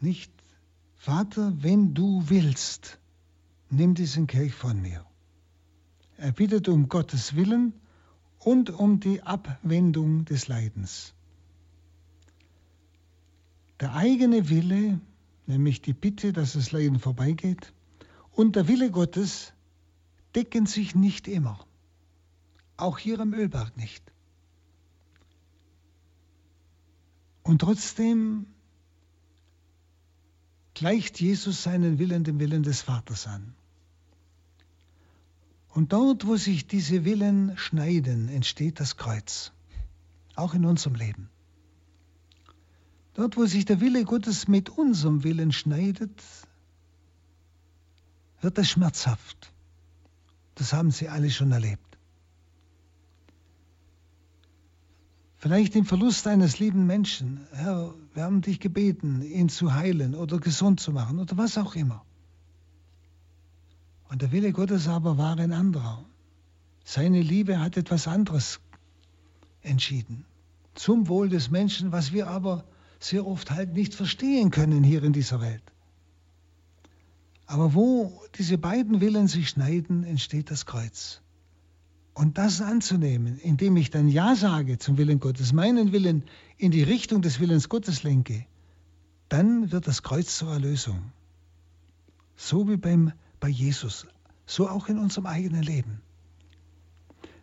Nicht, 0.05 0.31
Vater, 0.97 1.51
wenn 1.63 1.95
du 1.95 2.29
willst, 2.29 2.99
nimm 3.71 3.95
diesen 3.95 4.27
Kelch 4.27 4.53
von 4.53 4.79
mir. 4.79 5.03
Er 6.17 6.31
bittet 6.31 6.67
um 6.67 6.89
Gottes 6.89 7.35
Willen 7.35 7.73
und 8.37 8.69
um 8.69 8.99
die 8.99 9.23
Abwendung 9.23 10.23
des 10.25 10.47
Leidens. 10.47 11.15
Der 13.79 13.95
eigene 13.95 14.47
Wille, 14.49 15.01
nämlich 15.47 15.81
die 15.81 15.93
Bitte, 15.93 16.33
dass 16.33 16.53
das 16.53 16.71
Leiden 16.71 16.99
vorbeigeht, 16.99 17.73
und 18.31 18.55
der 18.55 18.67
Wille 18.67 18.91
Gottes 18.91 19.53
decken 20.35 20.67
sich 20.67 20.93
nicht 20.93 21.27
immer. 21.27 21.65
Auch 22.77 22.99
hier 22.99 23.19
am 23.19 23.33
Ölberg 23.33 23.75
nicht. 23.75 24.03
Und 27.41 27.61
trotzdem 27.61 28.45
gleicht 30.75 31.19
Jesus 31.19 31.63
seinen 31.63 31.97
Willen 31.97 32.23
dem 32.23 32.39
Willen 32.39 32.61
des 32.61 32.81
Vaters 32.81 33.25
an. 33.25 33.55
Und 35.69 35.91
dort, 35.91 36.27
wo 36.27 36.38
sich 36.38 36.67
diese 36.67 37.03
Willen 37.03 37.57
schneiden, 37.57 38.29
entsteht 38.29 38.79
das 38.79 38.95
Kreuz. 38.95 39.51
Auch 40.35 40.53
in 40.53 40.65
unserem 40.65 40.95
Leben. 40.95 41.29
Dort, 43.13 43.38
wo 43.38 43.45
sich 43.45 43.65
der 43.65 43.79
Wille 43.81 44.03
Gottes 44.03 44.47
mit 44.47 44.69
unserem 44.69 45.23
Willen 45.23 45.51
schneidet, 45.51 46.21
wird 48.41 48.57
es 48.57 48.69
schmerzhaft. 48.69 49.51
Das 50.55 50.73
haben 50.73 50.91
Sie 50.91 51.09
alle 51.09 51.31
schon 51.31 51.51
erlebt. 51.51 51.97
Vielleicht 55.38 55.75
im 55.75 55.85
Verlust 55.85 56.27
eines 56.27 56.59
lieben 56.59 56.85
Menschen. 56.85 57.47
Herr, 57.51 57.93
wir 58.15 58.23
haben 58.23 58.41
dich 58.41 58.62
gebeten, 58.62 59.21
ihn 59.21 59.49
zu 59.49 59.73
heilen 59.73 60.15
oder 60.15 60.39
gesund 60.39 60.80
zu 60.80 60.93
machen 60.93 61.19
oder 61.19 61.38
was 61.38 61.58
auch 61.58 61.75
immer. 61.75 62.06
Und 64.10 64.21
der 64.21 64.32
Wille 64.32 64.54
Gottes 64.54 64.88
aber 64.88 65.17
war 65.17 65.38
ein 65.38 65.51
anderer. 65.51 66.06
Seine 66.86 67.21
Liebe 67.21 67.60
hat 67.60 67.75
etwas 67.75 68.08
anderes 68.08 68.62
entschieden. 69.62 70.23
Zum 70.75 71.10
Wohl 71.10 71.28
des 71.28 71.51
Menschen, 71.51 71.91
was 71.91 72.13
wir 72.13 72.28
aber 72.28 72.63
sehr 72.99 73.28
oft 73.28 73.51
halt 73.51 73.73
nicht 73.73 73.93
verstehen 73.93 74.49
können 74.49 74.84
hier 74.84 75.04
in 75.04 75.12
dieser 75.12 75.41
Welt. 75.41 75.63
Aber 77.47 77.73
wo 77.73 78.21
diese 78.38 78.58
beiden 78.58 79.01
Willen 79.01 79.28
sich 79.28 79.49
schneiden, 79.49 80.04
entsteht 80.04 80.51
das 80.51 80.65
Kreuz. 80.65 81.21
Und 82.15 82.38
das 82.38 82.62
anzunehmen, 82.62 83.38
indem 83.39 83.75
ich 83.75 83.89
dann 83.89 84.08
Ja 84.08 84.36
sage 84.36 84.78
zum 84.78 84.97
Willen 84.97 85.19
Gottes, 85.19 85.51
meinen 85.51 85.91
Willen 85.91 86.23
in 86.58 86.71
die 86.71 86.82
Richtung 86.82 87.21
des 87.21 87.41
Willens 87.41 87.67
Gottes 87.67 88.04
lenke, 88.04 88.45
dann 89.28 89.73
wird 89.73 89.86
das 89.86 90.01
Kreuz 90.01 90.38
zur 90.38 90.54
Erlösung. 90.54 91.12
So 92.38 92.69
wie 92.69 92.78
beim, 92.78 93.12
bei 93.41 93.49
Jesus, 93.49 94.08
so 94.45 94.69
auch 94.69 94.88
in 94.88 94.97
unserem 94.97 95.25
eigenen 95.25 95.62
Leben. 95.62 96.01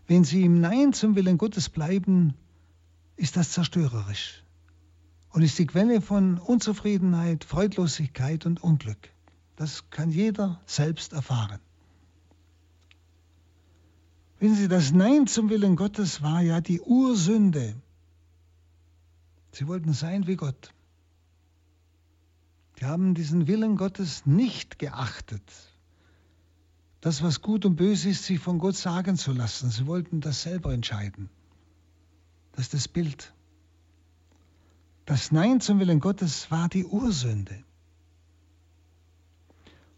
Wenn 0.07 0.25
Sie 0.25 0.43
im 0.43 0.63
Nein 0.63 0.95
zum 0.95 1.17
Willen 1.17 1.37
Gottes 1.37 1.69
bleiben, 1.69 2.33
ist 3.17 3.37
das 3.37 3.51
zerstörerisch 3.51 4.43
und 5.33 5.43
ist 5.43 5.59
die 5.59 5.67
Quelle 5.67 6.01
von 6.01 6.39
Unzufriedenheit, 6.39 7.45
Freudlosigkeit 7.45 8.47
und 8.47 8.63
Unglück. 8.63 9.11
Das 9.57 9.91
kann 9.91 10.11
jeder 10.11 10.63
selbst 10.65 11.13
erfahren. 11.13 11.61
Wissen 14.43 14.57
Sie, 14.57 14.67
das 14.67 14.91
Nein 14.91 15.29
zum 15.29 15.51
Willen 15.51 15.77
Gottes 15.77 16.21
war 16.21 16.41
ja 16.41 16.61
die 16.61 16.81
Ursünde. 16.81 17.77
Sie 19.53 19.69
wollten 19.69 19.93
sein 19.93 20.27
wie 20.27 20.35
Gott. 20.35 20.75
Die 22.81 22.85
haben 22.87 23.15
diesen 23.15 23.47
Willen 23.47 23.77
Gottes 23.77 24.27
nicht 24.27 24.81
geachtet. 24.81 25.45
Das, 27.01 27.23
was 27.23 27.41
gut 27.41 27.65
und 27.65 27.77
böse 27.77 28.09
ist, 28.09 28.25
sich 28.25 28.41
von 28.41 28.59
Gott 28.59 28.75
sagen 28.75 29.17
zu 29.17 29.31
lassen. 29.31 29.71
Sie 29.71 29.87
wollten 29.87 30.21
das 30.21 30.43
selber 30.43 30.75
entscheiden. 30.75 31.31
Das 32.51 32.65
ist 32.65 32.75
das 32.75 32.89
Bild. 32.89 33.33
Das 35.05 35.31
Nein 35.31 35.61
zum 35.61 35.79
Willen 35.79 36.01
Gottes 36.01 36.51
war 36.51 36.69
die 36.69 36.85
Ursünde. 36.85 37.63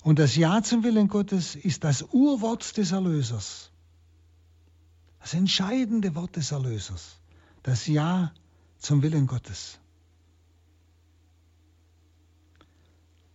Und 0.03 0.19
das 0.19 0.37
Ja 0.37 0.63
zum 0.63 0.85
Willen 0.85 1.09
Gottes 1.09 1.57
ist 1.57 1.83
das 1.83 2.03
Urwort 2.03 2.77
des 2.77 2.93
Erlösers. 2.93 3.71
Das 5.25 5.33
entscheidende 5.33 6.15
Wort 6.17 6.37
des 6.37 6.53
Erlösers. 6.53 7.19
Das 7.63 7.87
Ja 7.87 8.35
zum 8.77 9.01
Willen 9.01 9.27
Gottes. 9.27 9.81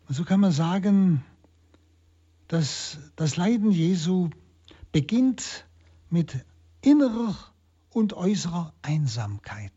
Und 0.07 0.13
so 0.13 0.23
kann 0.23 0.39
man 0.39 0.51
sagen, 0.51 1.25
dass 2.47 2.99
das 3.15 3.37
Leiden 3.37 3.71
Jesu 3.71 4.29
beginnt 4.91 5.65
mit 6.11 6.45
innerer 6.81 7.35
und 7.89 8.13
äußerer 8.13 8.71
Einsamkeit. 8.83 9.73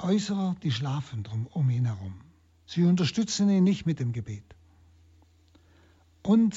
Äußerer, 0.00 0.56
die 0.64 0.72
schlafen 0.72 1.22
drum 1.22 1.46
um 1.46 1.70
ihn 1.70 1.84
herum. 1.84 2.20
Sie 2.66 2.82
unterstützen 2.82 3.48
ihn 3.48 3.62
nicht 3.62 3.86
mit 3.86 4.00
dem 4.00 4.12
Gebet 4.12 4.56
und 6.24 6.56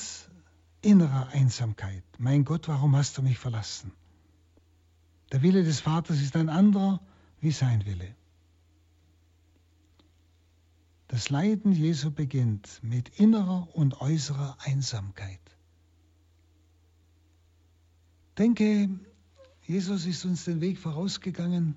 innerer 0.84 1.30
Einsamkeit. 1.30 2.04
Mein 2.18 2.46
Gott, 2.46 2.68
warum 2.68 2.96
hast 2.96 3.18
du 3.18 3.22
mich 3.22 3.40
verlassen? 3.40 3.92
Der 5.32 5.42
Wille 5.42 5.64
des 5.64 5.80
Vaters 5.80 6.22
ist 6.22 6.36
ein 6.36 6.50
anderer 6.50 7.02
wie 7.40 7.52
sein 7.52 7.86
Wille. 7.86 8.16
Das 11.08 11.30
Leiden 11.30 11.72
Jesu 11.72 12.12
beginnt 12.12 12.80
mit 12.84 13.10
innerer 13.20 13.68
und 13.76 14.02
äußerer 14.02 14.58
Einsamkeit. 14.60 15.40
Denke, 18.38 18.90
Jesus 19.64 20.06
ist 20.06 20.26
uns 20.26 20.46
den 20.46 20.60
Weg 20.62 20.80
vorausgegangen 20.80 21.76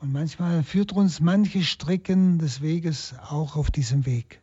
Und 0.00 0.12
manchmal 0.12 0.62
führt 0.62 0.92
uns 0.92 1.20
manche 1.20 1.64
Strecken 1.64 2.38
des 2.38 2.60
Weges 2.60 3.14
auch 3.28 3.56
auf 3.56 3.70
diesem 3.70 4.06
Weg 4.06 4.40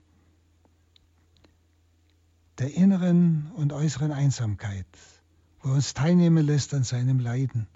der 2.57 2.73
inneren 2.73 3.51
und 3.55 3.73
äußeren 3.73 4.11
Einsamkeit, 4.11 4.87
wo 5.61 5.69
er 5.69 5.75
uns 5.75 5.93
teilnehmen 5.93 6.45
lässt 6.45 6.73
an 6.73 6.83
seinem 6.83 7.19
Leiden 7.19 7.67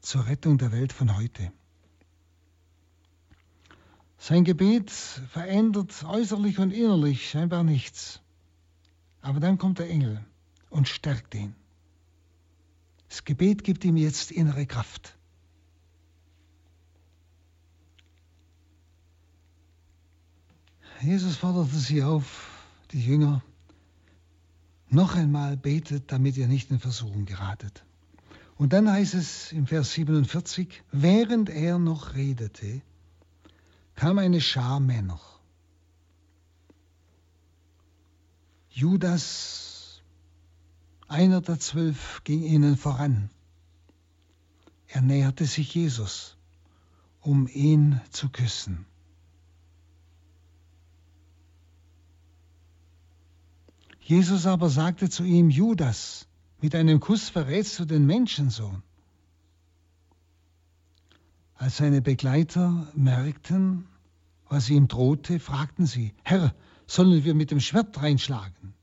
zur 0.00 0.26
Rettung 0.26 0.58
der 0.58 0.72
Welt 0.72 0.92
von 0.92 1.16
heute. 1.16 1.52
Sein 4.18 4.44
Gebet 4.44 4.90
verändert 4.90 6.04
äußerlich 6.04 6.58
und 6.58 6.72
innerlich 6.72 7.28
scheinbar 7.28 7.62
nichts. 7.62 8.20
Aber 9.20 9.38
dann 9.38 9.58
kommt 9.58 9.78
der 9.78 9.88
Engel 9.88 10.24
und 10.70 10.88
stärkt 10.88 11.34
ihn. 11.34 11.54
Das 13.08 13.24
Gebet 13.24 13.64
gibt 13.64 13.84
ihm 13.84 13.96
jetzt 13.96 14.32
innere 14.32 14.66
Kraft. 14.66 15.16
Jesus 21.00 21.36
forderte 21.36 21.76
sie 21.76 22.02
auf, 22.02 22.50
die 22.92 23.04
Jünger, 23.04 23.42
noch 24.88 25.14
einmal 25.14 25.56
betet, 25.56 26.12
damit 26.12 26.36
ihr 26.36 26.48
nicht 26.48 26.70
in 26.70 26.78
Versuchung 26.78 27.24
geratet. 27.24 27.84
Und 28.56 28.72
dann 28.72 28.90
heißt 28.90 29.14
es 29.14 29.52
im 29.52 29.66
Vers 29.66 29.92
47, 29.92 30.82
während 30.92 31.50
er 31.50 31.78
noch 31.78 32.14
redete, 32.14 32.82
kam 33.96 34.18
eine 34.18 34.40
Schar 34.40 34.80
Männer. 34.80 35.20
Judas, 38.70 40.02
einer 41.06 41.40
der 41.40 41.60
zwölf, 41.60 42.22
ging 42.24 42.42
ihnen 42.42 42.76
voran. 42.76 43.30
Er 44.88 45.00
näherte 45.00 45.44
sich 45.46 45.74
Jesus, 45.74 46.36
um 47.20 47.48
ihn 47.48 48.00
zu 48.10 48.28
küssen. 48.28 48.86
Jesus 54.06 54.44
aber 54.46 54.68
sagte 54.68 55.08
zu 55.08 55.24
ihm, 55.24 55.48
Judas, 55.48 56.28
mit 56.60 56.74
einem 56.74 57.00
Kuss 57.00 57.30
verrätst 57.30 57.78
du 57.78 57.86
den 57.86 58.04
Menschensohn. 58.04 58.82
Als 61.54 61.78
seine 61.78 62.02
Begleiter 62.02 62.86
merkten, 62.94 63.86
was 64.50 64.68
ihm 64.68 64.88
drohte, 64.88 65.40
fragten 65.40 65.86
sie, 65.86 66.12
Herr, 66.22 66.54
sollen 66.86 67.24
wir 67.24 67.34
mit 67.34 67.50
dem 67.50 67.60
Schwert 67.60 68.02
reinschlagen? 68.02 68.74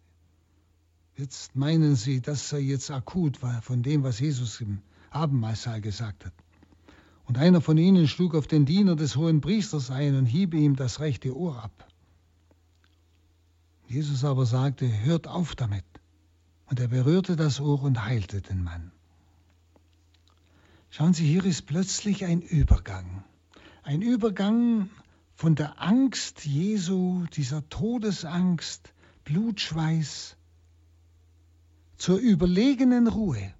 Jetzt 1.15 1.55
meinen 1.55 1.95
sie, 1.95 2.19
das 2.19 2.49
sei 2.49 2.61
jetzt 2.61 2.89
akut 2.89 3.43
war 3.43 3.61
von 3.61 3.83
dem, 3.83 4.01
was 4.01 4.19
Jesus 4.19 4.59
im 4.59 4.81
Abendmahlsaal 5.11 5.81
gesagt 5.81 6.25
hat. 6.25 6.33
Und 7.25 7.37
einer 7.37 7.61
von 7.61 7.77
ihnen 7.77 8.07
schlug 8.07 8.33
auf 8.33 8.47
den 8.47 8.65
Diener 8.65 8.95
des 8.95 9.15
hohen 9.15 9.39
Priesters 9.39 9.91
ein 9.91 10.15
und 10.15 10.25
hieb 10.25 10.55
ihm 10.55 10.75
das 10.75 10.99
rechte 10.99 11.37
Ohr 11.37 11.61
ab. 11.63 11.90
Jesus 13.91 14.23
aber 14.23 14.45
sagte, 14.45 14.87
hört 15.03 15.27
auf 15.27 15.53
damit. 15.53 15.83
Und 16.67 16.79
er 16.79 16.87
berührte 16.87 17.35
das 17.35 17.59
Ohr 17.59 17.83
und 17.83 18.05
heilte 18.05 18.41
den 18.41 18.63
Mann. 18.63 18.93
Schauen 20.89 21.13
Sie, 21.13 21.27
hier 21.27 21.43
ist 21.43 21.65
plötzlich 21.65 22.23
ein 22.23 22.41
Übergang. 22.41 23.25
Ein 23.83 24.01
Übergang 24.01 24.89
von 25.35 25.55
der 25.55 25.81
Angst 25.81 26.45
Jesu, 26.45 27.25
dieser 27.33 27.67
Todesangst, 27.67 28.93
Blutschweiß, 29.25 30.37
zur 31.97 32.17
überlegenen 32.17 33.07
Ruhe. 33.07 33.53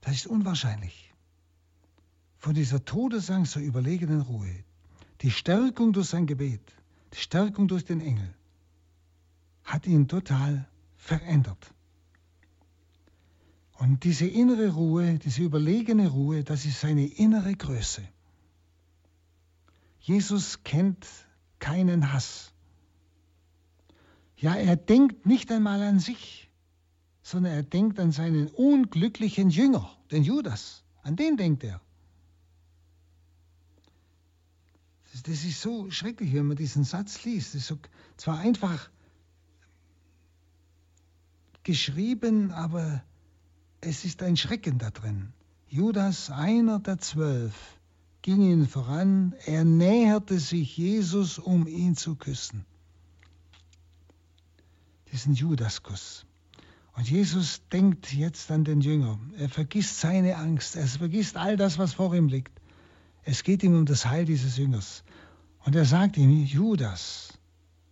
Das 0.00 0.14
ist 0.14 0.28
unwahrscheinlich. 0.28 1.12
Von 2.36 2.54
dieser 2.54 2.84
Todesangst 2.84 3.52
zur 3.52 3.62
überlegenen 3.62 4.20
Ruhe. 4.20 4.64
Die 5.22 5.32
Stärkung 5.32 5.92
durch 5.92 6.10
sein 6.10 6.28
Gebet 6.28 6.77
die 7.12 7.18
Stärkung 7.18 7.68
durch 7.68 7.84
den 7.84 8.00
Engel, 8.00 8.34
hat 9.64 9.86
ihn 9.86 10.08
total 10.08 10.68
verändert. 10.96 11.72
Und 13.78 14.02
diese 14.04 14.26
innere 14.26 14.70
Ruhe, 14.70 15.18
diese 15.18 15.42
überlegene 15.42 16.08
Ruhe, 16.08 16.42
das 16.42 16.64
ist 16.64 16.80
seine 16.80 17.06
innere 17.06 17.54
Größe. 17.54 18.02
Jesus 20.00 20.64
kennt 20.64 21.06
keinen 21.58 22.12
Hass. 22.12 22.52
Ja, 24.36 24.54
er 24.54 24.76
denkt 24.76 25.26
nicht 25.26 25.50
einmal 25.52 25.82
an 25.82 26.00
sich, 26.00 26.48
sondern 27.22 27.52
er 27.52 27.62
denkt 27.62 28.00
an 28.00 28.10
seinen 28.10 28.48
unglücklichen 28.48 29.50
Jünger, 29.50 29.90
den 30.10 30.22
Judas. 30.22 30.82
An 31.02 31.16
den 31.16 31.36
denkt 31.36 31.62
er. 31.64 31.80
Das 35.24 35.44
ist 35.44 35.60
so 35.60 35.90
schrecklich, 35.90 36.34
wenn 36.34 36.46
man 36.46 36.56
diesen 36.56 36.84
Satz 36.84 37.24
liest. 37.24 37.54
Das 37.54 37.62
ist 37.62 37.68
so, 37.68 37.78
zwar 38.16 38.38
einfach 38.38 38.90
geschrieben, 41.64 42.50
aber 42.50 43.02
es 43.80 44.04
ist 44.04 44.22
ein 44.22 44.36
Schrecken 44.36 44.78
da 44.78 44.90
drin. 44.90 45.32
Judas, 45.68 46.30
einer 46.30 46.78
der 46.78 46.98
zwölf, 46.98 47.54
ging 48.22 48.42
ihn 48.42 48.66
voran, 48.66 49.34
er 49.44 49.64
näherte 49.64 50.38
sich 50.38 50.76
Jesus, 50.76 51.38
um 51.38 51.66
ihn 51.66 51.96
zu 51.96 52.16
küssen. 52.16 52.64
Diesen 55.12 55.34
Judaskuss. 55.34 56.26
Und 56.94 57.08
Jesus 57.08 57.62
denkt 57.72 58.12
jetzt 58.12 58.50
an 58.50 58.64
den 58.64 58.80
Jünger. 58.80 59.18
Er 59.38 59.48
vergisst 59.48 60.00
seine 60.00 60.36
Angst, 60.36 60.74
er 60.74 60.86
vergisst 60.86 61.36
all 61.36 61.56
das, 61.56 61.78
was 61.78 61.94
vor 61.94 62.14
ihm 62.14 62.28
liegt. 62.28 62.60
Es 63.30 63.42
geht 63.42 63.62
ihm 63.62 63.76
um 63.76 63.84
das 63.84 64.06
Heil 64.06 64.24
dieses 64.24 64.56
Jüngers. 64.56 65.04
Und 65.66 65.76
er 65.76 65.84
sagt 65.84 66.16
ihm, 66.16 66.46
Judas, 66.46 67.38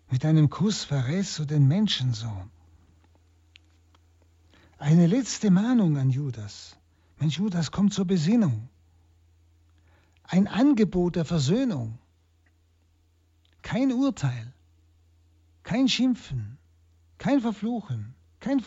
mit 0.09 0.25
einem 0.25 0.49
Kuss 0.49 0.83
verrätst 0.83 1.39
du 1.39 1.45
den 1.45 1.69
Menschensohn. 1.69 2.51
Eine 4.79 5.07
letzte 5.07 5.51
Mahnung 5.51 5.99
an 5.99 6.09
Judas. 6.09 6.79
Mensch, 7.19 7.37
Judas, 7.37 7.71
komm 7.71 7.91
zur 7.91 8.07
Besinnung. 8.07 8.71
Ein 10.23 10.49
Angebot 10.49 11.17
der 11.17 11.27
Versöhnung. 11.27 11.99
Kein 13.61 13.93
Urteil, 13.93 14.55
kein 15.65 15.87
Schimpfen, 15.87 16.57
kein 17.19 17.43
Verfluchen, 17.43 18.15
kein 18.41 18.65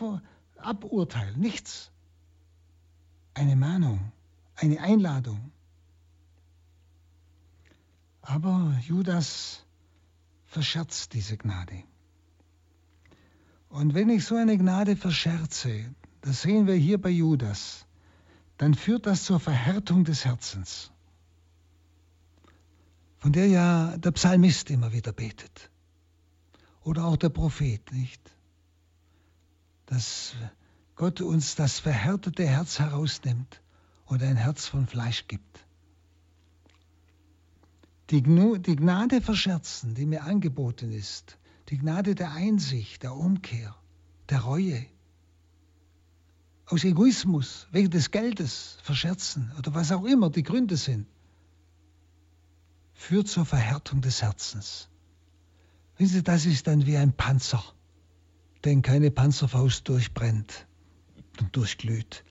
Aburteil, 0.57 1.35
nichts. 1.35 1.89
Eine 3.33 3.55
Mahnung, 3.55 4.11
eine 4.55 4.79
Einladung. 4.81 5.51
Aber 8.29 8.77
Judas 8.85 9.65
verscherzt 10.45 11.15
diese 11.15 11.35
Gnade. 11.35 11.83
Und 13.69 13.95
wenn 13.95 14.09
ich 14.09 14.23
so 14.23 14.35
eine 14.35 14.55
Gnade 14.55 14.95
verscherze, 14.95 15.95
das 16.21 16.43
sehen 16.43 16.67
wir 16.67 16.75
hier 16.75 17.01
bei 17.01 17.09
Judas, 17.09 17.87
dann 18.57 18.75
führt 18.75 19.07
das 19.07 19.23
zur 19.23 19.39
Verhärtung 19.39 20.03
des 20.03 20.25
Herzens, 20.25 20.91
von 23.17 23.31
der 23.31 23.47
ja 23.47 23.97
der 23.97 24.11
Psalmist 24.11 24.69
immer 24.69 24.93
wieder 24.93 25.11
betet. 25.11 25.71
Oder 26.83 27.05
auch 27.05 27.17
der 27.17 27.29
Prophet, 27.29 27.91
nicht? 27.93 28.21
Dass 29.87 30.35
Gott 30.95 31.19
uns 31.19 31.55
das 31.55 31.79
verhärtete 31.79 32.45
Herz 32.45 32.77
herausnimmt 32.77 33.59
und 34.05 34.21
ein 34.21 34.37
Herz 34.37 34.67
von 34.67 34.85
Fleisch 34.85 35.25
gibt 35.27 35.65
die, 38.09 38.21
die 38.21 38.75
Gnade 38.75 39.21
verscherzen, 39.21 39.95
die 39.95 40.05
mir 40.05 40.23
angeboten 40.23 40.91
ist, 40.91 41.37
die 41.69 41.77
Gnade 41.77 42.15
der 42.15 42.31
Einsicht, 42.31 43.03
der 43.03 43.15
Umkehr, 43.15 43.75
der 44.29 44.41
Reue, 44.41 44.85
aus 46.65 46.83
Egoismus, 46.83 47.67
wegen 47.71 47.89
des 47.89 48.11
Geldes 48.11 48.77
verscherzen 48.83 49.51
oder 49.57 49.73
was 49.73 49.91
auch 49.91 50.05
immer 50.05 50.29
die 50.29 50.43
Gründe 50.43 50.77
sind, 50.77 51.07
führt 52.93 53.27
zur 53.27 53.45
Verhärtung 53.45 54.01
des 54.01 54.21
Herzens. 54.21 54.89
Wissen 55.97 56.15
Sie, 56.15 56.23
das 56.23 56.45
ist 56.45 56.67
dann 56.67 56.85
wie 56.85 56.97
ein 56.97 57.13
Panzer, 57.13 57.63
den 58.65 58.81
keine 58.81 59.09
Panzerfaust 59.09 59.87
durchbrennt 59.87 60.67
und 61.39 61.55
durchglüht. 61.55 62.23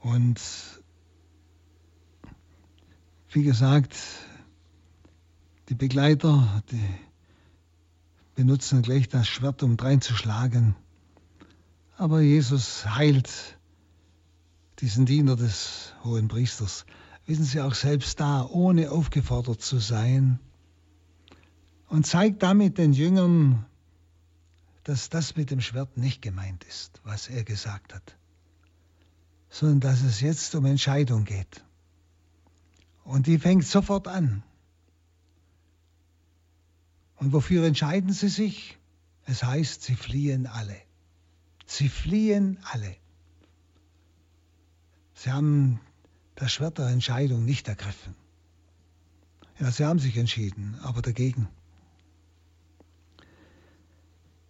Und 0.00 0.40
wie 3.30 3.42
gesagt, 3.42 3.94
die 5.68 5.74
Begleiter, 5.74 6.62
die 6.70 6.82
benutzen 8.34 8.82
gleich 8.82 9.08
das 9.08 9.26
Schwert, 9.28 9.62
um 9.62 9.76
dreinzuschlagen. 9.76 10.76
Aber 11.96 12.20
Jesus 12.20 12.86
heilt 12.86 13.58
diesen 14.78 15.06
Diener 15.06 15.36
des 15.36 15.92
hohen 16.04 16.28
Priesters. 16.28 16.86
Wissen 17.26 17.44
Sie 17.44 17.60
auch 17.60 17.74
selbst 17.74 18.20
da, 18.20 18.46
ohne 18.46 18.90
aufgefordert 18.90 19.60
zu 19.60 19.78
sein. 19.78 20.38
Und 21.88 22.06
zeigt 22.06 22.42
damit 22.42 22.78
den 22.78 22.92
Jüngern, 22.92 23.66
dass 24.84 25.10
das 25.10 25.36
mit 25.36 25.50
dem 25.50 25.60
Schwert 25.60 25.96
nicht 25.96 26.22
gemeint 26.22 26.64
ist, 26.64 27.00
was 27.04 27.28
er 27.28 27.44
gesagt 27.44 27.94
hat, 27.94 28.17
sondern 29.50 29.80
dass 29.80 30.02
es 30.02 30.20
jetzt 30.20 30.54
um 30.54 30.64
Entscheidung 30.66 31.24
geht. 31.24 31.64
Und 33.04 33.26
die 33.26 33.38
fängt 33.38 33.66
sofort 33.66 34.06
an. 34.06 34.42
Und 37.16 37.32
wofür 37.32 37.64
entscheiden 37.64 38.12
sie 38.12 38.28
sich? 38.28 38.78
Es 39.24 39.42
heißt, 39.42 39.82
sie 39.82 39.96
fliehen 39.96 40.46
alle. 40.46 40.76
Sie 41.66 41.88
fliehen 41.88 42.58
alle. 42.70 42.96
Sie 45.14 45.32
haben 45.32 45.80
das 46.36 46.52
Schwert 46.52 46.78
der 46.78 46.88
Entscheidung 46.88 47.44
nicht 47.44 47.66
ergriffen. 47.66 48.14
Ja, 49.58 49.70
sie 49.72 49.84
haben 49.84 49.98
sich 49.98 50.16
entschieden, 50.16 50.78
aber 50.82 51.02
dagegen. 51.02 51.48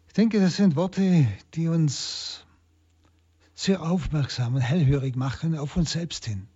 Ich 0.09 0.13
denke, 0.13 0.41
das 0.41 0.57
sind 0.57 0.77
Worte, 0.77 1.27
die 1.55 1.69
uns 1.69 2.45
sehr 3.59 3.83
aufmerksam 3.83 4.55
und 4.55 4.61
hellhörig 4.61 5.17
machen 5.17 5.59
auf 5.59 5.77
uns 5.77 5.91
selbst 5.91 6.25
hin. 6.25 6.47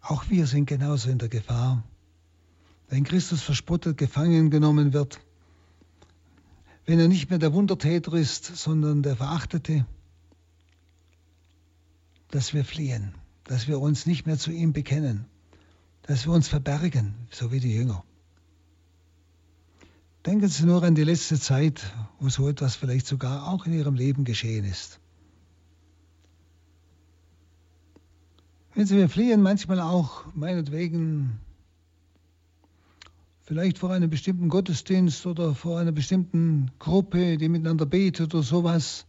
Auch 0.00 0.28
wir 0.28 0.48
sind 0.48 0.66
genauso 0.66 1.08
in 1.08 1.18
der 1.18 1.28
Gefahr, 1.28 1.84
wenn 2.88 3.04
Christus 3.04 3.42
verspottet, 3.42 3.96
gefangen 3.96 4.50
genommen 4.50 4.92
wird, 4.92 5.20
wenn 6.84 6.98
er 6.98 7.06
nicht 7.06 7.30
mehr 7.30 7.38
der 7.38 7.52
Wundertäter 7.52 8.12
ist, 8.14 8.44
sondern 8.44 9.04
der 9.04 9.14
Verachtete, 9.14 9.86
dass 12.32 12.52
wir 12.52 12.64
fliehen, 12.64 13.14
dass 13.44 13.68
wir 13.68 13.78
uns 13.78 14.04
nicht 14.04 14.26
mehr 14.26 14.36
zu 14.36 14.50
ihm 14.50 14.72
bekennen, 14.72 15.26
dass 16.02 16.26
wir 16.26 16.32
uns 16.32 16.48
verbergen, 16.48 17.14
so 17.30 17.52
wie 17.52 17.60
die 17.60 17.72
Jünger. 17.72 18.02
Denken 20.24 20.48
Sie 20.48 20.64
nur 20.64 20.82
an 20.82 20.94
die 20.94 21.04
letzte 21.04 21.38
Zeit, 21.38 21.92
wo 22.20 22.28
so 22.28 22.48
etwas 22.48 22.76
vielleicht 22.76 23.06
sogar 23.06 23.48
auch 23.48 23.66
in 23.66 23.72
Ihrem 23.72 23.94
Leben 23.94 24.24
geschehen 24.24 24.64
ist. 24.64 25.00
Wenn 28.74 28.86
Sie, 28.86 28.96
wir 28.96 29.08
fliehen 29.08 29.42
manchmal 29.42 29.80
auch 29.80 30.24
meinetwegen 30.34 31.40
vielleicht 33.42 33.78
vor 33.78 33.90
einem 33.90 34.08
bestimmten 34.08 34.48
Gottesdienst 34.48 35.26
oder 35.26 35.54
vor 35.54 35.78
einer 35.78 35.92
bestimmten 35.92 36.70
Gruppe, 36.78 37.36
die 37.36 37.48
miteinander 37.48 37.86
betet 37.86 38.34
oder 38.34 38.42
sowas. 38.42 39.06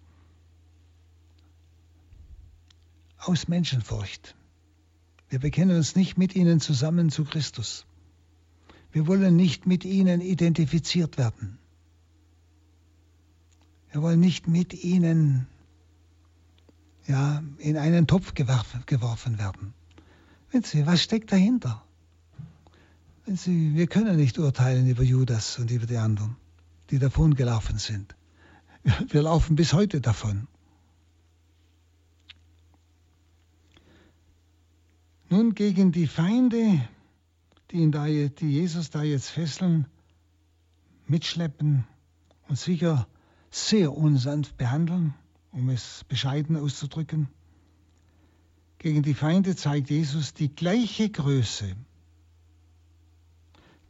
aus 3.28 3.48
Menschenfurcht. 3.48 4.36
Wir 5.30 5.40
bekennen 5.40 5.78
uns 5.78 5.96
nicht 5.96 6.18
mit 6.18 6.36
ihnen 6.36 6.60
zusammen 6.60 7.10
zu 7.10 7.24
Christus. 7.24 7.86
Wir 8.94 9.08
wollen 9.08 9.36
nicht 9.36 9.66
mit 9.66 9.86
ihnen 9.86 10.22
identifiziert 10.22 11.18
werden. 11.18 11.58
Wir 13.92 14.02
wollen 14.04 14.20
nicht 14.20 14.48
mit 14.48 14.74
ihnen 14.84 15.48
ja, 17.08 17.44
in 17.58 17.76
einen 17.78 18.08
Topf 18.08 18.36
geworfen, 18.36 19.38
werden. 19.38 19.74
Wenn 20.52 20.64
Sie, 20.64 20.86
was 20.86 21.02
steckt 21.02 21.32
dahinter? 21.32 21.84
Wenn 23.26 23.36
Sie, 23.36 23.74
wir 23.74 23.88
können 23.88 24.16
nicht 24.16 24.38
urteilen 24.38 24.88
über 24.88 25.04
Judas 25.04 25.58
und 25.58 25.72
über 25.72 25.88
die 25.88 25.98
anderen, 25.98 26.36
die 26.92 27.00
davon 27.00 27.34
gelaufen 27.34 27.80
sind. 27.80 28.16
Wir 29.10 29.24
laufen 29.24 29.56
bis 29.56 29.74
heute 29.74 30.02
davon. 30.02 30.48
Nun 35.30 35.56
gegen 35.56 35.92
die 35.92 36.06
Feinde, 36.06 36.88
die, 37.74 37.80
ihn 37.80 37.92
da, 37.92 38.06
die 38.06 38.52
Jesus 38.52 38.90
da 38.90 39.04
jetzt 39.04 39.30
fesseln, 39.30 39.88
mitschleppen 41.08 41.86
und 42.48 42.58
sicher 42.58 43.08
sehr 43.50 43.96
unsanft 43.96 44.58
behandeln, 44.58 45.14
um 45.52 45.70
es 45.70 46.06
bescheiden 46.08 46.56
auszudrücken. 46.56 47.28
Gegen 48.78 49.02
die 49.02 49.14
Feinde 49.14 49.56
zeigt 49.56 49.90
Jesus 49.90 50.34
die 50.34 50.54
gleiche 50.54 51.10
Größe. 51.10 51.76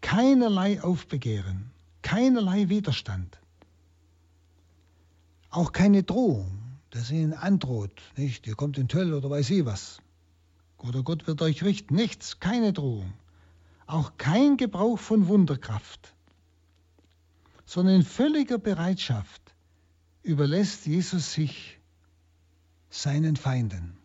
Keinerlei 0.02 0.82
Aufbegehren, 0.82 1.72
keinerlei 2.02 2.70
Widerstand. 2.70 3.40
Auch 5.50 5.72
keine 5.72 6.04
Drohung, 6.04 6.60
dass 6.90 7.12
ihnen 7.12 7.34
androht, 7.34 8.02
nicht? 8.18 8.48
Ihr 8.48 8.56
kommt 8.56 8.78
in 8.78 8.88
Töll 8.88 9.14
oder 9.14 9.30
weiß 9.30 9.50
ich 9.52 9.66
was 9.66 10.00
oder 10.78 11.02
Gott 11.02 11.28
wird 11.28 11.42
euch 11.42 11.64
richten. 11.64 11.96
Nichts, 11.96 12.40
keine 12.40 12.74
Drohung. 12.74 13.14
Auch 13.94 14.18
kein 14.18 14.58
Gebrauch 14.58 14.98
von 14.98 15.28
Wunderkraft, 15.28 16.16
sondern 17.64 17.98
in 17.98 18.04
völliger 18.04 18.58
Bereitschaft 18.58 19.54
überlässt 20.24 20.88
Jesus 20.88 21.34
sich 21.34 21.80
seinen 22.90 23.36
Feinden. 23.36 23.96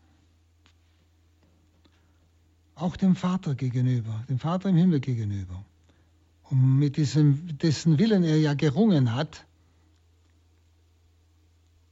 Auch 2.74 2.96
dem 2.96 3.16
Vater 3.16 3.54
gegenüber, 3.54 4.26
dem 4.28 4.38
Vater 4.38 4.68
im 4.68 4.76
Himmel 4.76 5.00
gegenüber. 5.00 5.64
Und 6.50 6.78
mit 6.78 6.98
diesem, 6.98 7.56
dessen 7.56 7.98
Willen 7.98 8.24
er 8.24 8.38
ja 8.38 8.52
gerungen 8.52 9.14
hat, 9.14 9.46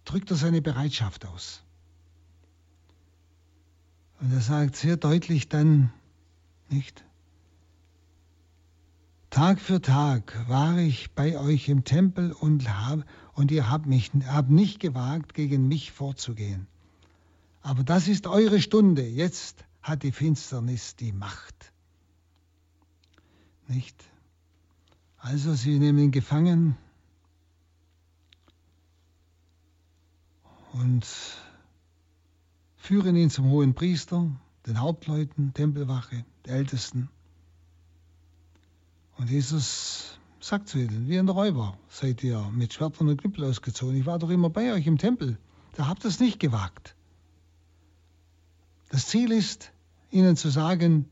drückt 0.05 0.31
er 0.31 0.37
seine 0.37 0.61
Bereitschaft 0.61 1.25
aus. 1.25 1.63
Und 4.21 4.35
er 4.35 4.43
sagt 4.43 4.77
sehr 4.77 4.99
deutlich 4.99 5.49
dann, 5.49 5.95
nicht? 6.69 7.06
Tag 9.37 9.61
für 9.61 9.83
Tag 9.83 10.49
war 10.49 10.79
ich 10.79 11.11
bei 11.11 11.39
euch 11.39 11.69
im 11.69 11.85
Tempel 11.85 12.33
und, 12.33 12.67
hab, 12.75 13.05
und 13.35 13.51
ihr 13.51 13.69
habt, 13.69 13.85
mich, 13.85 14.11
habt 14.29 14.49
nicht 14.49 14.81
gewagt, 14.81 15.35
gegen 15.35 15.69
mich 15.69 15.93
vorzugehen. 15.93 16.67
Aber 17.61 17.85
das 17.85 18.09
ist 18.09 18.27
eure 18.27 18.63
Stunde. 18.63 19.07
Jetzt 19.07 19.67
hat 19.83 20.05
die 20.05 20.13
Finsternis 20.13 20.97
die 20.97 21.13
Macht. 21.13 21.75
Nicht? 23.69 24.03
Also 25.19 25.53
sie 25.53 25.79
nehmen 25.79 25.99
ihn 25.99 26.13
gefangen 26.13 26.79
und 30.73 31.07
führen 32.79 33.17
ihn 33.17 33.29
zum 33.29 33.51
hohen 33.51 33.75
Priester, 33.75 34.31
den 34.67 34.81
Hauptleuten, 34.81 35.53
Tempelwache, 35.53 36.25
Ältesten. 36.45 37.11
Und 39.17 39.31
Jesus 39.31 40.19
sagt 40.41 40.69
zu 40.69 40.79
ihnen, 40.79 41.09
wie 41.09 41.19
ein 41.19 41.29
Räuber 41.29 41.79
seid 41.89 42.23
ihr 42.23 42.41
mit 42.53 42.73
Schwertern 42.73 43.09
und 43.09 43.21
Knüppel 43.21 43.45
ausgezogen. 43.45 43.97
Ich 43.97 44.07
war 44.07 44.19
doch 44.19 44.31
immer 44.31 44.51
bei 44.51 44.73
euch 44.73 44.87
im 44.87 44.99
Tempel. 44.99 45.39
Da 45.75 45.89
habt 45.89 46.05
ihr 46.05 46.09
es 46.09 46.21
nicht 46.21 46.39
gewagt. 46.39 46.95
Das 48.91 49.07
Ziel 49.09 49.33
ist, 49.33 49.73
ihnen 50.11 50.37
zu 50.37 50.51
sagen, 50.51 51.09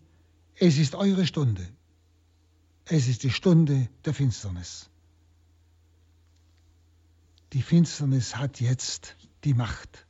es 0.56 0.78
ist 0.78 0.94
eure 0.94 1.26
Stunde. 1.26 1.66
Es 2.84 3.08
ist 3.08 3.22
die 3.22 3.30
Stunde 3.30 3.88
der 4.04 4.14
Finsternis. 4.14 4.90
Die 7.52 7.62
Finsternis 7.62 8.36
hat 8.36 8.60
jetzt 8.60 9.16
die 9.44 9.54
Macht. 9.54 10.06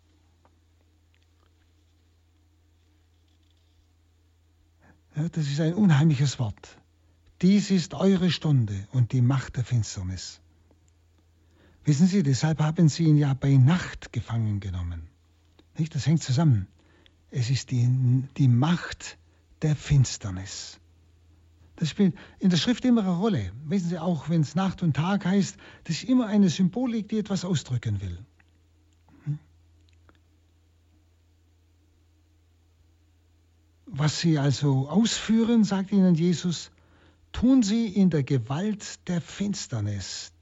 Ja, 5.16 5.28
das 5.28 5.46
ist 5.46 5.60
ein 5.60 5.74
unheimliches 5.74 6.38
Wort. 6.38 6.76
Dies 7.42 7.70
ist 7.70 7.94
eure 7.94 8.30
Stunde 8.30 8.86
und 8.92 9.12
die 9.12 9.20
Macht 9.20 9.56
der 9.56 9.64
Finsternis. 9.64 10.40
Wissen 11.84 12.06
Sie, 12.06 12.22
deshalb 12.22 12.60
haben 12.60 12.88
sie 12.88 13.04
ihn 13.04 13.18
ja 13.18 13.34
bei 13.34 13.56
Nacht 13.56 14.12
gefangen 14.12 14.60
genommen. 14.60 15.08
Nicht? 15.76 15.94
Das 15.94 16.06
hängt 16.06 16.22
zusammen. 16.22 16.66
Es 17.30 17.50
ist 17.50 17.70
die, 17.70 17.88
die 18.38 18.48
Macht 18.48 19.18
der 19.62 19.76
Finsternis. 19.76 20.78
Das 21.76 21.90
spielt 21.90 22.14
in 22.38 22.50
der 22.50 22.56
Schrift 22.56 22.84
immer 22.84 23.02
eine 23.02 23.16
Rolle. 23.16 23.52
Wissen 23.64 23.88
Sie 23.88 23.98
auch, 23.98 24.28
wenn 24.28 24.42
es 24.42 24.54
Nacht 24.54 24.82
und 24.82 24.94
Tag 24.94 25.24
heißt, 25.24 25.56
das 25.84 25.96
ist 25.96 26.04
immer 26.04 26.28
eine 26.28 26.48
Symbolik, 26.48 27.08
die 27.08 27.18
etwas 27.18 27.44
ausdrücken 27.44 28.00
will. 28.00 28.18
Was 33.86 34.20
sie 34.20 34.38
also 34.38 34.88
ausführen, 34.88 35.64
sagt 35.64 35.92
ihnen 35.92 36.14
Jesus, 36.14 36.70
tun 37.34 37.62
sie 37.62 37.88
in 37.88 38.08
der 38.08 38.22
Gewalt 38.22 39.06
der 39.08 39.20
Finsternis. 39.20 40.32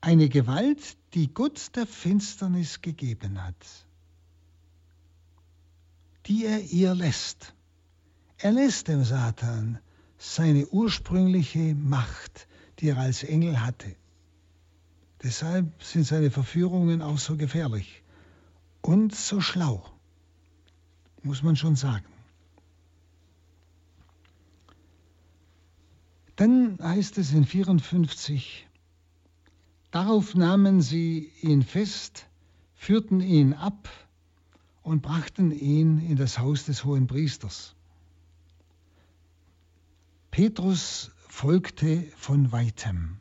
Eine 0.00 0.30
Gewalt, 0.30 0.96
die 1.12 1.28
Gott 1.34 1.76
der 1.76 1.86
Finsternis 1.86 2.80
gegeben 2.80 3.42
hat, 3.44 3.86
die 6.24 6.46
er 6.46 6.62
ihr 6.62 6.94
lässt. 6.94 7.54
Er 8.38 8.52
lässt 8.52 8.88
dem 8.88 9.04
Satan 9.04 9.78
seine 10.16 10.66
ursprüngliche 10.68 11.74
Macht, 11.74 12.48
die 12.78 12.88
er 12.88 12.96
als 12.96 13.22
Engel 13.22 13.60
hatte. 13.60 13.94
Deshalb 15.22 15.82
sind 15.82 16.04
seine 16.04 16.30
Verführungen 16.30 17.02
auch 17.02 17.18
so 17.18 17.36
gefährlich 17.36 18.02
und 18.80 19.14
so 19.14 19.42
schlau 19.42 19.84
muss 21.22 21.42
man 21.42 21.56
schon 21.56 21.76
sagen. 21.76 22.06
Dann 26.38 26.78
heißt 26.80 27.18
es 27.18 27.32
in 27.32 27.44
54, 27.44 28.68
Darauf 29.90 30.36
nahmen 30.36 30.82
sie 30.82 31.32
ihn 31.40 31.64
fest, 31.64 32.26
führten 32.76 33.20
ihn 33.20 33.54
ab 33.54 33.88
und 34.84 35.02
brachten 35.02 35.50
ihn 35.50 35.98
in 35.98 36.14
das 36.14 36.38
Haus 36.38 36.64
des 36.64 36.84
hohen 36.84 37.08
Priesters. 37.08 37.74
Petrus 40.30 41.10
folgte 41.26 42.04
von 42.16 42.52
weitem. 42.52 43.16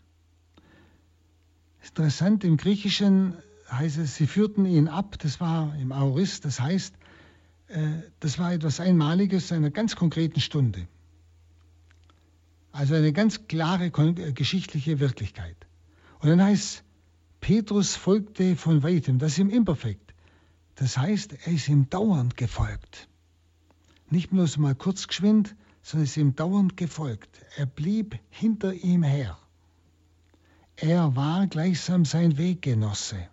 Interessant, 1.81 2.43
im 2.43 2.57
Griechischen 2.57 3.33
heißt 3.71 3.97
es, 3.97 4.13
sie 4.13 4.27
führten 4.27 4.67
ihn 4.67 4.87
ab, 4.87 5.17
das 5.17 5.39
war 5.39 5.75
im 5.79 5.91
Aorist, 5.91 6.45
das 6.45 6.59
heißt, 6.59 6.93
äh, 7.69 7.87
das 8.19 8.37
war 8.37 8.53
etwas 8.53 8.79
Einmaliges 8.79 9.51
einer 9.51 9.71
ganz 9.71 9.95
konkreten 9.95 10.39
Stunde. 10.39 10.87
Also 12.77 12.93
eine 12.93 13.11
ganz 13.11 13.47
klare 13.47 13.85
äh, 13.85 14.33
geschichtliche 14.33 14.99
Wirklichkeit. 14.99 15.57
Und 16.19 16.29
dann 16.29 16.43
heißt 16.43 16.83
Petrus 17.41 17.95
folgte 17.95 18.55
von 18.55 18.83
weitem, 18.83 19.17
das 19.17 19.31
ist 19.31 19.39
im 19.39 19.49
Imperfekt. 19.49 20.13
Das 20.75 20.95
heißt, 20.95 21.33
er 21.47 21.53
ist 21.53 21.69
ihm 21.69 21.89
dauernd 21.89 22.37
gefolgt. 22.37 23.09
Nicht 24.11 24.29
bloß 24.29 24.57
mal 24.57 24.75
kurz 24.75 25.07
geschwind, 25.07 25.55
sondern 25.81 26.03
ist 26.03 26.17
ihm 26.17 26.35
dauernd 26.35 26.77
gefolgt. 26.77 27.41
Er 27.55 27.65
blieb 27.65 28.19
hinter 28.29 28.71
ihm 28.75 29.01
her. 29.01 29.39
Er 30.75 31.15
war 31.15 31.47
gleichsam 31.47 32.05
sein 32.05 32.37
Weggenosse. 32.37 33.27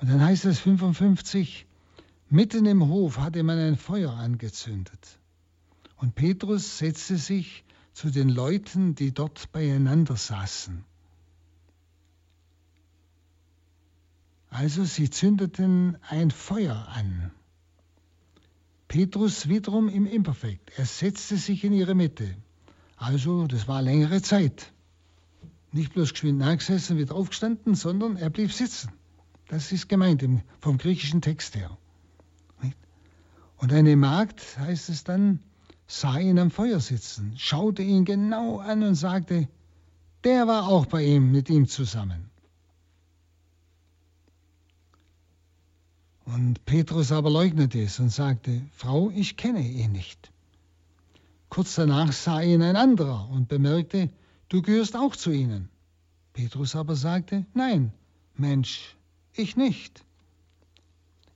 Und 0.00 0.10
dann 0.10 0.20
heißt 0.20 0.44
es 0.44 0.58
55, 0.58 1.66
mitten 2.28 2.66
im 2.66 2.86
Hof 2.88 3.16
hatte 3.16 3.42
man 3.42 3.58
ein 3.58 3.78
Feuer 3.78 4.12
angezündet. 4.12 5.18
Und 5.96 6.14
Petrus 6.14 6.76
setzte 6.76 7.16
sich 7.16 7.64
zu 7.96 8.10
den 8.10 8.28
Leuten, 8.28 8.94
die 8.94 9.12
dort 9.14 9.52
beieinander 9.52 10.16
saßen. 10.16 10.84
Also 14.50 14.84
sie 14.84 15.08
zündeten 15.08 15.96
ein 16.06 16.30
Feuer 16.30 16.88
an. 16.88 17.30
Petrus 18.86 19.48
wiederum 19.48 19.88
im 19.88 20.04
Imperfekt. 20.04 20.72
Er 20.76 20.84
setzte 20.84 21.38
sich 21.38 21.64
in 21.64 21.72
ihre 21.72 21.94
Mitte. 21.94 22.36
Also, 22.98 23.46
das 23.46 23.66
war 23.66 23.80
längere 23.80 24.20
Zeit. 24.20 24.74
Nicht 25.72 25.94
bloß 25.94 26.12
geschwind 26.12 26.38
nachgesessen, 26.38 26.98
wieder 26.98 27.14
aufgestanden, 27.14 27.74
sondern 27.74 28.18
er 28.18 28.28
blieb 28.28 28.52
sitzen. 28.52 28.92
Das 29.48 29.72
ist 29.72 29.88
gemeint 29.88 30.22
vom 30.60 30.76
griechischen 30.76 31.22
Text 31.22 31.54
her. 31.56 31.78
Und 33.56 33.72
eine 33.72 33.96
Magd, 33.96 34.58
heißt 34.58 34.90
es 34.90 35.02
dann, 35.02 35.40
sah 35.86 36.18
ihn 36.18 36.38
am 36.38 36.50
Feuer 36.50 36.80
sitzen, 36.80 37.34
schaute 37.36 37.82
ihn 37.82 38.04
genau 38.04 38.58
an 38.58 38.82
und 38.82 38.94
sagte, 38.94 39.48
der 40.24 40.46
war 40.46 40.68
auch 40.68 40.86
bei 40.86 41.04
ihm, 41.04 41.30
mit 41.30 41.48
ihm 41.48 41.68
zusammen. 41.68 42.30
Und 46.24 46.64
Petrus 46.64 47.12
aber 47.12 47.30
leugnete 47.30 47.80
es 47.80 48.00
und 48.00 48.10
sagte, 48.10 48.62
Frau, 48.72 49.10
ich 49.10 49.36
kenne 49.36 49.62
ihn 49.62 49.92
nicht. 49.92 50.32
Kurz 51.48 51.76
danach 51.76 52.12
sah 52.12 52.40
ihn 52.40 52.62
ein 52.62 52.74
anderer 52.74 53.28
und 53.30 53.46
bemerkte, 53.46 54.10
du 54.48 54.60
gehörst 54.62 54.96
auch 54.96 55.14
zu 55.14 55.30
ihnen. 55.30 55.68
Petrus 56.32 56.74
aber 56.74 56.96
sagte, 56.96 57.46
nein, 57.54 57.92
Mensch, 58.34 58.96
ich 59.32 59.56
nicht. 59.56 60.04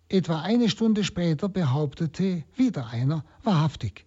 Etwa 0.09 0.43
eine 0.43 0.69
Stunde 0.69 1.05
später 1.05 1.49
behauptete 1.49 2.43
wieder 2.57 2.89
einer, 2.89 3.25
wahrhaftig, 3.45 4.05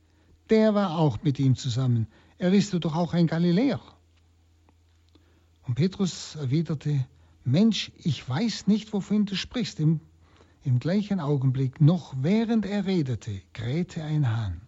der 0.54 0.76
war 0.76 1.00
auch 1.00 1.24
mit 1.24 1.40
ihm 1.40 1.56
zusammen. 1.56 2.06
Er 2.38 2.54
ist 2.54 2.76
doch 2.76 2.96
auch 2.96 3.16
ein 3.16 3.26
Galiläer. 3.26 3.82
Und 5.64 5.74
Petrus 5.74 6.36
erwiderte, 6.36 7.08
Mensch, 7.44 7.92
ich 7.98 8.30
weiß 8.30 8.68
nicht, 8.68 8.94
wovon 8.94 9.26
du 9.26 9.36
sprichst. 9.36 9.80
Im, 9.80 10.00
Im 10.64 10.78
gleichen 10.78 11.20
Augenblick, 11.20 11.82
noch 11.82 12.14
während 12.22 12.68
er 12.68 12.86
redete, 12.86 13.42
krähte 13.54 14.04
ein 14.04 14.30
Hahn. 14.30 14.62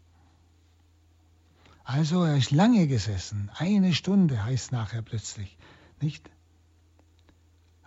Also 1.83 2.23
er 2.23 2.35
ist 2.35 2.49
lange 2.49 2.87
gesessen, 2.87 3.51
eine 3.53 3.93
Stunde 3.93 4.43
heißt 4.43 4.71
nachher 4.71 5.03
plötzlich, 5.03 5.55
nicht? 6.01 6.31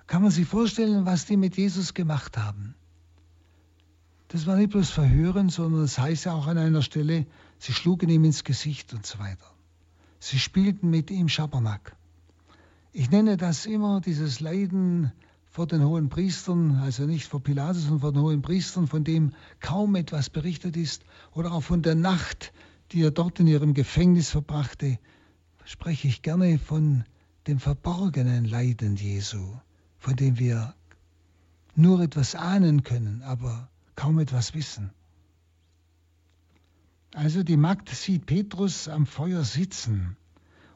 Kann 0.06 0.22
man 0.22 0.30
sich 0.30 0.46
vorstellen, 0.46 1.04
was 1.04 1.26
die 1.26 1.36
mit 1.36 1.56
Jesus 1.56 1.94
gemacht 1.94 2.38
haben? 2.38 2.76
Das 4.28 4.46
war 4.46 4.54
nicht 4.54 4.70
bloß 4.70 4.90
Verhören, 4.90 5.48
sondern 5.48 5.80
das 5.80 5.98
heißt 5.98 6.26
ja 6.26 6.34
auch 6.34 6.46
an 6.46 6.58
einer 6.58 6.82
Stelle, 6.82 7.26
sie 7.58 7.72
schlugen 7.72 8.08
ihm 8.08 8.24
ins 8.24 8.44
Gesicht 8.44 8.92
und 8.94 9.06
so 9.06 9.18
weiter. 9.18 9.46
Sie 10.20 10.38
spielten 10.38 10.90
mit 10.90 11.10
ihm 11.10 11.28
Schabernack. 11.28 11.96
Ich 12.92 13.10
nenne 13.10 13.36
das 13.36 13.66
immer 13.66 14.00
dieses 14.00 14.40
Leiden 14.40 15.12
vor 15.50 15.66
den 15.66 15.84
hohen 15.84 16.08
Priestern, 16.08 16.76
also 16.76 17.04
nicht 17.04 17.26
vor 17.26 17.42
Pilatus, 17.42 17.82
sondern 17.82 18.00
vor 18.00 18.12
den 18.12 18.22
hohen 18.22 18.42
Priestern, 18.42 18.86
von 18.86 19.04
dem 19.04 19.32
kaum 19.60 19.94
etwas 19.96 20.30
berichtet 20.30 20.76
ist, 20.76 21.04
oder 21.32 21.52
auch 21.52 21.62
von 21.62 21.82
der 21.82 21.94
Nacht, 21.94 22.52
die 22.92 23.02
er 23.02 23.10
dort 23.10 23.40
in 23.40 23.46
ihrem 23.46 23.74
Gefängnis 23.74 24.30
verbrachte, 24.30 24.98
spreche 25.64 26.08
ich 26.08 26.22
gerne 26.22 26.58
von 26.58 27.04
dem 27.46 27.58
verborgenen 27.58 28.44
Leiden 28.44 28.96
Jesu, 28.96 29.54
von 29.98 30.16
dem 30.16 30.38
wir 30.38 30.74
nur 31.74 32.00
etwas 32.00 32.34
ahnen 32.34 32.82
können, 32.82 33.22
aber 33.22 33.68
kaum 33.94 34.18
etwas 34.18 34.54
wissen. 34.54 34.90
Also 37.14 37.42
die 37.42 37.56
Magd 37.56 37.88
sieht 37.88 38.26
Petrus 38.26 38.88
am 38.88 39.06
Feuer 39.06 39.44
sitzen. 39.44 40.16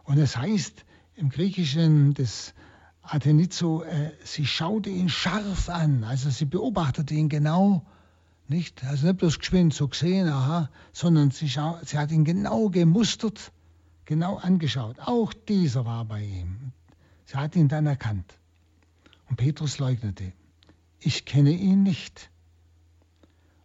Und 0.05 0.19
es 0.19 0.37
heißt 0.37 0.85
im 1.15 1.29
Griechischen 1.29 2.15
des 2.15 2.55
Athenizo, 3.03 3.83
äh, 3.83 4.13
sie 4.25 4.47
schaute 4.47 4.89
ihn 4.89 5.09
scharf 5.09 5.69
an, 5.69 6.05
also 6.05 6.31
sie 6.31 6.45
beobachtete 6.45 7.15
ihn 7.15 7.29
genau, 7.29 7.85
nicht, 8.49 8.85
also 8.85 9.07
nicht 9.07 9.19
bloß 9.19 9.39
geschwind 9.39 9.75
so 9.75 9.89
gesehen, 9.89 10.29
aha, 10.29 10.71
sondern 10.93 11.31
sie, 11.31 11.49
sie 11.49 11.99
hat 11.99 12.11
ihn 12.11 12.25
genau 12.25 12.69
gemustert, 12.69 13.53
genau 14.05 14.37
angeschaut. 14.37 14.99
Auch 15.01 15.33
dieser 15.33 15.85
war 15.85 16.05
bei 16.05 16.23
ihm. 16.23 16.73
Sie 17.27 17.37
hat 17.37 17.57
ihn 17.57 17.69
dann 17.69 17.87
erkannt. 17.87 18.39
Und 19.29 19.37
Petrus 19.37 19.79
leugnete, 19.79 20.33
ich 21.01 21.25
kenne 21.25 21.53
ihn 21.53 21.83
nicht. 21.83 22.31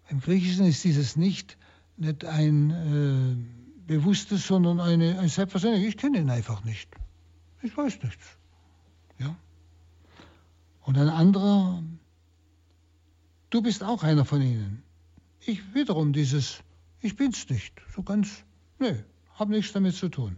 Im 0.10 0.22
Griechischen 0.22 0.66
ist 0.66 0.84
dieses 0.84 1.16
Nicht 1.16 1.58
nicht 1.98 2.26
ein 2.26 2.72
äh, 2.72 3.88
bewusstes, 3.88 4.48
sondern 4.48 4.80
eine, 4.80 5.20
ein 5.20 5.30
Selbstverständlich. 5.30 5.88
Ich 5.88 5.98
kenne 5.98 6.20
ihn 6.20 6.30
einfach 6.30 6.64
nicht. 6.64 6.90
Ich 7.62 7.76
weiß 7.76 8.02
nichts. 8.04 8.38
Ja? 9.20 9.36
Und 10.82 10.98
ein 10.98 11.10
anderer, 11.10 11.84
du 13.50 13.62
bist 13.62 13.84
auch 13.84 14.04
einer 14.04 14.26
von 14.26 14.42
ihnen. 14.42 14.84
Ich 15.46 15.74
wiederum 15.74 16.14
dieses, 16.14 16.64
ich 17.02 17.16
bin's 17.16 17.50
nicht. 17.50 17.74
So 17.96 18.04
ganz, 18.04 18.44
nö, 18.80 18.94
hab 19.36 19.50
nichts 19.50 19.74
damit 19.74 19.96
zu 19.96 20.10
tun. 20.10 20.36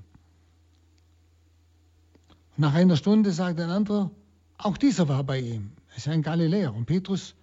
Und 2.55 2.59
nach 2.59 2.73
einer 2.73 2.95
Stunde 2.95 3.31
sagt 3.31 3.59
ein 3.59 3.69
anderer, 3.69 4.11
auch 4.57 4.77
dieser 4.77 5.07
war 5.07 5.23
bei 5.23 5.39
ihm. 5.39 5.71
Er 5.91 5.97
ist 5.97 6.07
ein 6.07 6.21
Galiläer. 6.21 6.73
Und 6.73 6.85
Petrus, 6.85 7.35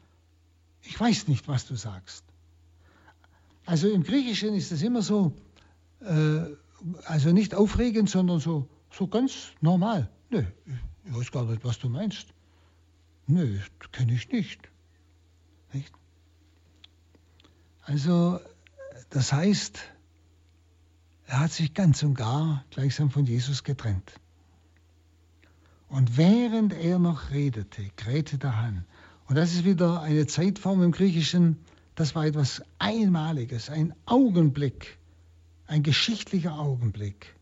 ich 0.83 0.99
weiß 0.99 1.29
nicht, 1.29 1.49
was 1.49 1.67
du 1.67 1.75
sagst. 1.75 2.26
Also 3.67 3.89
im 3.91 4.05
Griechischen 4.05 4.55
ist 4.55 4.71
es 4.71 4.83
immer 4.83 5.03
so, 5.03 5.33
äh, 6.01 6.45
also 7.05 7.33
nicht 7.33 7.55
aufregend, 7.55 8.09
sondern 8.09 8.39
so, 8.39 8.69
so 8.91 9.09
ganz 9.09 9.49
normal. 9.61 10.09
Nö, 10.31 10.45
ich 11.05 11.15
weiß 11.15 11.33
gar 11.33 11.45
nicht, 11.45 11.65
was 11.65 11.79
du 11.79 11.89
meinst. 11.89 12.29
Nö, 13.27 13.59
kenne 13.91 14.15
ich 14.15 14.31
nicht. 14.31 14.61
nicht. 15.73 15.93
Also, 17.83 18.39
das 19.11 19.33
heißt, 19.33 19.81
er 21.27 21.41
hat 21.41 21.53
sich 21.53 21.75
ganz 21.75 22.05
und 22.05 22.15
gar 22.15 22.65
gleichsam 22.71 23.11
von 23.11 23.27
Jesus 23.27 23.65
getrennt. 23.65 24.13
Und 25.89 26.17
während 26.17 26.73
er 26.73 26.99
noch 26.99 27.31
redete, 27.31 27.91
krähte 27.97 28.39
der 28.39 28.61
Hahn. 28.61 28.85
Und 29.29 29.37
das 29.37 29.53
ist 29.55 29.65
wieder 29.65 30.03
eine 30.03 30.27
Zeitform 30.27 30.83
im 30.83 30.93
Griechischen, 30.93 31.59
das 31.97 32.15
war 32.15 32.27
etwas 32.27 32.63
Einmaliges, 32.79 33.71
ein 33.71 33.95
Augenblick, 34.05 34.99
ein 35.67 35.83
geschichtlicher 35.83 36.59
Augenblick, 36.59 37.35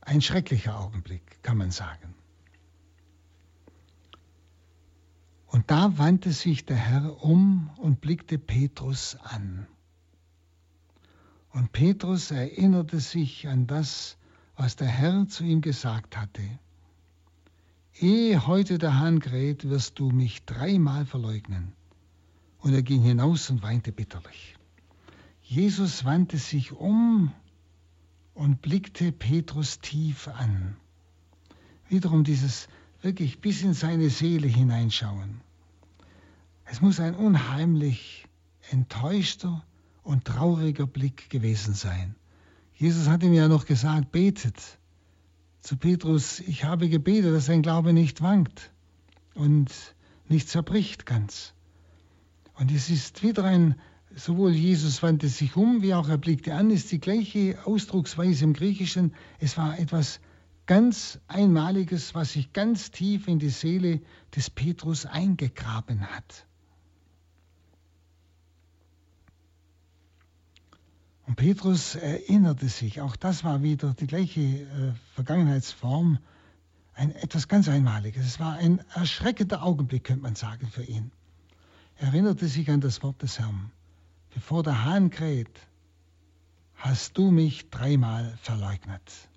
ein 0.00 0.20
schrecklicher 0.20 0.78
Augenblick, 0.78 1.42
kann 1.42 1.56
man 1.56 1.70
sagen. 1.70 2.14
Und 5.46 5.70
da 5.70 5.96
wandte 5.98 6.32
sich 6.32 6.66
der 6.66 6.76
Herr 6.76 7.22
um 7.22 7.70
und 7.78 8.00
blickte 8.00 8.38
Petrus 8.38 9.16
an. 9.22 9.66
Und 11.50 11.72
Petrus 11.72 12.32
erinnerte 12.32 12.98
sich 13.00 13.46
an 13.48 13.68
das, 13.68 14.18
was 14.56 14.74
der 14.74 14.88
Herr 14.88 15.28
zu 15.28 15.44
ihm 15.44 15.60
gesagt 15.60 16.16
hatte. 16.16 16.42
Ehe 17.94 18.46
heute 18.46 18.78
der 18.78 18.98
Hahn 18.98 19.20
kräht, 19.20 19.68
wirst 19.68 19.98
du 20.00 20.10
mich 20.10 20.44
dreimal 20.44 21.06
verleugnen. 21.06 21.72
Und 22.66 22.74
er 22.74 22.82
ging 22.82 23.00
hinaus 23.00 23.48
und 23.48 23.62
weinte 23.62 23.92
bitterlich. 23.92 24.56
Jesus 25.40 26.04
wandte 26.04 26.36
sich 26.36 26.72
um 26.72 27.32
und 28.34 28.60
blickte 28.60 29.12
Petrus 29.12 29.78
tief 29.78 30.26
an. 30.26 30.76
wiederum 31.88 32.24
dieses 32.24 32.66
wirklich 33.02 33.40
bis 33.40 33.62
in 33.62 33.72
seine 33.72 34.10
Seele 34.10 34.48
hineinschauen. 34.48 35.42
Es 36.64 36.80
muss 36.80 36.98
ein 36.98 37.14
unheimlich 37.14 38.26
enttäuschter 38.72 39.64
und 40.02 40.24
trauriger 40.24 40.88
Blick 40.88 41.30
gewesen 41.30 41.72
sein. 41.72 42.16
Jesus 42.74 43.06
hat 43.06 43.22
ihm 43.22 43.32
ja 43.32 43.46
noch 43.46 43.66
gesagt, 43.66 44.10
betet 44.10 44.60
zu 45.60 45.76
Petrus, 45.76 46.40
ich 46.40 46.64
habe 46.64 46.88
gebetet, 46.88 47.32
dass 47.32 47.46
sein 47.46 47.62
Glaube 47.62 47.92
nicht 47.92 48.22
wankt 48.22 48.72
und 49.34 49.70
nicht 50.28 50.48
zerbricht 50.48 51.06
ganz. 51.06 51.52
Und 52.58 52.72
es 52.72 52.88
ist 52.88 53.22
wieder 53.22 53.44
ein, 53.44 53.76
sowohl 54.14 54.52
Jesus 54.52 55.02
wandte 55.02 55.28
sich 55.28 55.56
um, 55.56 55.82
wie 55.82 55.94
auch 55.94 56.08
er 56.08 56.18
blickte 56.18 56.54
an, 56.54 56.70
ist 56.70 56.90
die 56.90 57.00
gleiche 57.00 57.58
Ausdrucksweise 57.64 58.44
im 58.44 58.54
Griechischen. 58.54 59.14
Es 59.38 59.56
war 59.58 59.78
etwas 59.78 60.20
ganz 60.64 61.20
Einmaliges, 61.28 62.14
was 62.14 62.32
sich 62.32 62.52
ganz 62.52 62.90
tief 62.90 63.28
in 63.28 63.38
die 63.38 63.50
Seele 63.50 64.00
des 64.34 64.50
Petrus 64.50 65.04
eingegraben 65.06 66.06
hat. 66.06 66.46
Und 71.26 71.36
Petrus 71.36 71.96
erinnerte 71.96 72.68
sich, 72.68 73.00
auch 73.00 73.16
das 73.16 73.42
war 73.42 73.62
wieder 73.62 73.94
die 73.94 74.06
gleiche 74.06 74.40
äh, 74.40 74.92
Vergangenheitsform, 75.14 76.18
ein, 76.94 77.14
etwas 77.16 77.48
ganz 77.48 77.68
Einmaliges. 77.68 78.24
Es 78.24 78.40
war 78.40 78.54
ein 78.54 78.80
erschreckender 78.94 79.62
Augenblick, 79.62 80.04
könnte 80.04 80.22
man 80.22 80.36
sagen, 80.36 80.68
für 80.68 80.84
ihn. 80.84 81.10
Er 81.98 82.08
erinnerte 82.08 82.46
sich 82.46 82.70
an 82.70 82.80
das 82.80 83.02
Wort 83.02 83.22
des 83.22 83.38
Herrn. 83.38 83.70
Bevor 84.34 84.62
der 84.62 84.84
Hahn 84.84 85.10
kräht, 85.10 85.60
hast 86.74 87.16
du 87.16 87.30
mich 87.30 87.70
dreimal 87.70 88.36
verleugnet. 88.42 89.28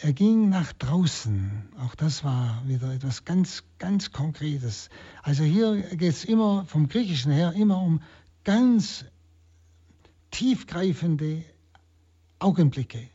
Er 0.00 0.12
ging 0.12 0.48
nach 0.48 0.72
draußen. 0.74 1.70
Auch 1.78 1.94
das 1.94 2.22
war 2.22 2.62
wieder 2.68 2.92
etwas 2.92 3.24
ganz, 3.24 3.64
ganz 3.78 4.12
Konkretes. 4.12 4.90
Also 5.22 5.42
hier 5.42 5.80
geht 5.96 6.12
es 6.12 6.24
immer 6.24 6.64
vom 6.66 6.88
Griechischen 6.88 7.32
her 7.32 7.52
immer 7.54 7.82
um 7.82 8.00
ganz 8.44 9.06
tiefgreifende 10.30 11.42
Augenblicke. 12.38 13.08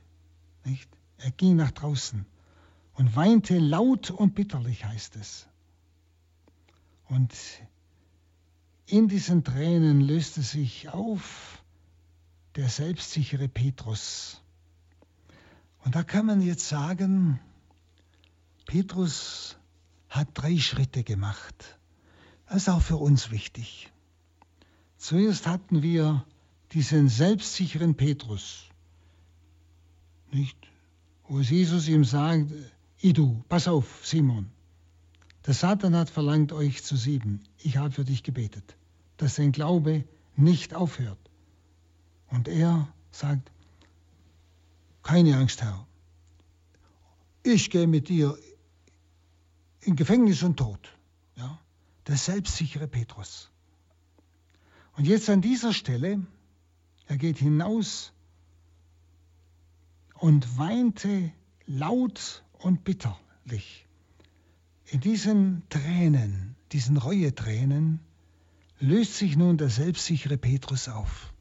Nicht? 0.66 0.90
Er 1.18 1.32
ging 1.32 1.56
nach 1.56 1.72
draußen 1.72 2.26
und 2.96 3.16
weinte 3.16 3.60
laut 3.60 4.12
und 4.12 4.36
bitterlich, 4.36 4.84
heißt 4.84 5.16
es. 5.16 5.48
Und 7.10 7.34
in 8.86 9.08
diesen 9.08 9.44
Tränen 9.44 10.02
löste 10.02 10.42
sich 10.42 10.90
auf 10.90 11.64
der 12.56 12.70
selbstsichere 12.70 13.48
Petrus. 13.48 14.42
Und 15.84 15.96
da 15.96 16.04
kann 16.04 16.26
man 16.26 16.42
jetzt 16.42 16.68
sagen, 16.68 17.40
Petrus 18.66 19.58
hat 20.10 20.30
drei 20.34 20.58
Schritte 20.58 21.04
gemacht. 21.04 21.78
Das 22.48 22.58
ist 22.58 22.70
auch 22.70 22.82
für 22.82 22.98
uns 22.98 23.32
wichtig. 23.32 23.92
Zuerst 24.98 25.48
hatten 25.48 25.82
wir 25.82 26.26
diesen 26.72 27.10
selbstsicheren 27.10 27.96
Petrus, 27.96 28.70
nicht? 30.32 30.58
Wo 31.28 31.40
Jesus 31.40 31.88
ihm 31.88 32.04
sagt, 32.04 32.52
du, 33.02 33.44
pass 33.50 33.68
auf, 33.68 34.06
Simon, 34.06 34.50
der 35.46 35.54
Satan 35.54 35.96
hat 35.96 36.10
verlangt, 36.10 36.54
euch 36.54 36.84
zu 36.84 36.96
sieben. 36.96 37.44
Ich 37.60 37.78
habe 37.78 37.92
für 37.92 38.06
dich 38.06 38.24
gebetet, 38.24 38.76
dass 39.18 39.36
dein 39.36 39.52
Glaube 39.52 40.06
nicht 40.36 40.74
aufhört. 40.74 41.20
Und 42.30 42.48
er 42.48 42.88
sagt, 43.12 43.52
keine 45.04 45.38
Angst, 45.38 45.62
Herr. 45.62 45.86
Ich 47.44 47.70
gehe 47.70 47.88
mit 47.88 48.08
dir 48.08 48.38
in 49.82 49.96
Gefängnis 49.96 50.44
und 50.44 50.58
Tod. 50.58 50.80
Ja? 51.36 51.60
Der 52.08 52.16
selbstsichere 52.16 52.88
Petrus. 52.88 53.50
Und 54.96 55.06
jetzt 55.06 55.30
an 55.30 55.42
dieser 55.42 55.74
Stelle, 55.74 56.26
er 57.08 57.18
geht 57.18 57.38
hinaus 57.38 58.14
und 60.16 60.58
weinte 60.58 61.32
laut 61.66 62.44
und 62.60 62.84
bitterlich. 62.84 63.83
In 64.86 65.00
diesen 65.00 65.64
Tränen, 65.70 66.56
diesen 66.72 66.98
Reuetränen, 66.98 68.00
löst 68.80 69.18
sich 69.18 69.38
nun 69.38 69.58
der 69.58 69.70
selbstsichere 69.70 70.38
Petrus 70.38 70.90
auf. 70.90 71.34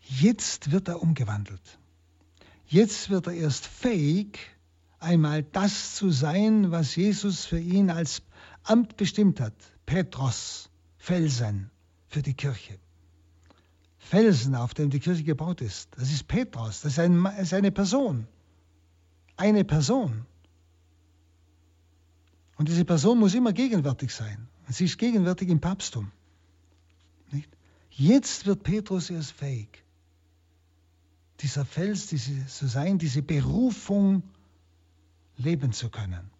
Jetzt 0.00 0.70
wird 0.70 0.88
er 0.88 1.00
umgewandelt. 1.00 1.78
Jetzt 2.66 3.10
wird 3.10 3.26
er 3.26 3.34
erst 3.34 3.66
fähig, 3.66 4.38
einmal 4.98 5.42
das 5.42 5.94
zu 5.94 6.10
sein, 6.10 6.70
was 6.70 6.96
Jesus 6.96 7.44
für 7.44 7.58
ihn 7.58 7.90
als 7.90 8.22
Amt 8.64 8.96
bestimmt 8.96 9.40
hat. 9.40 9.54
Petros, 9.86 10.70
Felsen 10.96 11.70
für 12.08 12.22
die 12.22 12.34
Kirche. 12.34 12.78
Felsen, 13.98 14.54
auf 14.54 14.74
dem 14.74 14.90
die 14.90 15.00
Kirche 15.00 15.24
gebaut 15.24 15.60
ist, 15.60 15.88
das 15.96 16.12
ist 16.12 16.28
Petros, 16.28 16.82
das 16.82 16.92
ist, 16.92 16.98
ein, 16.98 17.24
ist 17.40 17.54
eine 17.54 17.72
Person. 17.72 18.26
Eine 19.36 19.64
Person. 19.64 20.26
Und 22.62 22.68
diese 22.68 22.84
Person 22.84 23.18
muss 23.18 23.34
immer 23.34 23.52
gegenwärtig 23.52 24.14
sein. 24.14 24.46
Sie 24.68 24.84
ist 24.84 24.96
gegenwärtig 24.96 25.48
im 25.48 25.60
Papsttum. 25.60 26.12
Nicht? 27.32 27.48
Jetzt 27.90 28.46
wird 28.46 28.62
Petrus 28.62 29.10
erst 29.10 29.32
fähig, 29.32 29.82
dieser 31.40 31.64
Fels 31.64 32.06
diese, 32.06 32.46
zu 32.46 32.68
sein, 32.68 32.98
diese 32.98 33.20
Berufung 33.20 34.22
leben 35.36 35.72
zu 35.72 35.88
können. 35.88 36.30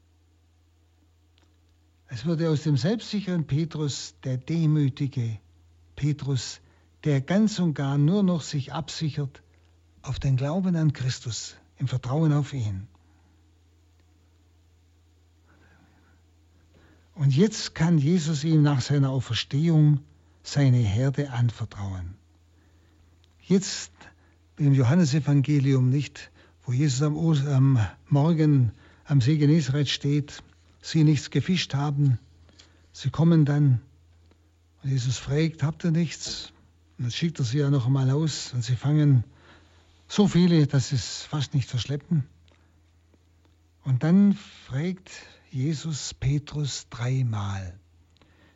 Es 2.06 2.24
wurde 2.24 2.50
aus 2.50 2.62
dem 2.62 2.76
selbstsicheren 2.76 3.48
Petrus 3.48 4.14
der 4.22 4.36
demütige 4.36 5.40
Petrus, 5.96 6.60
der 7.02 7.20
ganz 7.20 7.58
und 7.58 7.74
gar 7.74 7.98
nur 7.98 8.22
noch 8.22 8.42
sich 8.42 8.72
absichert 8.72 9.42
auf 10.02 10.20
den 10.20 10.36
Glauben 10.36 10.76
an 10.76 10.92
Christus, 10.92 11.56
im 11.78 11.88
Vertrauen 11.88 12.32
auf 12.32 12.52
ihn. 12.52 12.86
Und 17.14 17.36
jetzt 17.36 17.74
kann 17.74 17.98
Jesus 17.98 18.44
ihm 18.44 18.62
nach 18.62 18.80
seiner 18.80 19.10
Auferstehung 19.10 20.00
seine 20.42 20.78
Herde 20.78 21.30
anvertrauen. 21.30 22.14
Jetzt 23.40 23.92
im 24.56 24.74
Johannesevangelium 24.74 25.88
nicht, 25.88 26.30
wo 26.64 26.72
Jesus 26.72 27.02
am, 27.02 27.16
am 27.16 27.86
Morgen 28.08 28.72
am 29.04 29.20
See 29.20 29.36
Genezareth 29.36 29.88
steht, 29.88 30.42
sie 30.80 31.04
nichts 31.04 31.30
gefischt 31.30 31.74
haben. 31.74 32.18
Sie 32.92 33.10
kommen 33.10 33.44
dann 33.44 33.80
und 34.82 34.90
Jesus 34.90 35.18
fragt, 35.18 35.62
habt 35.62 35.84
ihr 35.84 35.90
nichts? 35.90 36.52
Und 36.98 37.04
dann 37.04 37.12
schickt 37.12 37.38
er 37.38 37.44
sie 37.44 37.58
ja 37.58 37.70
noch 37.70 37.86
einmal 37.86 38.10
aus 38.10 38.52
und 38.52 38.64
sie 38.64 38.76
fangen 38.76 39.24
so 40.08 40.28
viele, 40.28 40.66
dass 40.66 40.88
sie 40.88 40.96
es 40.96 41.22
fast 41.22 41.54
nicht 41.54 41.68
verschleppen. 41.68 42.24
Und 43.84 44.02
dann 44.02 44.34
fragt 44.66 45.10
Jesus 45.52 46.14
Petrus 46.14 46.86
dreimal. 46.88 47.78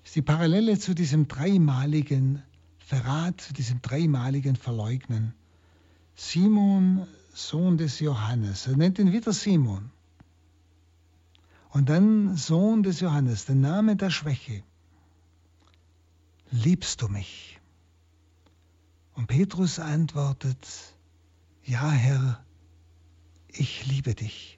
Das 0.01 0.11
ist 0.11 0.17
die 0.17 0.23
Parallele 0.23 0.79
zu 0.79 0.95
diesem 0.95 1.29
dreimaligen 1.29 2.43
Verrat, 2.79 3.41
zu 3.43 3.53
diesem 3.53 3.83
dreimaligen 3.83 4.57
Verleugnen. 4.57 5.35
Simon, 6.15 7.07
Sohn 7.35 7.77
des 7.77 8.01
Johannes, 8.01 8.67
er 8.67 8.79
nennt 8.79 8.99
ihn 8.99 9.13
wieder 9.13 9.35
Simon. 9.35 9.91
Und 11.69 11.91
dann 11.91 12.35
Sohn 12.37 12.83
des 12.83 13.01
Johannes, 13.01 13.45
der 13.45 13.57
Name 13.57 13.97
der 13.97 14.09
Schwäche. 14.09 14.63
Liebst 16.51 17.03
du 17.03 17.09
mich? 17.09 17.61
Und 19.13 19.27
Petrus 19.27 19.79
antwortet, 19.79 20.67
ja 21.63 21.91
Herr, 21.91 22.43
ich 23.49 23.85
liebe 23.87 24.15
dich. 24.15 24.56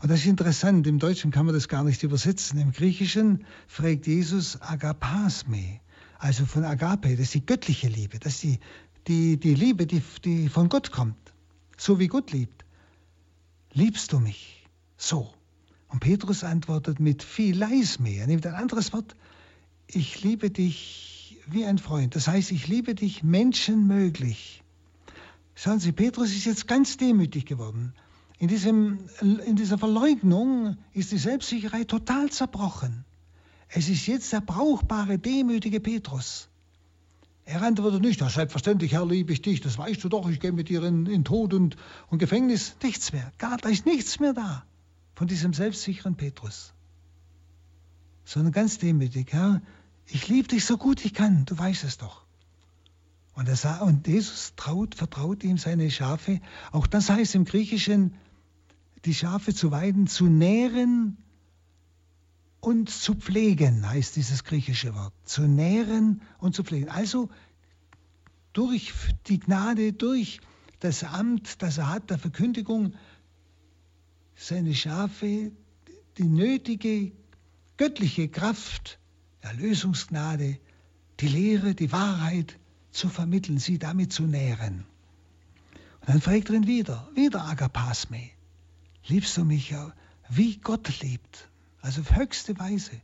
Und 0.00 0.10
das 0.10 0.20
ist 0.20 0.26
interessant, 0.26 0.86
im 0.86 0.98
Deutschen 0.98 1.30
kann 1.30 1.46
man 1.46 1.54
das 1.54 1.68
gar 1.68 1.84
nicht 1.84 2.02
übersetzen. 2.02 2.58
Im 2.58 2.72
Griechischen 2.72 3.46
fragt 3.66 4.06
Jesus 4.06 4.60
Agapasme, 4.60 5.80
also 6.18 6.44
von 6.44 6.64
Agape, 6.64 7.10
das 7.10 7.26
ist 7.26 7.34
die 7.34 7.46
göttliche 7.46 7.88
Liebe, 7.88 8.18
das 8.18 8.34
ist 8.34 8.42
die, 8.42 8.58
die, 9.06 9.36
die 9.38 9.54
Liebe, 9.54 9.86
die, 9.86 10.02
die 10.24 10.48
von 10.48 10.68
Gott 10.68 10.90
kommt, 10.92 11.32
so 11.76 11.98
wie 11.98 12.08
Gott 12.08 12.32
liebt. 12.32 12.64
Liebst 13.72 14.12
du 14.12 14.20
mich? 14.20 14.66
So. 14.96 15.32
Und 15.88 16.00
Petrus 16.00 16.44
antwortet 16.44 16.98
mit 16.98 17.22
viel 17.22 17.56
Leisme. 17.56 18.10
Er 18.16 18.26
nimmt 18.26 18.46
ein 18.46 18.54
anderes 18.54 18.92
Wort. 18.92 19.14
Ich 19.86 20.22
liebe 20.22 20.50
dich 20.50 21.38
wie 21.46 21.64
ein 21.64 21.78
Freund. 21.78 22.16
Das 22.16 22.26
heißt, 22.26 22.50
ich 22.50 22.66
liebe 22.66 22.94
dich 22.94 23.22
menschenmöglich. 23.22 24.62
Schauen 25.54 25.78
Sie, 25.78 25.92
Petrus 25.92 26.30
ist 26.30 26.44
jetzt 26.44 26.66
ganz 26.66 26.96
demütig 26.96 27.46
geworden. 27.46 27.94
In, 28.38 28.48
diesem, 28.48 28.98
in 29.20 29.56
dieser 29.56 29.78
Verleugnung 29.78 30.76
ist 30.92 31.10
die 31.10 31.18
Selbstsicherheit 31.18 31.88
total 31.88 32.30
zerbrochen. 32.30 33.04
Es 33.68 33.88
ist 33.88 34.06
jetzt 34.06 34.32
der 34.32 34.40
brauchbare, 34.40 35.18
demütige 35.18 35.80
Petrus. 35.80 36.48
Er 37.44 37.62
antwortet 37.62 38.02
nicht, 38.02 38.20
ja, 38.20 38.28
selbstverständlich, 38.28 38.92
Herr, 38.92 39.06
liebe 39.06 39.32
ich 39.32 39.40
dich, 39.40 39.60
das 39.60 39.78
weißt 39.78 40.02
du 40.02 40.08
doch, 40.08 40.28
ich 40.28 40.40
gehe 40.40 40.52
mit 40.52 40.68
dir 40.68 40.82
in, 40.82 41.06
in 41.06 41.24
Tod 41.24 41.54
und, 41.54 41.76
und 42.08 42.18
Gefängnis. 42.18 42.76
Nichts 42.82 43.12
mehr, 43.12 43.32
gar, 43.38 43.56
da 43.56 43.68
ist 43.68 43.86
nichts 43.86 44.20
mehr 44.20 44.32
da 44.32 44.64
von 45.14 45.28
diesem 45.28 45.54
selbstsicheren 45.54 46.16
Petrus. 46.16 46.74
Sondern 48.24 48.52
ganz 48.52 48.78
demütig, 48.78 49.32
Herr, 49.32 49.62
ich 50.06 50.28
liebe 50.28 50.48
dich 50.48 50.64
so 50.64 50.76
gut 50.76 51.04
ich 51.04 51.14
kann, 51.14 51.44
du 51.46 51.56
weißt 51.56 51.84
es 51.84 51.98
doch. 51.98 52.26
Und, 53.34 53.48
er 53.48 53.56
sah, 53.56 53.80
und 53.80 54.06
Jesus 54.06 54.54
traut, 54.56 54.94
vertraut 54.94 55.44
ihm 55.44 55.58
seine 55.58 55.90
Schafe. 55.90 56.40
Auch 56.72 56.86
das 56.86 57.10
heißt 57.10 57.34
im 57.34 57.44
Griechischen, 57.44 58.14
die 59.04 59.14
Schafe 59.14 59.54
zu 59.54 59.70
weiden, 59.70 60.06
zu 60.06 60.26
nähren 60.26 61.18
und 62.60 62.90
zu 62.90 63.14
pflegen, 63.14 63.88
heißt 63.88 64.16
dieses 64.16 64.42
griechische 64.42 64.94
Wort. 64.94 65.12
Zu 65.24 65.42
nähren 65.42 66.22
und 66.38 66.54
zu 66.54 66.64
pflegen. 66.64 66.88
Also 66.88 67.28
durch 68.52 68.92
die 69.26 69.38
Gnade, 69.38 69.92
durch 69.92 70.40
das 70.80 71.04
Amt, 71.04 71.62
das 71.62 71.78
er 71.78 71.90
hat, 71.90 72.10
der 72.10 72.18
Verkündigung, 72.18 72.94
seine 74.34 74.74
Schafe 74.74 75.52
die 76.18 76.24
nötige 76.24 77.12
göttliche 77.76 78.28
Kraft, 78.28 78.98
Erlösungsgnade, 79.40 80.58
die 81.20 81.28
Lehre, 81.28 81.74
die 81.74 81.92
Wahrheit 81.92 82.58
zu 82.90 83.08
vermitteln, 83.08 83.58
sie 83.58 83.78
damit 83.78 84.12
zu 84.12 84.24
nähren. 84.24 84.84
Und 86.00 86.08
dann 86.08 86.20
fragt 86.20 86.48
er 86.48 86.56
ihn 86.56 86.66
wieder, 86.66 87.08
wieder 87.14 87.44
Agapasme, 87.44 88.30
liebst 89.08 89.36
du 89.36 89.44
mich 89.44 89.70
ja, 89.70 89.92
wie 90.28 90.56
Gott 90.56 91.00
liebt? 91.00 91.48
Also 91.80 92.00
auf 92.00 92.16
höchste 92.16 92.58
Weise. 92.58 93.00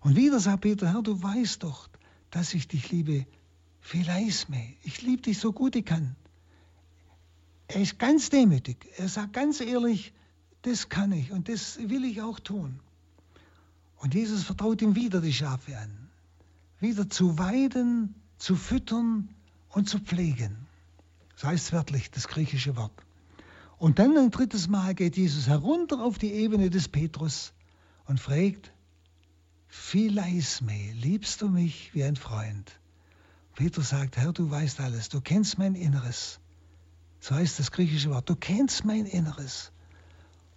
Und 0.00 0.16
wieder 0.16 0.40
sagt 0.40 0.62
Peter, 0.62 0.92
Herr, 0.92 1.02
du 1.02 1.22
weißt 1.22 1.62
doch, 1.62 1.88
dass 2.30 2.54
ich 2.54 2.68
dich 2.68 2.90
liebe. 2.90 3.26
Phileisme, 3.80 4.74
ich 4.84 5.02
liebe 5.02 5.22
dich 5.22 5.38
so 5.38 5.52
gut 5.52 5.74
ich 5.74 5.84
kann. 5.84 6.14
Er 7.68 7.82
ist 7.82 7.98
ganz 7.98 8.30
demütig. 8.30 8.88
Er 8.96 9.08
sagt 9.08 9.32
ganz 9.32 9.60
ehrlich, 9.60 10.12
das 10.62 10.88
kann 10.88 11.10
ich 11.12 11.32
und 11.32 11.48
das 11.48 11.78
will 11.78 12.04
ich 12.04 12.22
auch 12.22 12.38
tun. 12.38 12.78
Und 13.96 14.14
Jesus 14.14 14.44
vertraut 14.44 14.82
ihm 14.82 14.94
wieder 14.94 15.20
die 15.20 15.32
Schafe 15.32 15.76
an. 15.76 16.08
Wieder 16.80 17.08
zu 17.08 17.38
weiden, 17.38 18.14
zu 18.38 18.56
füttern 18.56 19.28
und 19.70 19.88
zu 19.88 19.98
pflegen. 19.98 20.56
Das 21.34 21.44
heißt 21.44 21.72
wörtlich 21.72 22.10
das 22.10 22.28
griechische 22.28 22.76
Wort. 22.76 22.92
Und 23.82 23.98
dann 23.98 24.16
ein 24.16 24.30
drittes 24.30 24.68
Mal 24.68 24.94
geht 24.94 25.16
Jesus 25.16 25.48
herunter 25.48 26.04
auf 26.04 26.16
die 26.16 26.32
Ebene 26.34 26.70
des 26.70 26.86
Petrus 26.86 27.52
und 28.04 28.20
fragt, 28.20 28.70
Phileisme, 29.66 30.92
liebst 30.92 31.42
du 31.42 31.48
mich 31.48 31.92
wie 31.92 32.04
ein 32.04 32.14
Freund? 32.14 32.78
Petrus 33.56 33.88
sagt, 33.88 34.16
Herr, 34.18 34.32
du 34.32 34.48
weißt 34.48 34.78
alles, 34.78 35.08
du 35.08 35.20
kennst 35.20 35.58
mein 35.58 35.74
Inneres. 35.74 36.38
So 37.18 37.34
heißt 37.34 37.58
das 37.58 37.72
griechische 37.72 38.10
Wort, 38.10 38.30
du 38.30 38.36
kennst 38.36 38.84
mein 38.84 39.04
Inneres. 39.04 39.72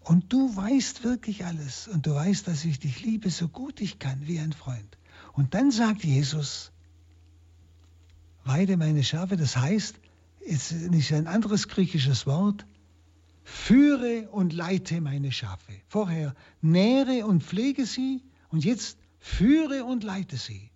Und 0.02 0.32
du 0.32 0.56
weißt 0.56 1.04
wirklich 1.04 1.46
alles. 1.46 1.88
Und 1.88 2.06
du 2.06 2.14
weißt, 2.14 2.48
dass 2.48 2.64
ich 2.64 2.78
dich 2.78 3.02
liebe, 3.02 3.32
so 3.32 3.48
gut 3.48 3.82
ich 3.82 3.98
kann, 3.98 4.28
wie 4.28 4.40
ein 4.40 4.54
Freund. 4.54 5.00
Und 5.34 5.56
dann 5.56 5.72
sagt 5.72 6.04
Jesus, 6.04 6.72
weide 8.44 8.78
meine 8.78 9.04
Schafe, 9.04 9.36
das 9.36 9.58
heißt, 9.58 9.96
es 10.48 10.72
ist 10.72 11.12
ein 11.12 11.26
anderes 11.26 11.68
griechisches 11.68 12.28
Wort, 12.28 12.68
führe 13.46 14.28
und 14.32 14.54
leite 14.54 15.00
meine 15.00 15.32
Schafe. 15.32 15.72
Vorher 15.88 16.36
nähre 16.62 17.28
und 17.28 17.44
pflege 17.44 17.86
sie 17.86 18.24
und 18.50 18.66
jetzt 18.66 18.98
führe 19.20 19.86
und 19.86 20.04
leite 20.04 20.36
sie. 20.36 20.72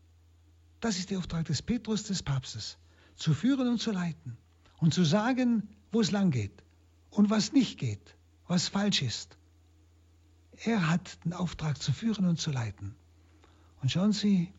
Das 0.79 0.97
ist 0.99 1.09
der 1.09 1.17
Auftrag 1.17 1.45
des 1.45 1.63
Petrus, 1.63 2.03
des 2.03 2.21
Papstes, 2.23 2.77
zu 3.15 3.33
führen 3.33 3.67
und 3.67 3.81
zu 3.81 3.91
leiten 3.91 4.37
und 4.77 4.93
zu 4.93 5.03
sagen, 5.03 5.67
wo 5.91 5.99
es 5.99 6.11
lang 6.11 6.29
geht 6.29 6.63
und 7.09 7.31
was 7.31 7.51
nicht 7.53 7.79
geht, 7.79 8.15
was 8.47 8.67
falsch 8.67 9.01
ist. 9.01 9.37
Er 10.63 10.89
hat 10.89 11.25
den 11.25 11.33
Auftrag 11.33 11.81
zu 11.81 11.91
führen 11.91 12.27
und 12.27 12.39
zu 12.39 12.51
leiten. 12.51 12.93
Und 13.81 13.91
schauen 13.91 14.11
Sie, 14.11 14.53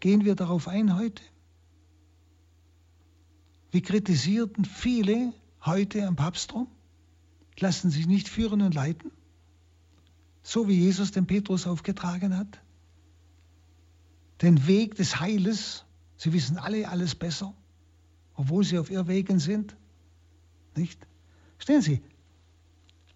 gehen 0.00 0.24
wir 0.24 0.34
darauf 0.34 0.66
ein 0.66 0.96
heute? 0.96 1.22
Wie 3.70 3.82
kritisierten 3.82 4.64
viele 4.64 5.32
heute 5.64 6.06
am 6.06 6.16
Papsttum? 6.16 6.66
Lassen 7.60 7.90
sich 7.90 8.06
nicht 8.06 8.28
führen 8.28 8.62
und 8.62 8.74
leiten, 8.74 9.10
so 10.42 10.68
wie 10.68 10.78
Jesus 10.78 11.12
den 11.12 11.26
Petrus 11.26 11.66
aufgetragen 11.66 12.36
hat. 12.36 12.60
Den 14.42 14.66
Weg 14.66 14.96
des 14.96 15.20
Heiles, 15.20 15.84
sie 16.16 16.32
wissen 16.32 16.58
alle 16.58 16.88
alles 16.88 17.14
besser, 17.14 17.54
obwohl 18.34 18.64
sie 18.64 18.78
auf 18.78 18.90
Irrwegen 18.90 19.38
sind, 19.38 19.76
nicht? 20.76 21.06
Stehen 21.58 21.82
Sie, 21.82 22.02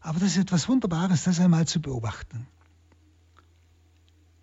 aber 0.00 0.20
das 0.20 0.30
ist 0.30 0.38
etwas 0.38 0.68
Wunderbares, 0.68 1.24
das 1.24 1.40
einmal 1.40 1.66
zu 1.66 1.82
beobachten. 1.82 2.46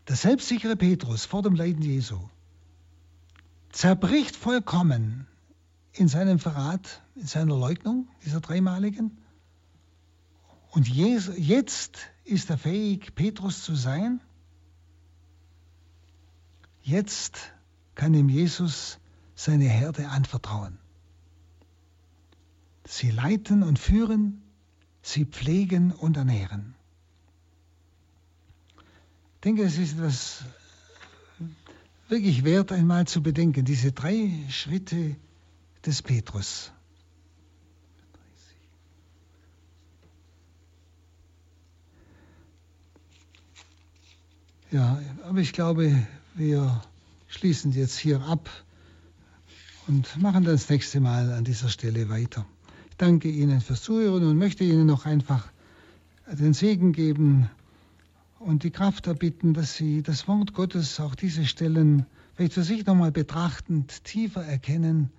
Der 0.07 0.15
selbstsichere 0.15 0.75
Petrus 0.75 1.25
vor 1.25 1.41
dem 1.41 1.55
Leiden 1.55 1.81
Jesu 1.81 2.19
zerbricht 3.71 4.35
vollkommen 4.35 5.27
in 5.93 6.07
seinem 6.07 6.39
Verrat, 6.39 7.01
in 7.15 7.25
seiner 7.25 7.57
Leugnung, 7.57 8.07
dieser 8.23 8.41
dreimaligen, 8.41 9.17
und 10.75 10.89
jetzt 10.89 12.11
ist 12.25 12.49
er 12.49 12.57
fähig, 12.57 13.15
Petrus 13.15 13.63
zu 13.63 13.75
sein. 13.75 14.19
Jetzt 16.81 17.53
kann 17.95 18.13
ihm 18.13 18.27
Jesus 18.27 18.99
seine 19.35 19.69
Herde 19.69 20.09
anvertrauen. 20.09 20.77
Sie 22.85 23.09
leiten 23.09 23.63
und 23.63 23.79
führen, 23.79 24.41
sie 25.01 25.23
pflegen 25.23 25.93
und 25.93 26.17
ernähren. 26.17 26.75
Ich 29.35 29.41
denke, 29.45 29.63
es 29.63 29.77
ist 29.77 29.93
etwas 29.93 30.43
wirklich 32.09 32.43
wert, 32.43 32.73
einmal 32.73 33.07
zu 33.07 33.23
bedenken, 33.23 33.63
diese 33.63 33.93
drei 33.93 34.29
Schritte 34.49 35.15
des 35.85 36.01
Petrus. 36.01 36.73
Ja, 44.75 44.99
aber 45.23 45.39
ich 45.39 45.53
glaube, 45.53 46.05
wir 46.33 46.81
schließen 47.27 47.71
jetzt 47.71 47.97
hier 47.97 48.19
ab 48.23 48.49
und 49.87 50.21
machen 50.21 50.43
das 50.43 50.67
nächste 50.67 50.99
Mal 50.99 51.31
an 51.31 51.45
dieser 51.45 51.69
Stelle 51.69 52.09
weiter. 52.09 52.45
Ich 52.89 52.97
danke 52.97 53.29
Ihnen 53.29 53.61
fürs 53.61 53.83
Zuhören 53.83 54.27
und 54.27 54.37
möchte 54.37 54.65
Ihnen 54.65 54.85
noch 54.85 55.05
einfach 55.05 55.47
den 56.29 56.53
Segen 56.53 56.91
geben 56.91 57.49
und 58.39 58.63
die 58.63 58.69
Kraft 58.69 59.07
erbitten, 59.07 59.53
dass 59.53 59.75
Sie 59.75 60.03
das 60.03 60.27
Wort 60.27 60.53
Gottes, 60.53 60.99
auch 60.99 61.15
diese 61.15 61.45
Stellen, 61.45 62.05
vielleicht 62.33 62.51
für 62.51 62.63
sich 62.63 62.85
nochmal 62.85 63.13
betrachtend, 63.13 64.03
tiefer 64.03 64.43
erkennen, 64.43 65.09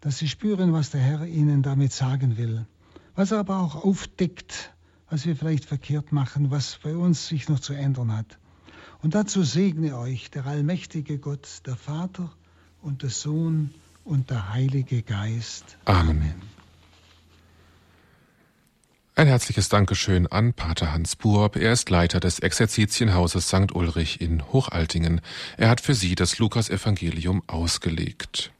dass 0.00 0.18
Sie 0.18 0.28
spüren, 0.28 0.72
was 0.72 0.90
der 0.90 1.00
Herr 1.00 1.26
Ihnen 1.26 1.64
damit 1.64 1.92
sagen 1.92 2.36
will. 2.36 2.66
Was 3.16 3.32
er 3.32 3.40
aber 3.40 3.58
auch 3.58 3.84
aufdeckt, 3.84 4.72
was 5.10 5.26
wir 5.26 5.34
vielleicht 5.34 5.64
verkehrt 5.64 6.12
machen, 6.12 6.52
was 6.52 6.78
bei 6.84 6.96
uns 6.96 7.26
sich 7.26 7.48
noch 7.48 7.58
zu 7.58 7.72
ändern 7.72 8.16
hat. 8.16 8.38
Und 9.06 9.14
dazu 9.14 9.44
segne 9.44 9.96
euch 9.96 10.32
der 10.32 10.46
allmächtige 10.46 11.18
Gott, 11.18 11.60
der 11.64 11.76
Vater 11.76 12.28
und 12.82 13.04
der 13.04 13.10
Sohn 13.10 13.72
und 14.04 14.30
der 14.30 14.52
Heilige 14.52 15.02
Geist. 15.02 15.78
Amen. 15.84 16.34
Ein 19.14 19.28
herzliches 19.28 19.68
Dankeschön 19.68 20.26
an 20.26 20.54
Pater 20.54 20.92
Hans 20.92 21.14
Buob. 21.14 21.54
Er 21.54 21.70
ist 21.70 21.88
Leiter 21.88 22.18
des 22.18 22.40
Exerzitienhauses 22.40 23.46
St. 23.46 23.72
Ulrich 23.76 24.20
in 24.20 24.42
Hochaltingen. 24.52 25.20
Er 25.56 25.68
hat 25.68 25.80
für 25.80 25.94
Sie 25.94 26.16
das 26.16 26.40
Lukasevangelium 26.40 27.44
ausgelegt. 27.46 28.50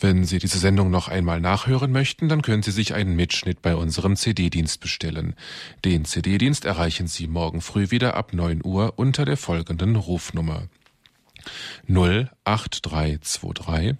Wenn 0.00 0.24
Sie 0.24 0.38
diese 0.38 0.58
Sendung 0.58 0.90
noch 0.90 1.08
einmal 1.08 1.40
nachhören 1.40 1.92
möchten, 1.92 2.28
dann 2.28 2.42
können 2.42 2.62
Sie 2.62 2.72
sich 2.72 2.94
einen 2.94 3.16
Mitschnitt 3.16 3.62
bei 3.62 3.74
unserem 3.76 4.16
CD-Dienst 4.16 4.80
bestellen. 4.80 5.34
Den 5.84 6.04
CD-Dienst 6.04 6.64
erreichen 6.64 7.06
Sie 7.06 7.26
morgen 7.26 7.60
früh 7.60 7.90
wieder 7.90 8.14
ab 8.14 8.32
9 8.32 8.62
Uhr 8.64 8.94
unter 8.96 9.24
der 9.24 9.36
folgenden 9.36 9.96
Rufnummer 9.96 10.68
08323 11.88 13.96